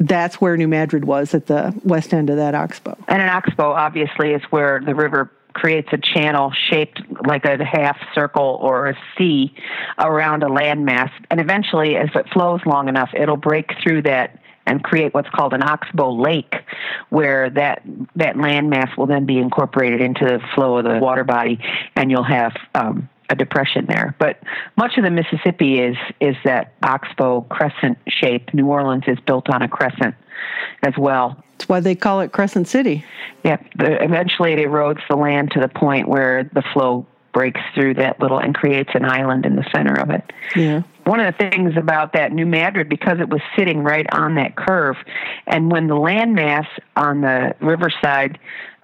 that's 0.00 0.40
where 0.40 0.56
New 0.56 0.68
Madrid 0.68 1.04
was 1.04 1.34
at 1.34 1.46
the 1.48 1.78
west 1.84 2.14
end 2.14 2.30
of 2.30 2.36
that 2.36 2.54
oxbow. 2.54 2.96
And 3.08 3.20
an 3.20 3.28
oxbow, 3.28 3.72
obviously, 3.72 4.32
is 4.32 4.42
where 4.50 4.80
the 4.80 4.94
river 4.94 5.30
creates 5.56 5.88
a 5.90 5.96
channel 5.96 6.52
shaped 6.70 7.00
like 7.26 7.46
a 7.46 7.64
half 7.64 7.96
circle 8.14 8.58
or 8.60 8.88
a 8.88 8.94
C 9.16 9.54
around 9.98 10.42
a 10.42 10.48
landmass. 10.48 11.10
And 11.30 11.40
eventually, 11.40 11.96
as 11.96 12.10
it 12.14 12.26
flows 12.30 12.60
long 12.66 12.88
enough, 12.88 13.08
it'll 13.14 13.38
break 13.38 13.70
through 13.82 14.02
that 14.02 14.38
and 14.66 14.84
create 14.84 15.14
what's 15.14 15.30
called 15.30 15.54
an 15.54 15.62
oxbow 15.62 16.12
lake, 16.12 16.54
where 17.08 17.48
that 17.50 17.82
that 18.16 18.36
landmass 18.36 18.94
will 18.98 19.06
then 19.06 19.24
be 19.24 19.38
incorporated 19.38 20.02
into 20.02 20.26
the 20.26 20.40
flow 20.54 20.76
of 20.76 20.84
the 20.84 20.98
water 20.98 21.24
body, 21.24 21.58
and 21.94 22.10
you'll 22.10 22.22
have 22.22 22.52
um, 22.74 23.08
a 23.30 23.34
depression 23.34 23.86
there. 23.88 24.14
But 24.18 24.42
much 24.76 24.98
of 24.98 25.04
the 25.04 25.10
Mississippi 25.10 25.80
is 25.80 25.96
is 26.20 26.36
that 26.44 26.74
oxbow 26.82 27.42
crescent 27.48 27.96
shape. 28.08 28.52
New 28.52 28.66
Orleans 28.66 29.04
is 29.06 29.18
built 29.26 29.48
on 29.48 29.62
a 29.62 29.68
crescent 29.68 30.14
as 30.82 30.92
well. 30.98 31.42
That's 31.56 31.68
why 31.68 31.80
they 31.80 31.94
call 31.94 32.20
it 32.20 32.32
Crescent 32.32 32.68
City. 32.68 33.04
Yep. 33.44 33.66
The, 33.78 34.02
eventually, 34.02 34.52
it 34.52 34.58
erodes 34.58 35.00
the 35.08 35.16
land 35.16 35.52
to 35.52 35.60
the 35.60 35.68
point 35.68 36.06
where 36.06 36.44
the 36.52 36.62
flow 36.74 37.06
breaks 37.32 37.60
through 37.74 37.92
that 37.92 38.18
little 38.20 38.38
and 38.38 38.54
creates 38.54 38.90
an 38.94 39.04
island 39.04 39.44
in 39.44 39.56
the 39.56 39.64
center 39.74 39.94
of 39.94 40.08
it. 40.08 40.32
Yeah. 40.54 40.82
One 41.04 41.20
of 41.20 41.34
the 41.34 41.50
things 41.50 41.74
about 41.76 42.14
that 42.14 42.32
New 42.32 42.46
Madrid, 42.46 42.88
because 42.88 43.20
it 43.20 43.28
was 43.28 43.40
sitting 43.56 43.82
right 43.82 44.06
on 44.10 44.36
that 44.36 44.56
curve, 44.56 44.96
and 45.46 45.70
when 45.70 45.86
the 45.86 45.94
landmass 45.94 46.66
on 46.96 47.20
the 47.20 47.54
riverside 47.60 48.38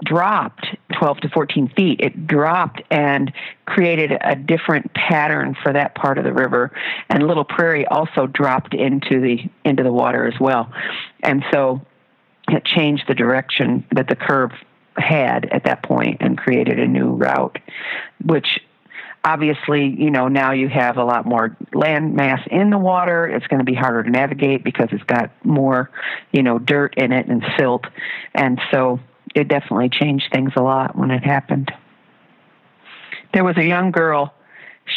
dropped 0.05 0.67
12 0.99 1.21
to 1.21 1.29
14 1.31 1.73
feet, 1.75 2.01
it 2.01 2.27
dropped 2.27 2.83
and 2.91 3.33
created 3.65 4.13
a 4.21 4.37
different 4.37 4.93
pattern 4.93 5.57
for 5.63 5.73
that 5.73 5.95
part 5.95 6.19
of 6.19 6.25
the 6.25 6.33
river. 6.33 6.73
And 7.09 7.27
Little 7.27 7.45
Prairie 7.45 7.87
also 7.87 8.27
dropped 8.27 8.75
into 8.75 9.21
the 9.21 9.39
into 9.65 9.83
the 9.83 9.93
water 9.93 10.27
as 10.27 10.39
well, 10.39 10.71
and 11.23 11.43
so 11.53 11.81
it 12.49 12.65
changed 12.65 13.05
the 13.09 13.15
direction 13.15 13.85
that 13.93 14.09
the 14.09 14.17
curve 14.17 14.53
had 14.97 15.47
at 15.47 15.65
that 15.65 15.83
point 15.83 16.19
and 16.21 16.37
created 16.37 16.79
a 16.79 16.87
new 16.87 17.11
route, 17.11 17.59
which 18.25 18.61
obviously, 19.25 19.87
you 19.87 20.11
know, 20.11 20.29
now 20.29 20.53
you 20.53 20.69
have 20.69 20.97
a 20.97 21.05
lot 21.05 21.25
more 21.25 21.57
land 21.73 22.15
mass 22.15 22.41
in 22.51 22.71
the 22.71 22.79
water. 22.79 23.27
It's 23.27 23.47
going 23.47 23.61
to 23.61 23.65
be 23.65 23.75
harder 23.75 24.03
to 24.03 24.11
navigate 24.11 24.65
because 24.65 24.89
it's 24.93 25.05
got 25.05 25.31
more, 25.45 25.91
you 26.33 26.43
know, 26.43 26.59
dirt 26.59 26.95
in 26.97 27.13
it 27.13 27.27
and 27.27 27.45
silt. 27.59 27.85
And 28.35 28.61
so 28.71 29.01
it 29.35 29.49
definitely 29.49 29.89
changed 29.89 30.27
things 30.33 30.53
a 30.57 30.63
lot 30.63 30.97
when 30.97 31.11
it 31.11 31.25
happened. 31.25 31.73
There 33.33 33.45
was 33.45 33.57
a 33.57 33.65
young 33.65 33.93
girl, 33.93 34.35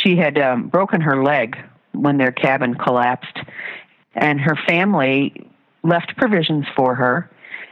she 0.03 0.17
had 0.17 0.37
um, 0.37 0.67
broken 0.67 1.01
her 1.01 1.23
leg 1.23 1.57
when 1.93 2.17
their 2.17 2.31
cabin 2.31 2.75
collapsed, 2.75 3.37
and 4.13 4.41
her 4.41 4.57
family 4.67 5.49
left 5.83 6.17
provisions 6.17 6.65
for 6.75 6.95
her 6.95 7.29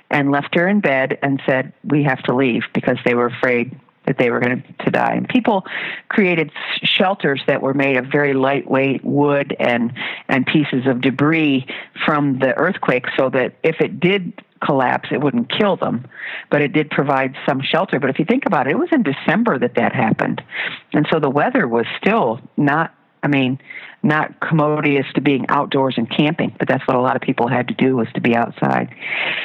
and 0.09 0.31
left 0.31 0.55
her 0.55 0.67
in 0.67 0.79
bed 0.79 1.17
and 1.21 1.41
said, 1.45 1.73
We 1.83 2.03
have 2.03 2.21
to 2.23 2.35
leave 2.35 2.63
because 2.73 2.97
they 3.05 3.15
were 3.15 3.27
afraid 3.27 3.79
that 4.05 4.17
they 4.17 4.29
were 4.29 4.39
going 4.39 4.63
to 4.83 4.91
die. 4.91 5.13
And 5.13 5.27
people 5.27 5.65
created 6.09 6.51
shelters 6.81 7.41
that 7.47 7.61
were 7.61 7.73
made 7.73 7.97
of 7.97 8.07
very 8.07 8.33
lightweight 8.33 9.03
wood 9.03 9.55
and, 9.59 9.93
and 10.27 10.45
pieces 10.45 10.85
of 10.85 11.01
debris 11.01 11.65
from 12.05 12.39
the 12.39 12.53
earthquake 12.55 13.05
so 13.17 13.29
that 13.29 13.55
if 13.63 13.79
it 13.79 13.99
did 13.99 14.41
collapse, 14.61 15.09
it 15.11 15.21
wouldn't 15.21 15.51
kill 15.51 15.75
them, 15.75 16.05
but 16.49 16.61
it 16.61 16.73
did 16.73 16.89
provide 16.89 17.35
some 17.47 17.61
shelter. 17.61 17.99
But 17.99 18.09
if 18.09 18.19
you 18.19 18.25
think 18.25 18.45
about 18.45 18.67
it, 18.67 18.71
it 18.71 18.79
was 18.79 18.89
in 18.91 19.03
December 19.03 19.59
that 19.59 19.75
that 19.75 19.93
happened. 19.93 20.41
And 20.93 21.07
so 21.11 21.19
the 21.19 21.29
weather 21.29 21.67
was 21.67 21.85
still 21.97 22.39
not, 22.57 22.93
I 23.23 23.27
mean, 23.27 23.59
not 24.03 24.41
commodious 24.41 25.05
to 25.15 25.21
being 25.21 25.45
outdoors 25.47 25.95
and 25.97 26.09
camping, 26.09 26.53
but 26.59 26.67
that's 26.67 26.85
what 26.85 26.97
a 26.97 27.01
lot 27.01 27.15
of 27.15 27.21
people 27.21 27.47
had 27.47 27.69
to 27.69 27.73
do 27.73 27.95
was 27.95 28.07
to 28.15 28.21
be 28.21 28.35
outside. 28.35 28.93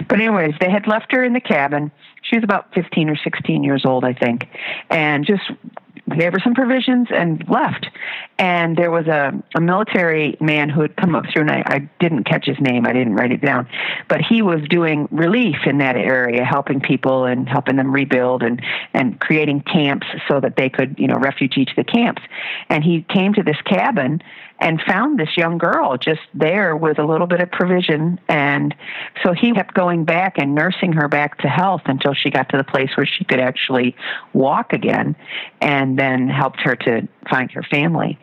But 0.09 0.21
anyways, 0.21 0.55
they 0.61 0.69
had 0.69 0.89
left 0.89 1.13
her 1.13 1.23
in 1.23 1.33
the 1.33 1.41
cabin. 1.41 1.93
She 2.23 2.37
was 2.37 2.45
about 2.45 2.75
15 2.75 3.09
or 3.09 3.17
16 3.17 3.63
years 3.63 3.85
old, 3.87 4.05
I 4.05 4.13
think, 4.13 4.49
and 4.91 5.25
just 5.25 5.45
gave 6.09 6.33
her 6.33 6.39
some 6.43 6.55
provisions 6.55 7.09
and 7.11 7.45
left. 7.49 7.87
And 8.39 8.77
there 8.77 8.91
was 8.91 9.07
a, 9.07 9.33
a 9.57 9.61
military 9.61 10.37
man 10.41 10.69
who 10.69 10.83
had 10.83 10.97
come 10.97 11.15
up 11.15 11.25
through, 11.33 11.43
and 11.43 11.51
I, 11.51 11.63
I 11.67 11.79
didn't 12.01 12.25
catch 12.25 12.47
his 12.47 12.57
name, 12.61 12.87
I 12.87 12.93
didn't 12.93 13.15
write 13.15 13.33
it 13.33 13.41
down, 13.41 13.69
but 14.09 14.21
he 14.21 14.43
was 14.43 14.61
doing 14.69 15.09
relief 15.11 15.57
in 15.67 15.79
that 15.79 15.97
area, 15.97 16.45
helping 16.45 16.81
people 16.81 17.25
and 17.25 17.49
helping 17.49 17.77
them 17.77 17.93
rebuild 17.93 18.43
and, 18.43 18.63
and 18.95 19.19
creating 19.21 19.63
camps 19.63 20.07
so 20.29 20.41
that 20.41 20.57
they 20.57 20.69
could, 20.69 20.97
you 20.99 21.09
know, 21.09 21.17
refugee 21.17 21.65
to 21.65 21.73
the 21.77 21.85
camps. 21.85 22.23
And 22.69 22.85
he 22.85 23.05
came 23.09 23.35
to 23.35 23.43
this 23.43 23.61
cabin 23.65 24.23
and 24.61 24.81
found 24.87 25.19
this 25.19 25.37
young 25.37 25.59
girl 25.59 25.97
just 25.97 26.21
there 26.35 26.77
with 26.77 26.99
a 26.99 27.05
little 27.05 27.27
bit 27.27 27.41
of 27.41 27.51
provision. 27.51 28.19
And 28.29 28.75
so 29.23 29.33
he 29.33 29.53
kept 29.53 29.75
going 29.75 30.05
back 30.05 30.35
and 30.37 30.55
nursing 30.55 30.93
her 30.93 31.09
back 31.09 31.39
to 31.39 31.49
health 31.49 31.83
until 31.87 32.15
she 32.15 32.31
got 32.31 32.49
to 32.51 32.57
the 32.57 32.65
place 32.65 32.91
where 32.97 33.07
she 33.07 33.25
could 33.25 33.41
actually 33.41 33.95
walk 34.33 34.73
again 34.73 35.15
and 35.61 35.99
then 35.99 36.29
helped 36.29 36.61
her 36.61 36.75
to 36.77 37.09
find 37.31 37.51
her 37.53 37.63
family 37.63 38.19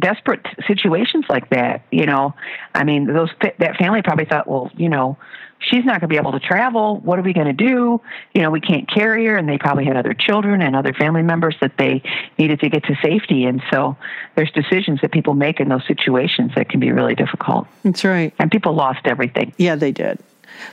desperate 0.00 0.44
situations 0.66 1.24
like 1.28 1.48
that 1.50 1.84
you 1.92 2.06
know 2.06 2.34
i 2.74 2.82
mean 2.82 3.06
those 3.06 3.30
that 3.40 3.76
family 3.76 4.02
probably 4.02 4.24
thought 4.24 4.48
well 4.48 4.68
you 4.76 4.88
know 4.88 5.16
she's 5.58 5.84
not 5.84 6.00
going 6.00 6.08
to 6.08 6.08
be 6.08 6.16
able 6.16 6.32
to 6.32 6.40
travel. 6.40 6.98
What 6.98 7.18
are 7.18 7.22
we 7.22 7.32
going 7.32 7.46
to 7.46 7.52
do? 7.52 8.00
You 8.34 8.42
know, 8.42 8.50
we 8.50 8.60
can't 8.60 8.88
carry 8.88 9.26
her. 9.26 9.36
And 9.36 9.48
they 9.48 9.58
probably 9.58 9.84
had 9.84 9.96
other 9.96 10.14
children 10.14 10.62
and 10.62 10.76
other 10.76 10.92
family 10.92 11.22
members 11.22 11.56
that 11.60 11.76
they 11.78 12.02
needed 12.38 12.60
to 12.60 12.68
get 12.68 12.84
to 12.84 12.96
safety. 13.02 13.44
And 13.44 13.62
so 13.70 13.96
there's 14.34 14.50
decisions 14.52 15.00
that 15.00 15.12
people 15.12 15.34
make 15.34 15.60
in 15.60 15.68
those 15.68 15.86
situations 15.86 16.52
that 16.56 16.68
can 16.68 16.80
be 16.80 16.92
really 16.92 17.14
difficult. 17.14 17.66
That's 17.82 18.04
right. 18.04 18.32
And 18.38 18.50
people 18.50 18.74
lost 18.74 19.06
everything. 19.06 19.52
Yeah, 19.56 19.76
they 19.76 19.92
did. 19.92 20.18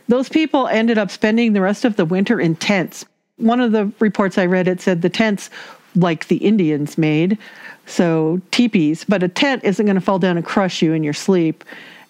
Those 0.08 0.30
people 0.30 0.68
ended 0.68 0.98
up 0.98 1.12
spending 1.12 1.54
the 1.54 1.62
rest 1.62 1.86
of 1.86 1.96
the 1.96 2.06
winter 2.06 2.40
in 2.40 2.56
tents. 2.56 3.06
One 3.38 3.60
of 3.60 3.72
the 3.72 3.92
reports 4.00 4.38
I 4.38 4.46
read, 4.46 4.68
it 4.68 4.80
said 4.80 5.02
the 5.02 5.10
tents, 5.10 5.50
like 5.96 6.28
the 6.28 6.38
Indians 6.38 6.98
made, 6.98 7.38
so 7.86 8.42
teepees, 8.52 9.04
but 9.04 9.24
a 9.24 9.28
tent 9.28 9.64
isn't 9.64 9.86
going 9.86 9.96
to 9.96 10.02
fall 10.02 10.20
down 10.20 10.38
and 10.38 10.46
crush 10.46 10.82
you 10.82 10.94
in 10.94 11.04
your 11.04 11.14
sleep. 11.14 11.64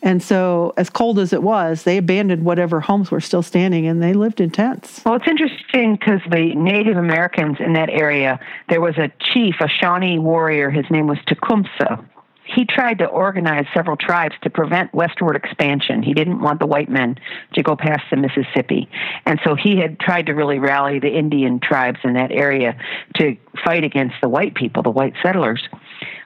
And 0.04 0.22
so, 0.22 0.74
as 0.76 0.89
cold 0.89 1.18
as 1.18 1.32
it 1.32 1.41
was, 1.41 1.84
they 1.84 1.97
abandoned 1.97 2.43
whatever 2.43 2.82
homes 2.82 3.10
were 3.10 3.22
still 3.22 3.41
standing 3.41 3.88
and 3.88 4.04
they 4.04 4.14
lived 4.14 4.41
in 4.41 4.49
tents. 4.49 5.01
Well, 5.06 5.16
it's 5.16 5.28
interesting 5.28 5.95
because 5.95 6.20
the 6.30 6.54
Native 6.56 6.97
Americans 6.97 7.58
in 7.62 7.72
that 7.74 7.89
area, 7.89 8.38
there 8.68 8.82
was 8.82 8.97
a 8.97 9.10
chief, 9.34 9.56
a 9.62 9.70
Shawnee 9.70 10.20
warrior, 10.20 10.70
his 10.70 10.86
name 10.91 11.08
was 11.08 11.18
Tecumseh. 11.26 12.04
He 12.43 12.66
tried 12.66 12.97
to 12.97 13.06
organize 13.06 13.66
several 13.74 13.95
tribes 13.95 14.36
to 14.41 14.49
prevent 14.49 14.93
westward 14.93 15.38
expansion. 15.38 16.04
He 16.04 16.14
didn't 16.14 16.41
want 16.41 16.60
the 16.60 16.68
white 16.68 16.89
men 16.89 17.18
to 17.54 17.64
go 17.64 17.78
past 17.78 18.04
the 18.12 18.18
Mississippi. 18.18 18.89
And 19.26 19.39
so 19.45 19.56
he 19.56 19.78
had 19.78 19.97
tried 19.99 20.26
to 20.26 20.34
really 20.34 20.60
rally 20.60 20.99
the 20.99 21.18
Indian 21.18 21.62
tribes 21.62 21.99
in 22.04 22.14
that 22.16 22.32
area 22.32 22.78
to 23.16 23.38
fight 23.64 23.86
against 23.86 24.16
the 24.22 24.28
white 24.28 24.56
people, 24.56 24.84
the 24.84 24.91
white 24.91 25.14
settlers. 25.24 25.64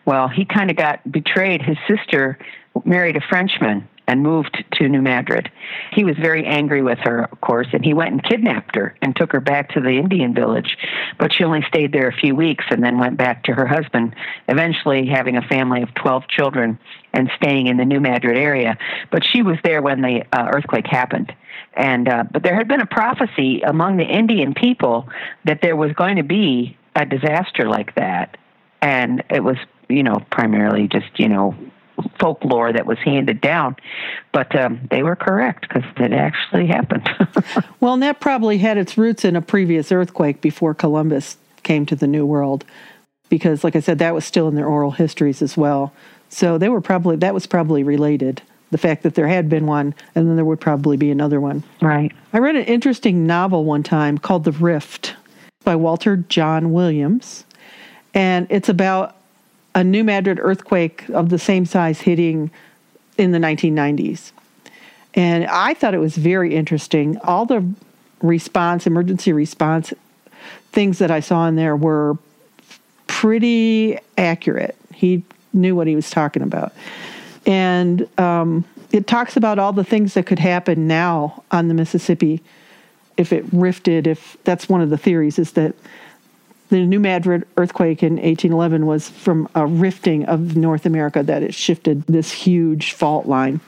Well, 0.05 0.27
he 0.27 0.45
kind 0.45 0.71
of 0.71 0.75
got 0.75 1.09
betrayed. 1.09 1.61
His 1.61 1.77
sister 1.87 2.39
married 2.85 3.17
a 3.17 3.21
Frenchman 3.21 3.87
and 4.07 4.23
moved 4.23 4.63
to 4.71 4.87
New 4.87 5.01
Madrid. 5.01 5.51
He 5.91 6.05
was 6.05 6.15
very 6.17 6.45
angry 6.45 6.81
with 6.81 6.97
her, 6.99 7.25
of 7.29 7.41
course, 7.41 7.67
and 7.73 7.83
he 7.83 7.93
went 7.93 8.11
and 8.13 8.23
kidnapped 8.23 8.75
her 8.75 8.95
and 9.01 9.13
took 9.15 9.33
her 9.33 9.41
back 9.41 9.69
to 9.73 9.81
the 9.81 9.99
Indian 9.99 10.33
village. 10.33 10.77
But 11.19 11.33
she 11.33 11.43
only 11.43 11.61
stayed 11.67 11.91
there 11.91 12.07
a 12.07 12.15
few 12.15 12.33
weeks 12.33 12.63
and 12.69 12.81
then 12.81 12.99
went 12.99 13.17
back 13.17 13.43
to 13.43 13.53
her 13.53 13.67
husband, 13.67 14.15
eventually 14.47 15.07
having 15.07 15.35
a 15.35 15.41
family 15.41 15.81
of 15.81 15.93
12 15.95 16.27
children 16.29 16.79
and 17.13 17.29
staying 17.35 17.67
in 17.67 17.75
the 17.75 17.85
New 17.85 17.99
Madrid 17.99 18.37
area. 18.37 18.77
But 19.11 19.25
she 19.25 19.41
was 19.41 19.57
there 19.63 19.81
when 19.81 20.01
the 20.01 20.23
uh, 20.31 20.51
earthquake 20.53 20.87
happened. 20.87 21.33
And 21.73 22.07
uh, 22.07 22.23
but 22.31 22.43
there 22.43 22.55
had 22.55 22.67
been 22.67 22.81
a 22.81 22.87
prophecy 22.87 23.61
among 23.61 23.97
the 23.97 24.05
Indian 24.05 24.53
people 24.53 25.09
that 25.45 25.59
there 25.61 25.75
was 25.75 25.91
going 25.93 26.15
to 26.15 26.23
be 26.23 26.77
a 26.95 27.05
disaster 27.05 27.67
like 27.69 27.93
that, 27.95 28.37
and 28.81 29.23
it 29.29 29.43
was 29.43 29.57
you 29.87 30.01
know 30.01 30.15
primarily 30.31 30.87
just 30.87 31.07
you 31.17 31.29
know 31.29 31.55
folklore 32.19 32.73
that 32.73 32.85
was 32.85 32.97
handed 32.99 33.41
down, 33.41 33.75
but 34.31 34.55
um, 34.55 34.81
they 34.89 35.03
were 35.03 35.15
correct 35.15 35.67
because 35.67 35.83
it 35.97 36.13
actually 36.13 36.67
happened. 36.67 37.09
well, 37.79 37.93
and 37.93 38.03
that 38.03 38.19
probably 38.19 38.57
had 38.57 38.77
its 38.77 38.97
roots 38.97 39.25
in 39.25 39.35
a 39.35 39.41
previous 39.41 39.91
earthquake 39.91 40.41
before 40.41 40.73
Columbus 40.73 41.37
came 41.63 41.85
to 41.85 41.95
the 41.95 42.07
New 42.07 42.25
World, 42.25 42.65
because, 43.29 43.63
like 43.63 43.75
I 43.75 43.79
said, 43.79 43.99
that 43.99 44.13
was 44.13 44.25
still 44.25 44.47
in 44.47 44.55
their 44.55 44.67
oral 44.67 44.91
histories 44.91 45.41
as 45.41 45.57
well. 45.57 45.93
So 46.29 46.57
they 46.57 46.69
were 46.69 46.81
probably 46.81 47.15
that 47.17 47.33
was 47.33 47.45
probably 47.45 47.83
related. 47.83 48.41
The 48.69 48.77
fact 48.77 49.03
that 49.03 49.15
there 49.15 49.27
had 49.27 49.47
been 49.47 49.65
one, 49.65 49.95
and 50.13 50.27
then 50.27 50.35
there 50.35 50.43
would 50.43 50.59
probably 50.59 50.97
be 50.97 51.09
another 51.09 51.39
one. 51.39 51.63
Right. 51.81 52.11
I 52.33 52.39
read 52.39 52.57
an 52.57 52.65
interesting 52.65 53.25
novel 53.25 53.63
one 53.63 53.81
time 53.81 54.17
called 54.17 54.43
The 54.43 54.51
Rift 54.51 55.15
by 55.63 55.75
Walter 55.77 56.17
John 56.17 56.73
Williams, 56.73 57.45
and 58.13 58.45
it's 58.49 58.67
about 58.67 59.16
a 59.77 59.83
New 59.83 60.03
Madrid 60.03 60.39
earthquake 60.41 61.07
of 61.09 61.29
the 61.29 61.37
same 61.37 61.63
size 61.63 62.01
hitting 62.01 62.49
in 63.15 63.31
the 63.31 63.37
1990s. 63.37 64.31
And 65.13 65.45
I 65.45 65.75
thought 65.75 65.93
it 65.93 65.99
was 65.99 66.17
very 66.17 66.55
interesting. 66.55 67.19
All 67.19 67.45
the 67.45 67.63
response, 68.23 68.87
emergency 68.87 69.31
response 69.31 69.93
things 70.71 70.97
that 70.97 71.11
I 71.11 71.19
saw 71.19 71.47
in 71.47 71.55
there 71.55 71.75
were 71.75 72.17
pretty 73.05 73.99
accurate. 74.17 74.75
He 74.95 75.23
knew 75.53 75.75
what 75.75 75.85
he 75.85 75.95
was 75.95 76.09
talking 76.09 76.41
about. 76.41 76.73
And 77.45 78.07
um, 78.19 78.65
it 78.91 79.05
talks 79.05 79.37
about 79.37 79.59
all 79.59 79.73
the 79.73 79.83
things 79.83 80.15
that 80.15 80.25
could 80.25 80.39
happen 80.39 80.87
now 80.87 81.43
on 81.51 81.67
the 81.67 81.75
Mississippi 81.75 82.41
if 83.15 83.31
it 83.31 83.45
rifted, 83.51 84.07
if 84.07 84.37
that's 84.43 84.67
one 84.67 84.81
of 84.81 84.89
the 84.89 84.97
theories, 84.97 85.37
is 85.37 85.51
that 85.51 85.75
the 86.69 86.85
New 86.85 86.99
Madrid 86.99 87.47
earthquake 87.55 88.03
in 88.03 88.13
1811 88.13 88.85
was 88.85 89.09
from 89.09 89.47
a 89.55 89.65
rifting 89.65 90.25
of 90.25 90.57
North 90.57 90.85
America 90.85 91.23
that 91.23 91.43
it 91.43 91.53
shifted 91.53 92.03
this 92.03 92.31
huge 92.31 92.93
fault 92.93 93.25
line. 93.25 93.59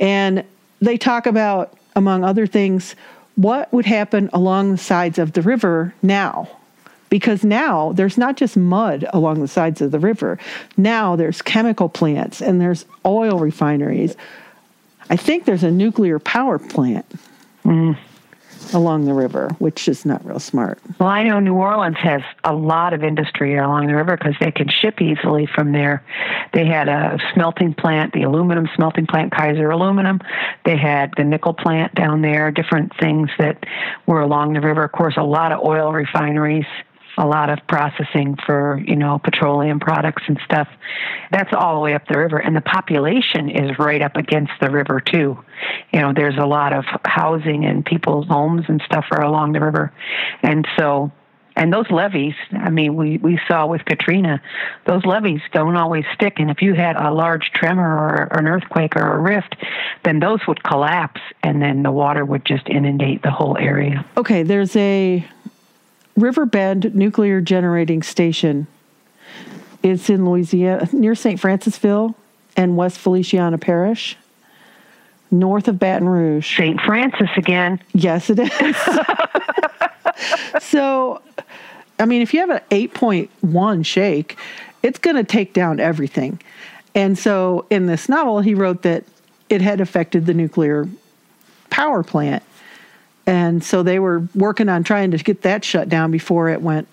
And 0.00 0.44
they 0.80 0.96
talk 0.96 1.26
about, 1.26 1.74
among 1.96 2.24
other 2.24 2.46
things, 2.46 2.94
what 3.36 3.72
would 3.72 3.86
happen 3.86 4.28
along 4.32 4.72
the 4.72 4.78
sides 4.78 5.18
of 5.18 5.32
the 5.32 5.42
river 5.42 5.94
now. 6.02 6.48
Because 7.08 7.42
now 7.42 7.92
there's 7.92 8.18
not 8.18 8.36
just 8.36 8.56
mud 8.56 9.06
along 9.14 9.40
the 9.40 9.48
sides 9.48 9.80
of 9.80 9.92
the 9.92 9.98
river. 9.98 10.38
Now 10.76 11.16
there's 11.16 11.40
chemical 11.40 11.88
plants 11.88 12.42
and 12.42 12.60
there's 12.60 12.84
oil 13.06 13.38
refineries. 13.38 14.14
I 15.08 15.16
think 15.16 15.46
there's 15.46 15.64
a 15.64 15.70
nuclear 15.70 16.18
power 16.18 16.58
plant 16.58 17.06
mm. 17.64 17.96
Along 18.74 19.04
the 19.04 19.14
river, 19.14 19.48
which 19.58 19.88
is 19.88 20.04
not 20.04 20.24
real 20.24 20.38
smart. 20.38 20.78
Well, 20.98 21.08
I 21.08 21.22
know 21.22 21.40
New 21.40 21.54
Orleans 21.54 21.96
has 22.02 22.22
a 22.44 22.54
lot 22.54 22.92
of 22.92 23.02
industry 23.02 23.56
along 23.56 23.86
the 23.86 23.94
river 23.94 24.16
because 24.16 24.34
they 24.40 24.50
can 24.50 24.68
ship 24.68 25.00
easily 25.00 25.46
from 25.46 25.72
there. 25.72 26.04
They 26.52 26.66
had 26.66 26.88
a 26.88 27.18
smelting 27.34 27.74
plant, 27.74 28.12
the 28.12 28.22
aluminum 28.22 28.68
smelting 28.74 29.06
plant, 29.06 29.32
Kaiser 29.32 29.70
Aluminum. 29.70 30.20
They 30.64 30.76
had 30.76 31.12
the 31.16 31.24
nickel 31.24 31.54
plant 31.54 31.94
down 31.94 32.22
there, 32.22 32.50
different 32.50 32.92
things 32.98 33.30
that 33.38 33.64
were 34.06 34.20
along 34.20 34.52
the 34.54 34.60
river. 34.60 34.84
Of 34.84 34.92
course, 34.92 35.14
a 35.16 35.22
lot 35.22 35.52
of 35.52 35.60
oil 35.64 35.92
refineries 35.92 36.66
a 37.18 37.26
lot 37.26 37.50
of 37.50 37.58
processing 37.68 38.36
for 38.46 38.80
you 38.86 38.96
know 38.96 39.18
petroleum 39.18 39.80
products 39.80 40.22
and 40.28 40.38
stuff. 40.44 40.68
That's 41.30 41.50
all 41.52 41.74
the 41.74 41.80
way 41.80 41.94
up 41.94 42.06
the 42.06 42.18
river 42.18 42.38
and 42.38 42.56
the 42.56 42.60
population 42.62 43.50
is 43.50 43.78
right 43.78 44.00
up 44.00 44.16
against 44.16 44.52
the 44.60 44.70
river 44.70 45.00
too. 45.00 45.36
You 45.92 46.00
know 46.00 46.12
there's 46.14 46.38
a 46.38 46.46
lot 46.46 46.72
of 46.72 46.84
housing 47.04 47.64
and 47.64 47.84
people's 47.84 48.28
homes 48.28 48.64
and 48.68 48.80
stuff 48.86 49.04
are 49.10 49.22
along 49.22 49.52
the 49.52 49.60
river. 49.60 49.92
And 50.42 50.66
so 50.78 51.12
and 51.56 51.72
those 51.72 51.90
levees 51.90 52.34
i 52.52 52.70
mean 52.70 52.94
we 52.94 53.18
we 53.18 53.36
saw 53.48 53.66
with 53.66 53.84
katrina 53.84 54.40
those 54.86 55.04
levees 55.04 55.40
don't 55.52 55.74
always 55.74 56.04
stick 56.14 56.34
and 56.36 56.50
if 56.50 56.62
you 56.62 56.72
had 56.72 56.94
a 56.94 57.12
large 57.12 57.50
tremor 57.52 58.28
or 58.30 58.38
an 58.38 58.46
earthquake 58.46 58.94
or 58.94 59.14
a 59.14 59.18
rift 59.18 59.56
then 60.04 60.20
those 60.20 60.38
would 60.46 60.62
collapse 60.62 61.20
and 61.42 61.60
then 61.60 61.82
the 61.82 61.90
water 61.90 62.24
would 62.24 62.44
just 62.44 62.68
inundate 62.68 63.22
the 63.22 63.30
whole 63.30 63.56
area. 63.58 64.04
Okay, 64.16 64.42
there's 64.42 64.76
a 64.76 65.24
Riverbend 66.18 66.94
nuclear 66.94 67.40
generating 67.40 68.02
station. 68.02 68.66
It's 69.82 70.10
in 70.10 70.24
Louisiana, 70.28 70.88
near 70.92 71.14
St. 71.14 71.40
Francisville 71.40 72.14
and 72.56 72.76
West 72.76 72.98
Feliciana 72.98 73.58
Parish, 73.58 74.16
north 75.30 75.68
of 75.68 75.78
Baton 75.78 76.08
Rouge. 76.08 76.56
st 76.56 76.80
francis 76.80 77.28
again 77.36 77.80
Yes, 77.92 78.30
it 78.30 78.38
is. 78.40 78.76
so, 80.64 81.22
I 81.98 82.06
mean, 82.06 82.22
if 82.22 82.34
you 82.34 82.40
have 82.40 82.50
an 82.50 82.60
8.1 82.70 83.86
shake, 83.86 84.36
it's 84.82 84.98
going 84.98 85.16
to 85.16 85.24
take 85.24 85.52
down 85.52 85.78
everything. 85.78 86.40
And 86.94 87.16
so, 87.16 87.66
in 87.70 87.86
this 87.86 88.08
novel, 88.08 88.40
he 88.40 88.54
wrote 88.54 88.82
that 88.82 89.04
it 89.48 89.60
had 89.60 89.80
affected 89.80 90.26
the 90.26 90.34
nuclear 90.34 90.88
power 91.70 92.02
plant. 92.02 92.42
And 93.28 93.62
so 93.62 93.82
they 93.82 93.98
were 93.98 94.26
working 94.34 94.70
on 94.70 94.82
trying 94.84 95.10
to 95.10 95.18
get 95.18 95.42
that 95.42 95.62
shut 95.62 95.90
down 95.90 96.10
before 96.10 96.48
it 96.48 96.62
went 96.62 96.88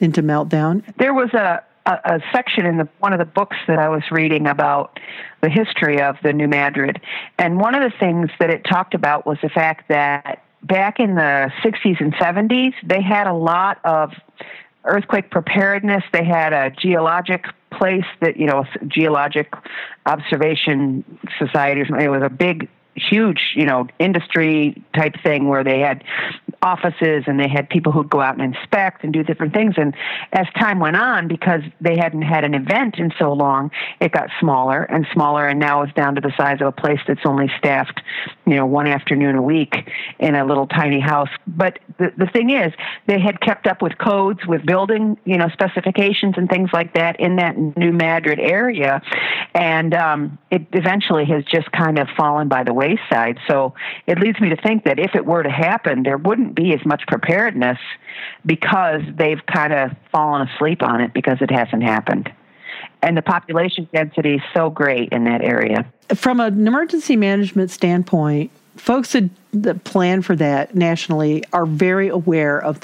into 0.00 0.22
meltdown. 0.22 0.82
there 0.96 1.12
was 1.12 1.32
a, 1.34 1.62
a, 1.84 1.90
a 2.04 2.20
section 2.32 2.64
in 2.64 2.78
the 2.78 2.88
one 2.98 3.12
of 3.12 3.18
the 3.18 3.26
books 3.26 3.56
that 3.68 3.78
I 3.78 3.90
was 3.90 4.02
reading 4.10 4.46
about 4.46 4.98
the 5.42 5.50
history 5.50 6.00
of 6.00 6.16
the 6.22 6.32
New 6.32 6.48
Madrid, 6.48 7.00
and 7.38 7.58
one 7.58 7.74
of 7.74 7.82
the 7.82 7.96
things 7.98 8.30
that 8.38 8.50
it 8.50 8.64
talked 8.64 8.94
about 8.94 9.26
was 9.26 9.38
the 9.42 9.48
fact 9.50 9.88
that 9.88 10.42
back 10.62 10.98
in 10.98 11.14
the 11.14 11.52
60s 11.62 12.00
and 12.00 12.14
70s 12.14 12.74
they 12.82 13.00
had 13.00 13.26
a 13.26 13.32
lot 13.32 13.78
of 13.84 14.12
earthquake 14.84 15.30
preparedness. 15.30 16.04
They 16.12 16.24
had 16.24 16.52
a 16.52 16.70
geologic 16.70 17.44
place 17.70 18.04
that 18.20 18.38
you 18.38 18.46
know 18.46 18.64
geologic 18.88 19.52
observation 20.06 21.04
society. 21.38 21.82
or 21.82 21.86
something. 21.86 22.04
It 22.04 22.10
was 22.10 22.22
a 22.22 22.30
big 22.30 22.68
huge, 22.96 23.52
you 23.54 23.66
know, 23.66 23.86
industry 23.98 24.82
type 24.94 25.14
thing 25.22 25.48
where 25.48 25.62
they 25.62 25.80
had 25.80 26.02
offices 26.62 27.24
and 27.26 27.38
they 27.38 27.48
had 27.48 27.68
people 27.68 27.92
who'd 27.92 28.10
go 28.10 28.20
out 28.20 28.40
and 28.40 28.54
inspect 28.54 29.04
and 29.04 29.12
do 29.12 29.22
different 29.22 29.52
things. 29.54 29.74
And 29.76 29.94
as 30.32 30.46
time 30.58 30.78
went 30.80 30.96
on, 30.96 31.28
because 31.28 31.62
they 31.80 31.96
hadn't 31.96 32.22
had 32.22 32.44
an 32.44 32.54
event 32.54 32.96
in 32.98 33.12
so 33.18 33.32
long, 33.32 33.70
it 34.00 34.12
got 34.12 34.28
smaller 34.40 34.82
and 34.84 35.06
smaller, 35.12 35.46
and 35.46 35.58
now 35.58 35.82
it's 35.82 35.92
down 35.94 36.14
to 36.14 36.20
the 36.20 36.32
size 36.36 36.60
of 36.60 36.68
a 36.68 36.72
place 36.72 37.00
that's 37.06 37.20
only 37.24 37.50
staffed, 37.58 38.00
you 38.46 38.54
know, 38.54 38.66
one 38.66 38.86
afternoon 38.86 39.36
a 39.36 39.42
week 39.42 39.74
in 40.18 40.34
a 40.34 40.44
little 40.44 40.66
tiny 40.66 41.00
house. 41.00 41.30
But 41.46 41.78
the 41.98 42.12
the 42.16 42.26
thing 42.26 42.50
is, 42.50 42.72
they 43.06 43.20
had 43.20 43.40
kept 43.40 43.66
up 43.66 43.82
with 43.82 43.98
codes, 43.98 44.40
with 44.46 44.64
building, 44.64 45.18
you 45.24 45.36
know, 45.36 45.48
specifications 45.48 46.34
and 46.36 46.48
things 46.48 46.70
like 46.72 46.94
that 46.94 47.18
in 47.20 47.36
that 47.36 47.56
New 47.56 47.92
Madrid 47.92 48.38
area, 48.38 49.02
and 49.54 49.94
um, 49.94 50.38
it 50.50 50.66
eventually 50.72 51.24
has 51.26 51.44
just 51.44 51.70
kind 51.72 51.98
of 51.98 52.08
fallen 52.16 52.48
by 52.48 52.64
the 52.64 52.72
wayside. 52.72 53.38
So 53.48 53.74
it 54.06 54.18
leads 54.18 54.40
me 54.40 54.50
to 54.50 54.56
think 54.56 54.84
that 54.84 54.98
if 54.98 55.14
it 55.14 55.24
were 55.24 55.42
to 55.42 55.50
happen, 55.50 56.02
there 56.02 56.18
wouldn't 56.18 56.45
be 56.54 56.72
as 56.72 56.84
much 56.84 57.02
preparedness 57.06 57.78
because 58.44 59.02
they've 59.14 59.44
kind 59.46 59.72
of 59.72 59.90
fallen 60.12 60.48
asleep 60.48 60.82
on 60.82 61.00
it 61.00 61.12
because 61.12 61.38
it 61.40 61.50
hasn't 61.50 61.82
happened. 61.82 62.32
And 63.02 63.16
the 63.16 63.22
population 63.22 63.88
density 63.92 64.34
is 64.34 64.42
so 64.54 64.70
great 64.70 65.12
in 65.12 65.24
that 65.24 65.42
area. 65.42 65.86
From 66.14 66.40
an 66.40 66.66
emergency 66.66 67.16
management 67.16 67.70
standpoint, 67.70 68.50
folks 68.76 69.12
that, 69.12 69.30
that 69.52 69.84
plan 69.84 70.22
for 70.22 70.36
that 70.36 70.74
nationally 70.74 71.44
are 71.52 71.66
very 71.66 72.08
aware 72.08 72.60
of 72.60 72.80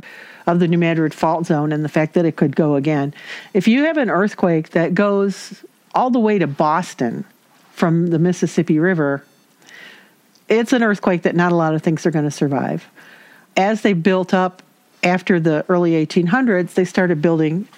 of 0.47 0.59
the 0.59 0.69
New 0.69 0.79
Madrid 0.79 1.15
fault 1.15 1.47
zone 1.47 1.73
and 1.73 1.85
the 1.85 1.89
fact 1.89 2.15
that 2.15 2.25
it 2.25 2.35
could 2.35 2.57
go 2.57 2.75
again. 2.75 3.15
If 3.55 3.69
you 3.69 3.85
have 3.85 3.97
an 3.97 4.11
earthquake 4.11 4.71
that 4.71 4.95
goes 4.95 5.65
all 5.95 6.11
the 6.11 6.19
way 6.19 6.39
to 6.39 6.47
Boston 6.47 7.25
from 7.73 8.09
the 8.09 8.19
Mississippi 8.19 8.79
River, 8.79 9.25
it's 10.49 10.73
an 10.73 10.83
earthquake 10.83 11.23
that 11.23 11.37
not 11.37 11.53
a 11.53 11.55
lot 11.55 11.75
of 11.75 11.83
things 11.83 12.05
are 12.07 12.11
going 12.11 12.25
to 12.25 12.31
survive. 12.31 12.89
As 13.57 13.83
they 13.83 13.93
built 13.93 14.33
up 14.33 14.63
after 15.03 15.41
the 15.41 15.65
early 15.69 15.93
1800s, 16.07 16.75
they 16.75 16.85
started 16.85 17.21
building 17.21 17.69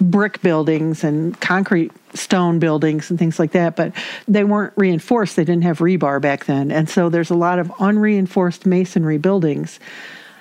brick 0.00 0.40
buildings 0.42 1.04
and 1.04 1.38
concrete 1.40 1.92
stone 2.14 2.58
buildings 2.58 3.10
and 3.10 3.18
things 3.18 3.38
like 3.38 3.52
that, 3.52 3.76
but 3.76 3.92
they 4.28 4.44
weren't 4.44 4.72
reinforced. 4.76 5.36
They 5.36 5.44
didn't 5.44 5.64
have 5.64 5.78
rebar 5.78 6.20
back 6.20 6.44
then. 6.44 6.70
And 6.70 6.88
so 6.88 7.08
there's 7.08 7.30
a 7.30 7.34
lot 7.34 7.58
of 7.58 7.72
unreinforced 7.78 8.66
masonry 8.66 9.18
buildings. 9.18 9.80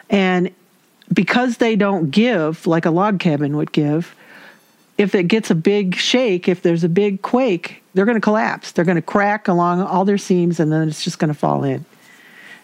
And 0.10 0.52
because 1.14 1.58
they 1.58 1.76
don't 1.76 2.12
give 2.12 2.68
like 2.68 2.86
a 2.86 2.92
log 2.92 3.20
cabin 3.20 3.56
would 3.58 3.72
give, 3.72 4.16
if 4.98 5.14
it 5.14 5.24
gets 5.24 5.52
a 5.52 5.56
big 5.56 5.96
shake, 5.96 6.48
if 6.48 6.62
there's 6.62 6.84
a 6.84 6.90
big 6.90 7.22
quake, 7.22 7.84
they're 7.94 8.06
going 8.06 8.16
to 8.16 8.22
collapse. 8.22 8.72
They're 8.72 8.86
going 8.86 8.96
to 8.96 9.02
crack 9.02 9.48
along 9.48 9.82
all 9.82 10.06
their 10.06 10.18
seams 10.18 10.60
and 10.60 10.72
then 10.72 10.88
it's 10.88 11.04
just 11.04 11.20
going 11.20 11.34
to 11.34 11.38
fall 11.38 11.64
in. 11.64 11.86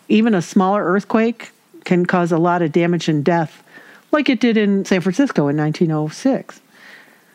Even 0.08 0.34
a 0.34 0.42
smaller 0.42 0.84
earthquake 0.84 1.52
can 1.84 2.06
cause 2.06 2.32
a 2.32 2.38
lot 2.38 2.62
of 2.62 2.72
damage 2.72 3.08
and 3.08 3.24
death, 3.24 3.64
like 4.12 4.30
it 4.30 4.40
did 4.40 4.58
in 4.58 4.86
San 4.86 5.02
Francisco 5.02 5.48
in 5.48 5.58
1906. 5.58 6.62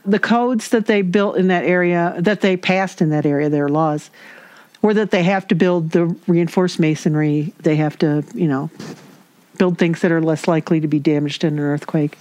The 0.05 0.19
codes 0.19 0.69
that 0.69 0.87
they 0.87 1.03
built 1.03 1.37
in 1.37 1.49
that 1.49 1.65
area, 1.65 2.15
that 2.19 2.41
they 2.41 2.57
passed 2.57 3.03
in 3.03 3.11
that 3.11 3.27
area, 3.27 3.49
their 3.49 3.69
laws, 3.69 4.11
were 4.83 4.95
that 4.95 5.11
they 5.11 5.25
have 5.25 5.49
to 5.49 5.55
build 5.55 5.91
the 5.91 6.07
reinforced 6.27 6.79
masonry. 6.79 7.53
They 7.61 7.77
have 7.77 7.99
to, 7.99 8.25
you 8.35 8.47
know, 8.47 8.71
build 9.59 9.79
things 9.79 10.01
that 10.03 10.13
are 10.13 10.23
less 10.23 10.47
likely 10.47 10.81
to 10.81 10.89
be 10.89 10.99
damaged 10.99 11.45
in 11.45 11.55
an 11.55 11.61
earthquake. 11.61 12.17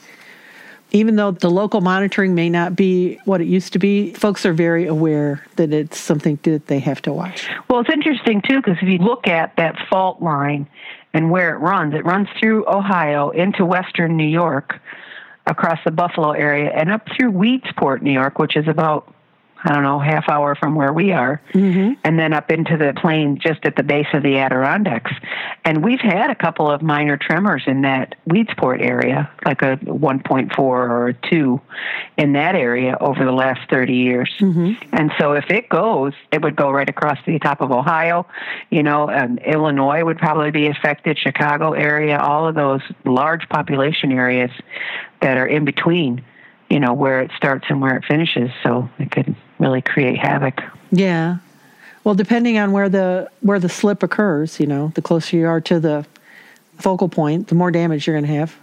Even 0.92 1.16
though 1.16 1.32
the 1.32 1.50
local 1.50 1.82
monitoring 1.82 2.36
may 2.36 2.50
not 2.50 2.76
be 2.76 3.20
what 3.26 3.42
it 3.42 3.48
used 3.48 3.74
to 3.74 3.80
be, 3.80 4.14
folks 4.14 4.46
are 4.46 4.54
very 4.54 4.86
aware 4.88 5.46
that 5.58 5.74
it's 5.74 6.00
something 6.00 6.40
that 6.44 6.68
they 6.68 6.80
have 6.80 7.02
to 7.02 7.12
watch. 7.12 7.50
Well, 7.70 7.82
it's 7.82 7.90
interesting 7.90 8.42
too 8.42 8.58
because 8.58 8.78
if 8.82 8.88
you 8.88 9.00
look 9.00 9.28
at 9.28 9.56
that 9.58 9.76
fault 9.90 10.22
line 10.22 10.68
and 11.16 11.32
where 11.32 11.56
it 11.56 11.60
runs, 11.60 11.94
it 11.94 12.06
runs 12.06 12.28
through 12.38 12.68
Ohio 12.68 13.30
into 13.30 13.66
western 13.66 14.18
New 14.18 14.28
York, 14.28 14.82
across 15.48 15.80
the 15.86 15.92
Buffalo 15.92 16.32
area, 16.32 16.70
and 16.76 16.92
up 16.92 17.08
through 17.16 17.32
Weedsport, 17.32 18.02
New 18.02 18.12
York, 18.12 18.38
which 18.38 18.58
is 18.58 18.68
about 18.68 19.15
I 19.66 19.74
don't 19.74 19.84
know, 19.84 20.00
half 20.00 20.30
hour 20.30 20.54
from 20.56 20.76
where 20.76 20.94
we 20.94 21.12
are, 21.12 21.42
Mm-hmm. 21.54 21.94
and 22.04 22.20
then 22.20 22.34
up 22.34 22.52
into 22.52 22.78
the 22.78 22.94
plain 22.96 23.40
just 23.40 23.66
at 23.66 23.76
the 23.76 23.84
base 23.84 24.08
of 24.14 24.22
the 24.22 24.38
Adirondacks. 24.38 25.12
And 25.64 25.84
we've 25.84 26.00
had 26.00 26.30
a 26.30 26.36
couple 26.36 26.70
of 26.70 26.82
minor 26.84 27.18
tremors 27.18 27.64
in 27.66 27.82
that 27.82 28.14
Weedsport 28.30 28.82
area, 28.82 29.30
like 29.46 29.62
a 29.64 29.78
1.4 29.78 30.58
or 30.60 31.08
a 31.08 31.14
2 31.14 31.60
in 32.18 32.34
that 32.34 32.56
area 32.56 32.96
over 33.02 33.26
the 33.26 33.32
last 33.32 33.62
30 33.70 33.94
years. 33.94 34.32
And 34.92 35.12
so 35.18 35.34
if 35.34 35.50
it 35.50 35.68
goes, 35.70 36.14
it 36.32 36.44
would 36.44 36.56
go 36.56 36.70
right 36.70 36.88
across 36.90 37.18
the 37.26 37.40
top 37.40 37.62
of 37.62 37.72
Ohio. 37.72 38.28
You 38.70 38.84
know, 38.84 39.10
um, 39.10 39.40
Illinois 39.40 40.04
would 40.04 40.20
probably 40.20 40.52
be 40.52 40.68
affected, 40.68 41.18
Chicago 41.18 41.74
area, 41.74 42.20
all 42.20 42.48
of 42.48 42.54
those 42.56 42.82
large 43.06 43.50
population 43.50 44.12
areas 44.12 44.52
that 45.22 45.38
are 45.38 45.48
in 45.48 45.66
between 45.66 46.24
you 46.70 46.80
know 46.80 46.94
where 46.94 47.22
it 47.22 47.30
starts 47.38 47.66
and 47.70 47.80
where 47.80 47.96
it 47.96 48.04
finishes 48.06 48.50
so 48.64 48.90
it 48.98 49.12
could 49.12 49.36
really 49.60 49.82
create 49.82 50.18
havoc 50.18 50.62
Yeah. 50.92 51.38
Well, 52.04 52.16
depending 52.16 52.58
on 52.60 52.72
where 52.72 52.88
the 52.88 53.30
where 53.42 53.60
the 53.60 53.70
slip 53.70 54.04
occurs, 54.04 54.60
you 54.60 54.68
know, 54.68 54.92
the 54.94 55.02
closer 55.02 55.36
you 55.38 55.48
are 55.48 55.62
to 55.62 55.80
the 55.80 56.06
focal 56.78 57.10
point, 57.10 57.48
the 57.48 57.56
more 57.56 57.72
damage 57.72 58.06
you're 58.06 58.16
going 58.16 58.30
to 58.32 58.38
have. 58.38 58.56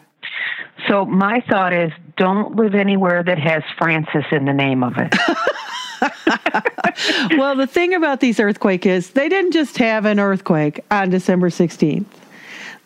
so 0.89 1.05
my 1.05 1.41
thought 1.49 1.73
is 1.73 1.91
don't 2.17 2.55
live 2.57 2.75
anywhere 2.75 3.23
that 3.23 3.39
has 3.39 3.63
francis 3.79 4.25
in 4.31 4.45
the 4.45 4.53
name 4.53 4.83
of 4.85 4.95
it 4.99 5.13
well, 7.37 7.55
the 7.57 7.67
thing 7.67 7.95
about 7.95 8.21
these 8.21 8.41
earthquakes 8.41 8.87
is 8.87 9.11
they 9.11 9.29
didn't 9.29 9.53
just 9.53 9.79
have 9.79 10.05
an 10.05 10.19
earthquake 10.19 10.85
on 10.91 11.11
December 11.11 11.49
16th. 11.49 12.05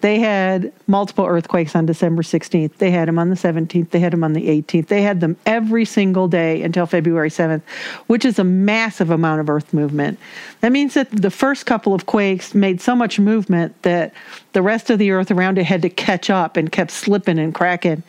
They 0.03 0.19
had 0.19 0.73
multiple 0.87 1.25
earthquakes 1.25 1.75
on 1.75 1.87
December 1.87 2.23
16th. 2.23 2.77
They 2.77 2.91
had 2.91 3.09
them 3.09 3.19
on 3.19 3.31
the 3.31 3.35
17th. 3.35 3.91
They 3.91 3.99
had 3.99 4.13
them 4.13 4.25
on 4.25 4.35
the 4.35 4.47
18th. 4.49 4.89
They 4.89 5.03
had 5.03 5.21
them 5.21 5.37
every 5.47 5.85
single 5.87 6.29
day 6.29 6.63
until 6.63 6.87
February 6.87 7.31
7th, 7.31 7.63
which 8.07 8.25
is 8.25 8.39
a 8.39 8.45
massive 8.45 9.11
amount 9.11 9.41
of 9.41 9.49
earth 9.49 9.73
movement. 9.73 10.19
That 10.61 10.73
means 10.73 10.95
that 10.95 11.11
the 11.11 11.31
first 11.31 11.65
couple 11.65 11.95
of 11.95 12.05
quakes 12.05 12.55
made 12.55 12.81
so 12.81 12.95
much 12.95 13.19
movement 13.19 13.81
that 13.83 14.13
the 14.53 14.63
rest 14.63 14.91
of 14.91 14.99
the 14.99 15.13
earth 15.13 15.31
around 15.31 15.57
it 15.59 15.65
had 15.65 15.83
to 15.83 15.91
catch 15.91 16.29
up 16.29 16.57
and 16.57 16.71
kept 16.71 16.91
slipping 16.91 17.39
and 17.39 17.55
cracking 17.55 18.03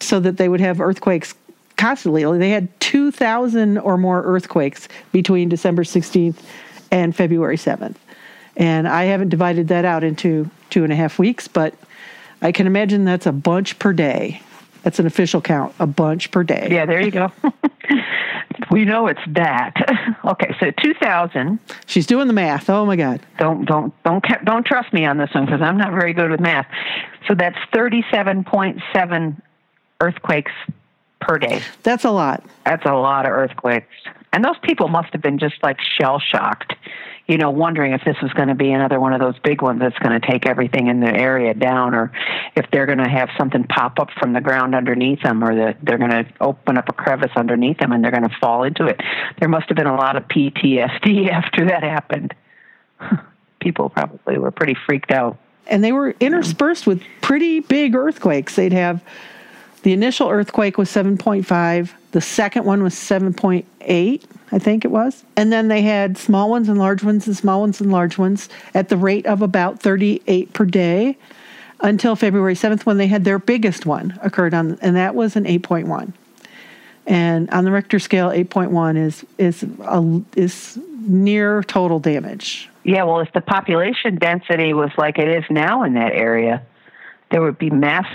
so 0.00 0.20
that 0.20 0.36
they 0.36 0.48
would 0.48 0.60
have 0.60 0.80
earthquakes 0.80 1.34
constantly. 1.76 2.24
They 2.38 2.50
had 2.50 2.68
2,000 2.80 3.78
or 3.78 3.96
more 3.96 4.22
earthquakes 4.22 4.86
between 5.12 5.48
December 5.48 5.82
16th 5.82 6.36
and 6.90 7.16
February 7.16 7.56
7th. 7.56 7.96
And 8.56 8.86
I 8.86 9.04
haven't 9.04 9.30
divided 9.30 9.68
that 9.68 9.84
out 9.84 10.04
into 10.04 10.50
two 10.70 10.84
and 10.84 10.92
a 10.92 10.96
half 10.96 11.18
weeks, 11.18 11.48
but 11.48 11.74
I 12.40 12.52
can 12.52 12.66
imagine 12.66 13.04
that's 13.04 13.26
a 13.26 13.32
bunch 13.32 13.78
per 13.78 13.92
day. 13.92 14.42
That's 14.82 14.98
an 14.98 15.06
official 15.06 15.40
count, 15.40 15.74
a 15.78 15.86
bunch 15.86 16.30
per 16.30 16.42
day. 16.42 16.68
Yeah, 16.70 16.86
there 16.86 17.00
you 17.00 17.12
go. 17.12 17.30
we 18.70 18.84
know 18.84 19.06
it's 19.06 19.20
that. 19.28 19.74
okay, 20.24 20.54
so 20.58 20.72
2000. 20.82 21.58
She's 21.86 22.06
doing 22.06 22.26
the 22.26 22.32
math. 22.32 22.68
Oh 22.68 22.84
my 22.84 22.96
God. 22.96 23.20
Don't 23.38 23.64
don't 23.64 23.94
don't 24.02 24.24
don't 24.44 24.66
trust 24.66 24.92
me 24.92 25.04
on 25.04 25.18
this 25.18 25.30
one 25.32 25.44
because 25.46 25.62
I'm 25.62 25.76
not 25.76 25.92
very 25.92 26.12
good 26.12 26.30
with 26.30 26.40
math. 26.40 26.66
So 27.28 27.34
that's 27.34 27.58
37.7 27.72 29.40
earthquakes 30.00 30.52
per 31.20 31.38
day. 31.38 31.62
That's 31.84 32.04
a 32.04 32.10
lot. 32.10 32.42
That's 32.64 32.84
a 32.84 32.94
lot 32.94 33.26
of 33.26 33.32
earthquakes. 33.32 33.94
And 34.32 34.44
those 34.44 34.58
people 34.62 34.88
must 34.88 35.12
have 35.12 35.22
been 35.22 35.38
just 35.38 35.62
like 35.62 35.78
shell 35.80 36.18
shocked, 36.18 36.74
you 37.26 37.38
know, 37.38 37.50
wondering 37.50 37.92
if 37.92 38.02
this 38.04 38.16
was 38.20 38.32
going 38.32 38.48
to 38.48 38.54
be 38.54 38.72
another 38.72 38.98
one 38.98 39.12
of 39.12 39.20
those 39.20 39.38
big 39.44 39.62
ones 39.62 39.80
that's 39.80 39.98
going 39.98 40.20
to 40.20 40.26
take 40.26 40.46
everything 40.46 40.88
in 40.88 41.00
the 41.00 41.08
area 41.08 41.54
down, 41.54 41.94
or 41.94 42.12
if 42.56 42.66
they're 42.72 42.86
going 42.86 42.98
to 42.98 43.08
have 43.08 43.28
something 43.38 43.64
pop 43.64 43.98
up 44.00 44.10
from 44.18 44.32
the 44.32 44.40
ground 44.40 44.74
underneath 44.74 45.22
them, 45.22 45.42
or 45.42 45.54
that 45.54 45.78
they're 45.82 45.98
going 45.98 46.10
to 46.10 46.26
open 46.40 46.76
up 46.76 46.88
a 46.88 46.92
crevice 46.92 47.30
underneath 47.36 47.78
them 47.78 47.92
and 47.92 48.02
they're 48.02 48.10
going 48.10 48.28
to 48.28 48.36
fall 48.40 48.64
into 48.64 48.86
it. 48.86 49.00
There 49.38 49.48
must 49.48 49.68
have 49.68 49.76
been 49.76 49.86
a 49.86 49.96
lot 49.96 50.16
of 50.16 50.24
PTSD 50.24 51.28
after 51.30 51.66
that 51.66 51.82
happened. 51.82 52.34
people 53.60 53.88
probably 53.88 54.38
were 54.38 54.50
pretty 54.50 54.76
freaked 54.86 55.10
out. 55.10 55.38
And 55.68 55.82
they 55.82 55.92
were 55.92 56.14
interspersed 56.18 56.86
with 56.86 57.02
pretty 57.20 57.60
big 57.60 57.94
earthquakes. 57.94 58.56
They'd 58.56 58.72
have 58.72 59.02
the 59.82 59.92
initial 59.92 60.28
earthquake 60.28 60.78
was 60.78 60.88
7.5. 60.90 61.90
The 62.12 62.20
second 62.20 62.64
one 62.64 62.82
was 62.82 62.94
7.8, 62.94 64.22
I 64.52 64.58
think 64.58 64.84
it 64.84 64.90
was. 64.90 65.24
And 65.36 65.52
then 65.52 65.68
they 65.68 65.82
had 65.82 66.16
small 66.16 66.50
ones 66.50 66.68
and 66.68 66.78
large 66.78 67.02
ones 67.02 67.26
and 67.26 67.36
small 67.36 67.60
ones 67.60 67.80
and 67.80 67.90
large 67.90 68.18
ones 68.18 68.48
at 68.74 68.88
the 68.88 68.96
rate 68.96 69.26
of 69.26 69.42
about 69.42 69.80
38 69.80 70.52
per 70.52 70.64
day 70.64 71.16
until 71.80 72.14
February 72.14 72.54
7th 72.54 72.86
when 72.86 72.96
they 72.96 73.08
had 73.08 73.24
their 73.24 73.38
biggest 73.38 73.86
one 73.86 74.18
occurred 74.22 74.54
on 74.54 74.78
and 74.80 74.94
that 74.96 75.14
was 75.14 75.36
an 75.36 75.44
8.1. 75.44 76.12
And 77.06 77.50
on 77.50 77.64
the 77.64 77.72
Richter 77.72 77.98
scale 77.98 78.28
8.1 78.28 78.96
is 78.96 79.26
is 79.36 79.64
a, 79.80 80.22
is 80.36 80.78
near 81.00 81.64
total 81.64 81.98
damage. 81.98 82.70
Yeah, 82.84 83.02
well 83.02 83.20
if 83.20 83.32
the 83.32 83.40
population 83.40 84.16
density 84.16 84.72
was 84.72 84.90
like 84.96 85.18
it 85.18 85.28
is 85.28 85.44
now 85.50 85.82
in 85.82 85.94
that 85.94 86.12
area, 86.12 86.62
there 87.32 87.42
would 87.42 87.58
be 87.58 87.70
mass 87.70 88.06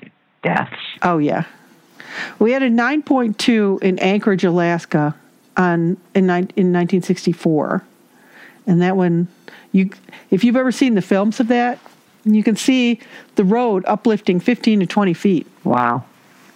deaths. 0.43 0.78
Oh 1.01 1.18
yeah. 1.18 1.43
We 2.39 2.51
had 2.51 2.63
a 2.63 2.70
9.2 2.70 3.82
in 3.84 3.99
Anchorage, 3.99 4.43
Alaska, 4.43 5.15
on 5.55 5.97
in, 6.13 6.26
in 6.26 6.74
1964, 6.74 7.84
and 8.68 8.82
that 8.82 8.95
one, 8.95 9.28
you 9.72 9.89
if 10.30 10.43
you've 10.43 10.55
ever 10.55 10.72
seen 10.72 10.95
the 10.95 11.01
films 11.01 11.39
of 11.39 11.47
that, 11.47 11.80
you 12.26 12.43
can 12.43 12.55
see 12.55 12.99
the 13.36 13.43
road 13.43 13.84
uplifting 13.88 14.39
15 14.39 14.82
to 14.82 14.86
20 14.86 15.13
feet. 15.13 15.47
Wow. 15.63 16.03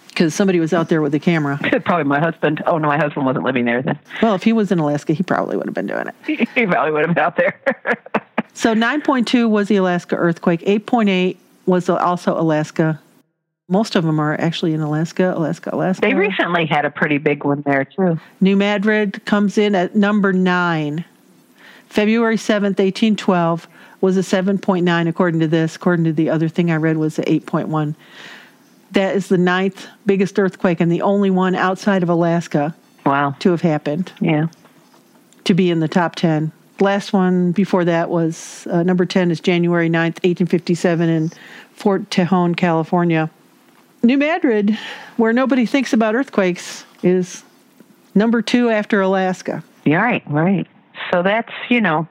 Because 0.08 0.34
somebody 0.34 0.60
was 0.60 0.74
out 0.74 0.90
there 0.90 1.00
with 1.00 1.14
a 1.14 1.18
the 1.18 1.24
camera. 1.24 1.58
probably 1.84 2.04
my 2.04 2.20
husband. 2.20 2.62
Oh 2.66 2.76
no, 2.76 2.86
my 2.86 2.98
husband 2.98 3.24
wasn't 3.24 3.44
living 3.44 3.64
there 3.64 3.80
then. 3.80 3.98
Well, 4.20 4.34
if 4.34 4.42
he 4.42 4.52
was 4.52 4.70
in 4.70 4.78
Alaska, 4.78 5.14
he 5.14 5.22
probably 5.22 5.56
would 5.56 5.66
have 5.66 5.74
been 5.74 5.86
doing 5.86 6.08
it. 6.08 6.48
he 6.54 6.66
probably 6.66 6.92
would 6.92 7.06
have 7.06 7.14
been 7.14 7.24
out 7.24 7.36
there. 7.36 7.58
so 8.52 8.74
9.2 8.74 9.48
was 9.48 9.68
the 9.68 9.76
Alaska 9.76 10.16
earthquake. 10.16 10.60
8.8 10.60 11.36
was 11.64 11.88
also 11.88 12.38
Alaska. 12.38 13.00
Most 13.72 13.96
of 13.96 14.04
them 14.04 14.20
are 14.20 14.38
actually 14.38 14.74
in 14.74 14.82
Alaska, 14.82 15.32
Alaska, 15.34 15.70
Alaska. 15.72 16.02
They 16.02 16.12
recently 16.12 16.66
had 16.66 16.84
a 16.84 16.90
pretty 16.90 17.16
big 17.16 17.42
one 17.42 17.62
there 17.62 17.86
too. 17.86 18.20
New 18.38 18.54
Madrid 18.54 19.24
comes 19.24 19.56
in 19.56 19.74
at 19.74 19.96
number 19.96 20.30
nine. 20.30 21.06
February 21.88 22.36
7th, 22.36 22.78
1812 22.78 23.66
was 24.02 24.18
a 24.18 24.20
7.9 24.20 25.08
according 25.08 25.40
to 25.40 25.48
this. 25.48 25.74
According 25.74 26.04
to 26.04 26.12
the 26.12 26.28
other 26.28 26.50
thing 26.50 26.70
I 26.70 26.76
read 26.76 26.98
was 26.98 27.18
a 27.18 27.22
8.1. 27.22 27.94
That 28.90 29.16
is 29.16 29.28
the 29.28 29.38
ninth 29.38 29.86
biggest 30.04 30.38
earthquake 30.38 30.80
and 30.80 30.92
the 30.92 31.00
only 31.00 31.30
one 31.30 31.54
outside 31.54 32.02
of 32.02 32.10
Alaska. 32.10 32.76
Wow. 33.06 33.34
To 33.38 33.52
have 33.52 33.62
happened. 33.62 34.12
Yeah. 34.20 34.48
To 35.44 35.54
be 35.54 35.70
in 35.70 35.80
the 35.80 35.88
top 35.88 36.14
10. 36.16 36.52
Last 36.80 37.14
one 37.14 37.52
before 37.52 37.86
that 37.86 38.10
was 38.10 38.66
uh, 38.70 38.82
number 38.82 39.06
10 39.06 39.30
is 39.30 39.40
January 39.40 39.88
9th, 39.88 40.20
1857 40.24 41.08
in 41.08 41.30
Fort 41.72 42.10
Tejon, 42.10 42.54
California. 42.54 43.30
New 44.02 44.18
Madrid, 44.18 44.76
where 45.16 45.32
nobody 45.32 45.64
thinks 45.64 45.92
about 45.92 46.14
earthquakes, 46.14 46.84
is 47.02 47.44
number 48.14 48.42
two 48.42 48.68
after 48.68 49.00
Alaska. 49.00 49.62
Yeah, 49.84 50.02
right, 50.02 50.22
right. 50.26 50.66
So 51.12 51.22
that's, 51.22 51.52
you 51.68 51.80
know, 51.80 52.08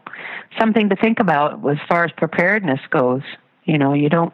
something 0.60 0.90
to 0.90 0.96
think 0.96 1.20
about 1.20 1.66
as 1.70 1.78
far 1.88 2.06
as 2.06 2.12
preparedness 2.12 2.80
goes. 2.90 3.22
You 3.66 3.78
know, 3.78 3.94
you 3.94 4.10
don't 4.10 4.34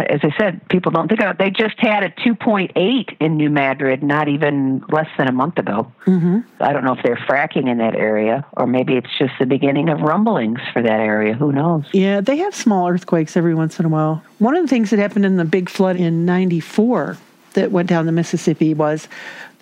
as 0.00 0.20
I 0.22 0.34
said, 0.38 0.66
people 0.68 0.90
don't 0.90 1.08
think 1.08 1.20
about. 1.20 1.34
it. 1.34 1.38
They 1.38 1.50
just 1.50 1.78
had 1.78 2.02
a 2.02 2.08
2.8 2.10 3.16
in 3.20 3.36
New 3.36 3.50
Madrid 3.50 4.02
not 4.02 4.28
even 4.28 4.82
less 4.88 5.08
than 5.18 5.28
a 5.28 5.32
month 5.32 5.58
ago. 5.58 5.92
Mm-hmm. 6.06 6.40
I 6.60 6.72
don't 6.72 6.84
know 6.84 6.94
if 6.94 7.02
they're 7.02 7.16
fracking 7.16 7.68
in 7.68 7.78
that 7.78 7.94
area 7.94 8.44
or 8.52 8.66
maybe 8.66 8.94
it's 8.96 9.10
just 9.18 9.34
the 9.38 9.46
beginning 9.46 9.88
of 9.90 10.00
rumblings 10.00 10.60
for 10.72 10.82
that 10.82 11.00
area. 11.00 11.34
Who 11.34 11.52
knows? 11.52 11.84
Yeah, 11.92 12.20
they 12.20 12.38
have 12.38 12.54
small 12.54 12.88
earthquakes 12.88 13.36
every 13.36 13.54
once 13.54 13.78
in 13.78 13.84
a 13.84 13.88
while. 13.88 14.22
One 14.38 14.56
of 14.56 14.62
the 14.62 14.68
things 14.68 14.90
that 14.90 14.98
happened 14.98 15.26
in 15.26 15.36
the 15.36 15.44
big 15.44 15.68
flood 15.68 15.96
in 15.96 16.24
94 16.24 17.18
that 17.52 17.70
went 17.70 17.88
down 17.88 18.06
the 18.06 18.12
Mississippi 18.12 18.72
was 18.72 19.08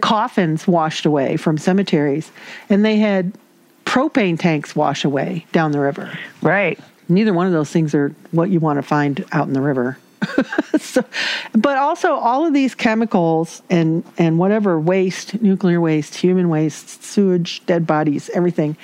coffins 0.01 0.68
washed 0.68 1.07
away 1.07 1.37
from 1.37 1.59
cemeteries 1.59 2.31
and 2.68 2.85
they 2.85 2.97
had 2.97 3.33
propane 3.85 4.39
tanks 4.39 4.76
wash 4.76 5.05
away 5.05 5.45
down 5.51 5.72
the 5.72 5.81
river. 5.81 6.16
Right. 6.41 6.78
Neither 7.09 7.33
one 7.35 7.49
of 7.49 7.53
those 7.53 7.70
things 7.70 7.93
are 7.97 8.14
what 8.31 8.51
you 8.51 8.61
want 8.61 8.76
to 8.78 8.83
find 8.83 9.24
out 9.33 9.49
in 9.49 9.55
the 9.55 9.61
river. 9.61 9.99
so, 10.79 11.05
but 11.53 11.77
also 11.77 12.12
all 12.12 12.47
of 12.47 12.53
these 12.53 12.75
chemicals 12.75 13.62
and 13.71 14.05
and 14.18 14.39
whatever 14.39 14.79
waste, 14.79 15.41
nuclear 15.41 15.81
waste, 15.81 16.14
human 16.14 16.49
waste, 16.49 17.03
sewage, 17.03 17.64
dead 17.66 17.87
bodies, 17.87 18.31
everything 18.35 18.77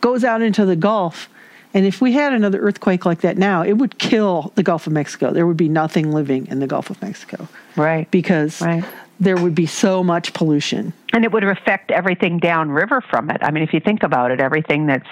goes 0.00 0.24
out 0.24 0.42
into 0.42 0.64
the 0.64 0.76
Gulf. 0.76 1.28
And 1.72 1.86
if 1.86 2.00
we 2.00 2.12
had 2.12 2.32
another 2.32 2.58
earthquake 2.60 3.06
like 3.06 3.20
that 3.20 3.38
now, 3.38 3.62
it 3.62 3.74
would 3.74 3.98
kill 3.98 4.52
the 4.56 4.62
Gulf 4.62 4.86
of 4.86 4.92
Mexico. 4.92 5.32
There 5.32 5.46
would 5.46 5.56
be 5.56 5.68
nothing 5.68 6.10
living 6.10 6.48
in 6.48 6.58
the 6.58 6.66
Gulf 6.66 6.90
of 6.90 7.00
Mexico. 7.00 7.46
Right. 7.76 8.10
Because 8.10 8.60
right. 8.60 8.84
there 9.20 9.36
would 9.36 9.54
be 9.54 9.66
so 9.66 10.02
much 10.02 10.32
pollution. 10.32 10.92
And 11.12 11.24
it 11.24 11.30
would 11.30 11.44
affect 11.44 11.92
everything 11.92 12.38
downriver 12.38 13.00
from 13.00 13.30
it. 13.30 13.38
I 13.42 13.52
mean, 13.52 13.62
if 13.62 13.72
you 13.72 13.78
think 13.78 14.02
about 14.02 14.32
it, 14.32 14.40
everything 14.40 14.86
that's 14.86 15.06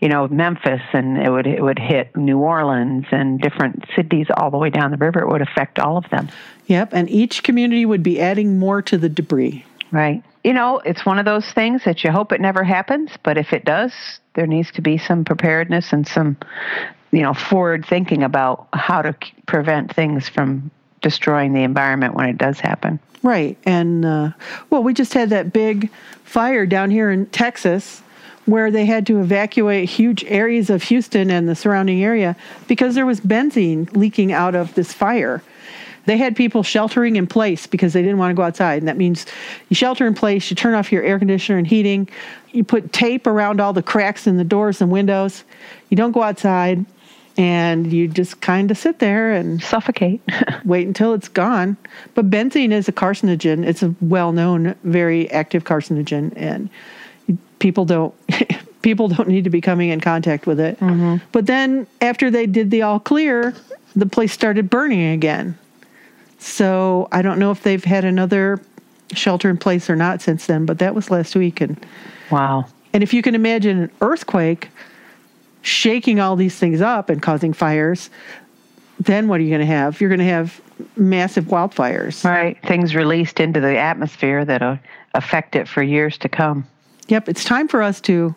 you 0.00 0.08
know 0.08 0.28
Memphis, 0.28 0.82
and 0.92 1.18
it 1.18 1.30
would 1.30 1.46
it 1.46 1.62
would 1.62 1.78
hit 1.78 2.16
New 2.16 2.38
Orleans 2.38 3.06
and 3.10 3.40
different 3.40 3.84
cities 3.94 4.26
all 4.36 4.50
the 4.50 4.58
way 4.58 4.70
down 4.70 4.90
the 4.90 4.96
river. 4.96 5.20
It 5.20 5.28
would 5.28 5.42
affect 5.42 5.78
all 5.78 5.96
of 5.96 6.08
them. 6.10 6.28
Yep, 6.66 6.90
and 6.92 7.08
each 7.10 7.42
community 7.42 7.84
would 7.84 8.02
be 8.02 8.20
adding 8.20 8.58
more 8.58 8.82
to 8.82 8.96
the 8.96 9.08
debris. 9.08 9.64
Right. 9.92 10.22
You 10.44 10.54
know, 10.54 10.78
it's 10.78 11.04
one 11.04 11.18
of 11.18 11.24
those 11.24 11.50
things 11.52 11.84
that 11.84 12.04
you 12.04 12.10
hope 12.10 12.32
it 12.32 12.40
never 12.40 12.62
happens, 12.62 13.10
but 13.22 13.36
if 13.36 13.52
it 13.52 13.64
does, 13.64 13.92
there 14.34 14.46
needs 14.46 14.70
to 14.72 14.82
be 14.82 14.96
some 14.98 15.24
preparedness 15.24 15.92
and 15.92 16.06
some, 16.06 16.36
you 17.10 17.22
know, 17.22 17.34
forward 17.34 17.84
thinking 17.84 18.22
about 18.22 18.68
how 18.72 19.02
to 19.02 19.14
prevent 19.46 19.94
things 19.94 20.28
from 20.28 20.70
destroying 21.02 21.52
the 21.52 21.62
environment 21.62 22.14
when 22.14 22.28
it 22.28 22.38
does 22.38 22.60
happen. 22.60 23.00
Right. 23.22 23.58
And, 23.64 24.04
uh, 24.04 24.30
well, 24.70 24.82
we 24.82 24.94
just 24.94 25.12
had 25.12 25.30
that 25.30 25.52
big 25.52 25.90
fire 26.24 26.64
down 26.64 26.90
here 26.90 27.10
in 27.10 27.26
Texas 27.26 28.02
where 28.50 28.70
they 28.70 28.84
had 28.84 29.06
to 29.06 29.20
evacuate 29.20 29.88
huge 29.88 30.24
areas 30.24 30.70
of 30.70 30.82
Houston 30.84 31.30
and 31.30 31.48
the 31.48 31.54
surrounding 31.54 32.02
area 32.02 32.36
because 32.68 32.94
there 32.94 33.06
was 33.06 33.20
benzene 33.20 33.94
leaking 33.96 34.32
out 34.32 34.54
of 34.54 34.74
this 34.74 34.92
fire. 34.92 35.42
They 36.06 36.16
had 36.16 36.34
people 36.34 36.62
sheltering 36.62 37.16
in 37.16 37.26
place 37.26 37.66
because 37.66 37.92
they 37.92 38.02
didn't 38.02 38.18
want 38.18 38.30
to 38.30 38.34
go 38.34 38.42
outside. 38.42 38.78
And 38.78 38.88
that 38.88 38.96
means 38.96 39.26
you 39.68 39.76
shelter 39.76 40.06
in 40.06 40.14
place, 40.14 40.50
you 40.50 40.56
turn 40.56 40.74
off 40.74 40.90
your 40.90 41.02
air 41.02 41.18
conditioner 41.18 41.58
and 41.58 41.66
heating, 41.66 42.08
you 42.52 42.64
put 42.64 42.92
tape 42.92 43.26
around 43.26 43.60
all 43.60 43.72
the 43.72 43.82
cracks 43.82 44.26
in 44.26 44.36
the 44.36 44.44
doors 44.44 44.80
and 44.80 44.90
windows, 44.90 45.44
you 45.88 45.96
don't 45.96 46.12
go 46.12 46.22
outside, 46.22 46.84
and 47.36 47.92
you 47.92 48.08
just 48.08 48.40
kind 48.40 48.70
of 48.70 48.78
sit 48.78 48.98
there 48.98 49.32
and 49.32 49.62
Suffocate. 49.62 50.20
wait 50.64 50.86
until 50.86 51.14
it's 51.14 51.28
gone. 51.28 51.76
But 52.14 52.30
benzene 52.30 52.72
is 52.72 52.88
a 52.88 52.92
carcinogen. 52.92 53.64
It's 53.64 53.82
a 53.82 53.94
well-known, 54.00 54.74
very 54.84 55.30
active 55.30 55.64
carcinogen, 55.64 56.32
and 56.36 56.68
people 57.58 57.84
don't 57.84 58.14
people 58.82 59.08
don't 59.08 59.28
need 59.28 59.44
to 59.44 59.50
be 59.50 59.60
coming 59.60 59.90
in 59.90 60.00
contact 60.00 60.46
with 60.46 60.60
it. 60.60 60.78
Mm-hmm. 60.80 61.16
But 61.32 61.46
then 61.46 61.86
after 62.00 62.30
they 62.30 62.46
did 62.46 62.70
the 62.70 62.82
all 62.82 63.00
clear, 63.00 63.54
the 63.94 64.06
place 64.06 64.32
started 64.32 64.70
burning 64.70 65.12
again. 65.12 65.58
So 66.38 67.08
I 67.12 67.22
don't 67.22 67.38
know 67.38 67.50
if 67.50 67.62
they've 67.62 67.84
had 67.84 68.04
another 68.04 68.60
shelter 69.12 69.50
in 69.50 69.58
place 69.58 69.90
or 69.90 69.96
not 69.96 70.22
since 70.22 70.46
then. 70.46 70.66
But 70.66 70.78
that 70.78 70.94
was 70.94 71.10
last 71.10 71.36
week, 71.36 71.60
and 71.60 71.84
wow. 72.30 72.66
and 72.92 73.02
if 73.02 73.12
you 73.12 73.22
can 73.22 73.34
imagine 73.34 73.82
an 73.82 73.90
earthquake 74.00 74.68
shaking 75.62 76.20
all 76.20 76.36
these 76.36 76.56
things 76.56 76.80
up 76.80 77.10
and 77.10 77.20
causing 77.20 77.52
fires, 77.52 78.08
then 78.98 79.28
what 79.28 79.40
are 79.40 79.42
you 79.42 79.50
going 79.50 79.60
to 79.60 79.66
have? 79.66 80.00
You're 80.00 80.08
going 80.08 80.20
to 80.20 80.24
have 80.24 80.60
massive 80.96 81.46
wildfires. 81.46 82.24
Right. 82.24 82.60
Things 82.62 82.94
released 82.94 83.40
into 83.40 83.60
the 83.60 83.76
atmosphere 83.76 84.44
that'll 84.44 84.78
affect 85.14 85.56
it 85.56 85.68
for 85.68 85.82
years 85.82 86.16
to 86.18 86.28
come. 86.28 86.66
Yep, 87.10 87.28
it's 87.28 87.42
time 87.42 87.66
for 87.66 87.82
us 87.82 88.00
to 88.02 88.36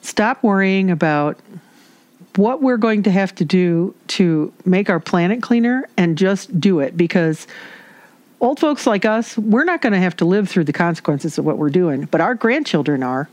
stop 0.00 0.42
worrying 0.42 0.90
about 0.90 1.38
what 2.36 2.62
we're 2.62 2.78
going 2.78 3.02
to 3.02 3.10
have 3.10 3.34
to 3.34 3.44
do 3.44 3.94
to 4.06 4.50
make 4.64 4.88
our 4.88 5.00
planet 5.00 5.42
cleaner 5.42 5.86
and 5.98 6.16
just 6.16 6.58
do 6.58 6.80
it 6.80 6.96
because 6.96 7.46
old 8.40 8.58
folks 8.58 8.86
like 8.86 9.04
us, 9.04 9.36
we're 9.36 9.64
not 9.64 9.82
going 9.82 9.92
to 9.92 9.98
have 9.98 10.16
to 10.16 10.24
live 10.24 10.48
through 10.48 10.64
the 10.64 10.72
consequences 10.72 11.36
of 11.36 11.44
what 11.44 11.58
we're 11.58 11.68
doing, 11.68 12.06
but 12.06 12.22
our 12.22 12.34
grandchildren 12.34 13.02
are, 13.02 13.28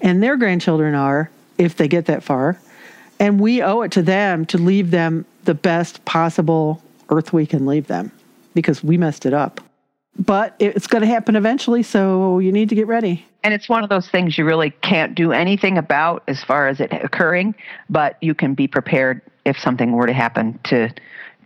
and 0.00 0.22
their 0.22 0.38
grandchildren 0.38 0.94
are 0.94 1.30
if 1.58 1.76
they 1.76 1.86
get 1.86 2.06
that 2.06 2.22
far. 2.22 2.58
And 3.20 3.38
we 3.38 3.62
owe 3.62 3.82
it 3.82 3.92
to 3.92 4.02
them 4.02 4.46
to 4.46 4.58
leave 4.58 4.90
them 4.90 5.26
the 5.44 5.54
best 5.54 6.02
possible 6.06 6.82
earth 7.10 7.34
we 7.34 7.44
can 7.44 7.66
leave 7.66 7.88
them 7.88 8.10
because 8.54 8.82
we 8.82 8.96
messed 8.96 9.26
it 9.26 9.34
up. 9.34 9.60
But 10.18 10.54
it's 10.58 10.86
going 10.86 11.02
to 11.02 11.06
happen 11.06 11.36
eventually, 11.36 11.82
so 11.82 12.38
you 12.38 12.50
need 12.50 12.70
to 12.70 12.74
get 12.74 12.86
ready. 12.86 13.26
And 13.42 13.52
it's 13.52 13.68
one 13.68 13.84
of 13.84 13.90
those 13.90 14.08
things 14.08 14.36
you 14.38 14.44
really 14.44 14.70
can't 14.70 15.14
do 15.14 15.32
anything 15.32 15.78
about 15.78 16.24
as 16.26 16.42
far 16.42 16.68
as 16.68 16.80
it 16.80 16.92
occurring, 16.92 17.54
but 17.90 18.16
you 18.22 18.34
can 18.34 18.54
be 18.54 18.66
prepared 18.66 19.20
if 19.44 19.58
something 19.58 19.92
were 19.92 20.06
to 20.06 20.12
happen 20.12 20.58
to 20.64 20.90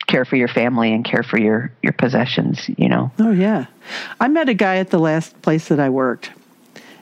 care 0.06 0.24
for 0.24 0.36
your 0.36 0.48
family 0.48 0.92
and 0.94 1.04
care 1.04 1.22
for 1.22 1.38
your, 1.38 1.72
your 1.82 1.92
possessions, 1.92 2.68
you 2.78 2.88
know. 2.88 3.10
Oh, 3.18 3.32
yeah. 3.32 3.66
I 4.18 4.28
met 4.28 4.48
a 4.48 4.54
guy 4.54 4.76
at 4.76 4.90
the 4.90 4.98
last 4.98 5.40
place 5.42 5.68
that 5.68 5.78
I 5.78 5.90
worked, 5.90 6.30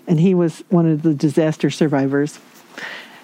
and 0.07 0.19
he 0.19 0.35
was 0.35 0.65
one 0.69 0.87
of 0.87 1.03
the 1.03 1.15
disaster 1.15 1.71
survivors. 1.71 2.39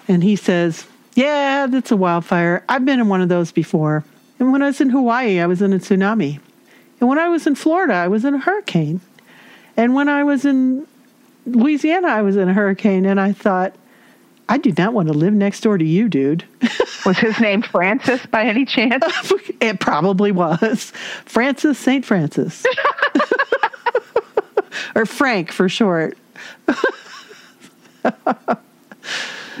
And 0.07 0.23
he 0.23 0.35
says, 0.35 0.85
Yeah, 1.15 1.67
that's 1.67 1.91
a 1.91 1.97
wildfire. 1.97 2.63
I've 2.69 2.85
been 2.85 2.99
in 2.99 3.09
one 3.09 3.21
of 3.21 3.29
those 3.29 3.51
before. 3.51 4.03
And 4.39 4.51
when 4.51 4.61
I 4.61 4.67
was 4.67 4.81
in 4.81 4.89
Hawaii, 4.89 5.39
I 5.39 5.45
was 5.45 5.61
in 5.61 5.73
a 5.73 5.79
tsunami. 5.79 6.39
And 6.99 7.09
when 7.09 7.19
I 7.19 7.29
was 7.29 7.45
in 7.45 7.55
Florida, 7.55 7.93
I 7.93 8.07
was 8.07 8.25
in 8.25 8.33
a 8.33 8.39
hurricane. 8.39 9.01
And 9.77 9.93
when 9.93 10.07
I 10.07 10.23
was 10.23 10.45
in 10.45 10.87
Louisiana, 11.45 12.07
I 12.07 12.21
was 12.21 12.37
in 12.37 12.47
a 12.47 12.53
hurricane. 12.53 13.05
And 13.05 13.19
I 13.19 13.33
thought, 13.33 13.75
I 14.47 14.57
do 14.57 14.71
not 14.77 14.93
want 14.93 15.07
to 15.07 15.13
live 15.13 15.33
next 15.33 15.61
door 15.61 15.77
to 15.77 15.85
you, 15.85 16.07
dude. 16.07 16.45
Was 17.05 17.17
his 17.17 17.39
name 17.39 17.61
Francis 17.61 18.25
by 18.27 18.45
any 18.45 18.65
chance? 18.65 19.03
it 19.61 19.79
probably 19.79 20.31
was. 20.31 20.91
Francis 21.25 21.77
St. 21.77 22.03
Francis. 22.03 22.65
or 24.95 25.05
Frank 25.05 25.51
for 25.51 25.69
short. 25.69 26.17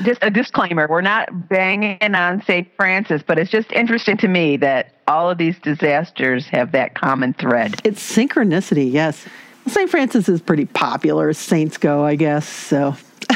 Just 0.03 0.19
a 0.23 0.29
disclaimer 0.29 0.87
we're 0.89 1.01
not 1.01 1.47
banging 1.49 2.15
on 2.15 2.41
st 2.43 2.67
francis 2.75 3.21
but 3.25 3.37
it's 3.37 3.51
just 3.51 3.71
interesting 3.71 4.17
to 4.17 4.27
me 4.27 4.57
that 4.57 4.91
all 5.07 5.29
of 5.29 5.37
these 5.37 5.57
disasters 5.59 6.47
have 6.47 6.71
that 6.71 6.95
common 6.95 7.33
thread 7.33 7.79
It's 7.83 8.01
synchronicity, 8.15 8.91
yes. 8.91 9.25
St. 9.67 9.89
Francis 9.89 10.29
is 10.29 10.41
pretty 10.41 10.65
popular 10.65 11.29
as 11.29 11.37
saints 11.39 11.77
go, 11.77 12.05
I 12.05 12.15
guess. 12.15 12.47
So 12.47 12.95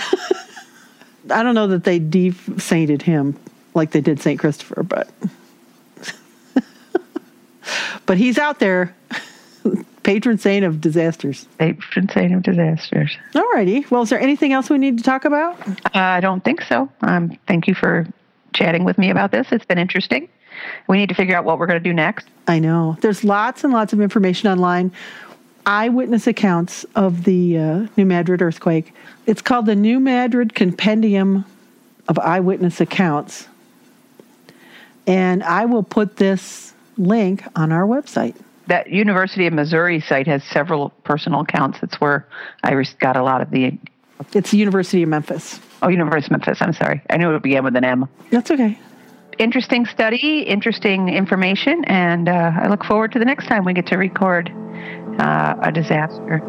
I 1.32 1.44
don't 1.44 1.56
know 1.56 1.68
that 1.68 1.84
they 1.84 2.00
de-sainted 2.00 3.02
him 3.02 3.36
like 3.74 3.92
they 3.92 4.02
did 4.02 4.20
St. 4.20 4.40
Christopher, 4.40 4.84
but 4.84 5.10
but 8.06 8.18
he's 8.18 8.38
out 8.38 8.60
there, 8.60 8.96
patron 10.04 10.38
saint 10.38 10.66
of 10.66 10.80
disasters. 10.82 11.48
patron 11.58 12.10
saint 12.10 12.34
of 12.34 12.42
disasters 12.44 13.18
Alrighty. 13.34 13.90
Well, 13.92 14.02
is 14.04 14.10
there 14.10 14.20
anything 14.20 14.54
else 14.54 14.70
we 14.70 14.78
need 14.78 14.98
to 14.98 15.04
talk 15.04 15.26
about? 15.26 15.60
uh, 15.68 15.74
i 15.94 16.20
don't 16.20 16.44
think 16.44 16.62
so 16.62 16.90
um, 17.02 17.38
thank 17.48 17.68
you 17.68 17.76
for 17.76 18.08
chatting 18.54 18.84
with 18.84 18.98
me 18.98 19.10
about 19.10 19.32
this 19.32 19.48
it's 19.52 19.66
been 19.66 19.78
interesting 19.78 20.28
we 20.88 20.98
need 20.98 21.10
to 21.10 21.16
figure 21.16 21.36
out 21.38 21.46
what 21.46 21.58
we're 21.60 21.68
going 21.68 21.82
to 21.82 21.90
do 21.90 21.94
next 21.94 22.28
I 22.48 22.58
know. 22.58 22.98
There's 23.02 23.24
lots 23.24 23.64
and 23.64 23.72
lots 23.72 23.94
of 23.94 24.02
information 24.02 24.50
online. 24.50 24.92
Eyewitness 25.68 26.26
accounts 26.26 26.84
of 26.96 27.24
the 27.26 27.58
uh, 27.60 27.88
New 27.96 28.06
Madrid 28.08 28.42
earthquake. 28.42 28.92
It's 29.28 29.40
called 29.44 29.68
the 29.68 29.76
New 29.76 30.00
Madrid 30.00 30.56
Compendium 30.56 31.46
of 32.08 32.18
Eyewitness 32.18 32.82
Accounts. 32.82 33.48
And 35.06 35.44
I 35.44 35.66
will 35.66 35.84
put 35.84 36.16
this 36.18 36.74
link 36.98 37.44
on 37.56 37.72
our 37.72 37.84
website. 37.86 38.36
That 38.70 38.90
university 38.90 39.46
of 39.48 39.54
missouri 39.54 40.00
site 40.00 40.28
has 40.28 40.42
several 40.44 40.90
personal 41.04 41.42
accounts 41.42 41.80
That's 41.82 42.00
where 42.00 42.26
i 42.64 42.72
got 43.00 43.16
a 43.18 43.24
lot 43.24 43.42
of 43.42 43.50
the 43.52 43.78
It's 44.34 44.52
the 44.52 44.58
University 44.58 45.04
of 45.04 45.10
Memphis. 45.10 45.60
oh 45.82 45.90
university 45.90 46.28
of 46.34 46.40
memphis 46.40 46.62
i'm 46.62 46.74
sorry 46.74 47.02
i 47.10 47.18
knew 47.18 47.34
it 47.36 47.44
began 47.44 47.64
with 47.64 47.76
an 47.76 47.84
m 47.84 48.08
That's 48.32 48.50
okay. 48.52 48.80
interesting 49.38 49.86
study, 49.86 50.42
interesting 50.42 51.08
information, 51.10 51.86
and 51.86 52.28
uh, 52.28 52.52
I 52.64 52.68
look 52.68 52.84
forward 52.84 53.12
to 53.14 53.20
the 53.20 53.26
next 53.26 53.48
time 53.48 53.64
we 53.66 53.74
get 53.74 53.88
to 53.88 53.96
record 53.98 54.52
uh, 55.20 55.56
a 55.62 55.72
disaster. 55.72 56.42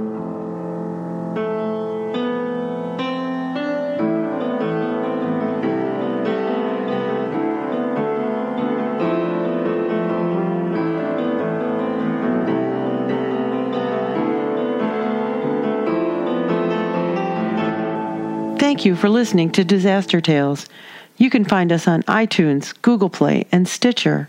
Thank 18.70 18.84
you 18.84 18.94
for 18.94 19.08
listening 19.08 19.50
to 19.50 19.64
Disaster 19.64 20.20
Tales. 20.20 20.68
You 21.16 21.28
can 21.28 21.44
find 21.44 21.72
us 21.72 21.88
on 21.88 22.04
iTunes, 22.04 22.72
Google 22.82 23.10
Play, 23.10 23.44
and 23.50 23.66
Stitcher. 23.66 24.28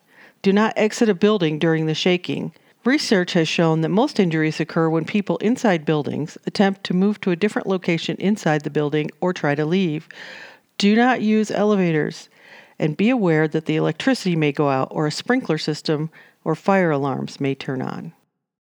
Do 0.43 0.53
not 0.53 0.73
exit 0.77 1.09
a 1.09 1.15
building 1.15 1.61
during 1.61 1.87
the 1.87 1.95
shaking. 1.95 2.53
Research 2.85 3.35
has 3.35 3.47
shown 3.47 3.83
that 3.83 3.91
most 3.91 4.19
injuries 4.19 4.59
occur 4.59 4.89
when 4.89 5.05
people 5.05 5.37
inside 5.39 5.85
buildings 5.85 6.39
attempt 6.47 6.83
to 6.85 6.95
move 6.95 7.21
to 7.21 7.31
a 7.31 7.37
different 7.37 7.69
location 7.69 8.17
inside 8.19 8.63
the 8.63 8.71
building 8.71 9.11
or 9.21 9.35
try 9.35 9.55
to 9.55 9.67
leave. 9.67 10.09
Do 10.79 10.97
not 10.97 11.21
use 11.21 11.51
elevators 11.51 12.31
and 12.79 12.97
be 12.97 13.11
aware 13.11 13.47
that 13.47 13.67
the 13.67 13.77
electricity 13.77 14.35
may 14.35 14.51
go 14.51 14.71
out 14.71 14.89
or 14.91 15.07
a 15.07 15.13
sprinkler 15.13 15.59
system 15.59 16.11
or 16.43 16.55
fire 16.55 16.91
alarms 16.91 17.39
may 17.39 17.55
turn 17.55 17.83
on. 17.83 18.15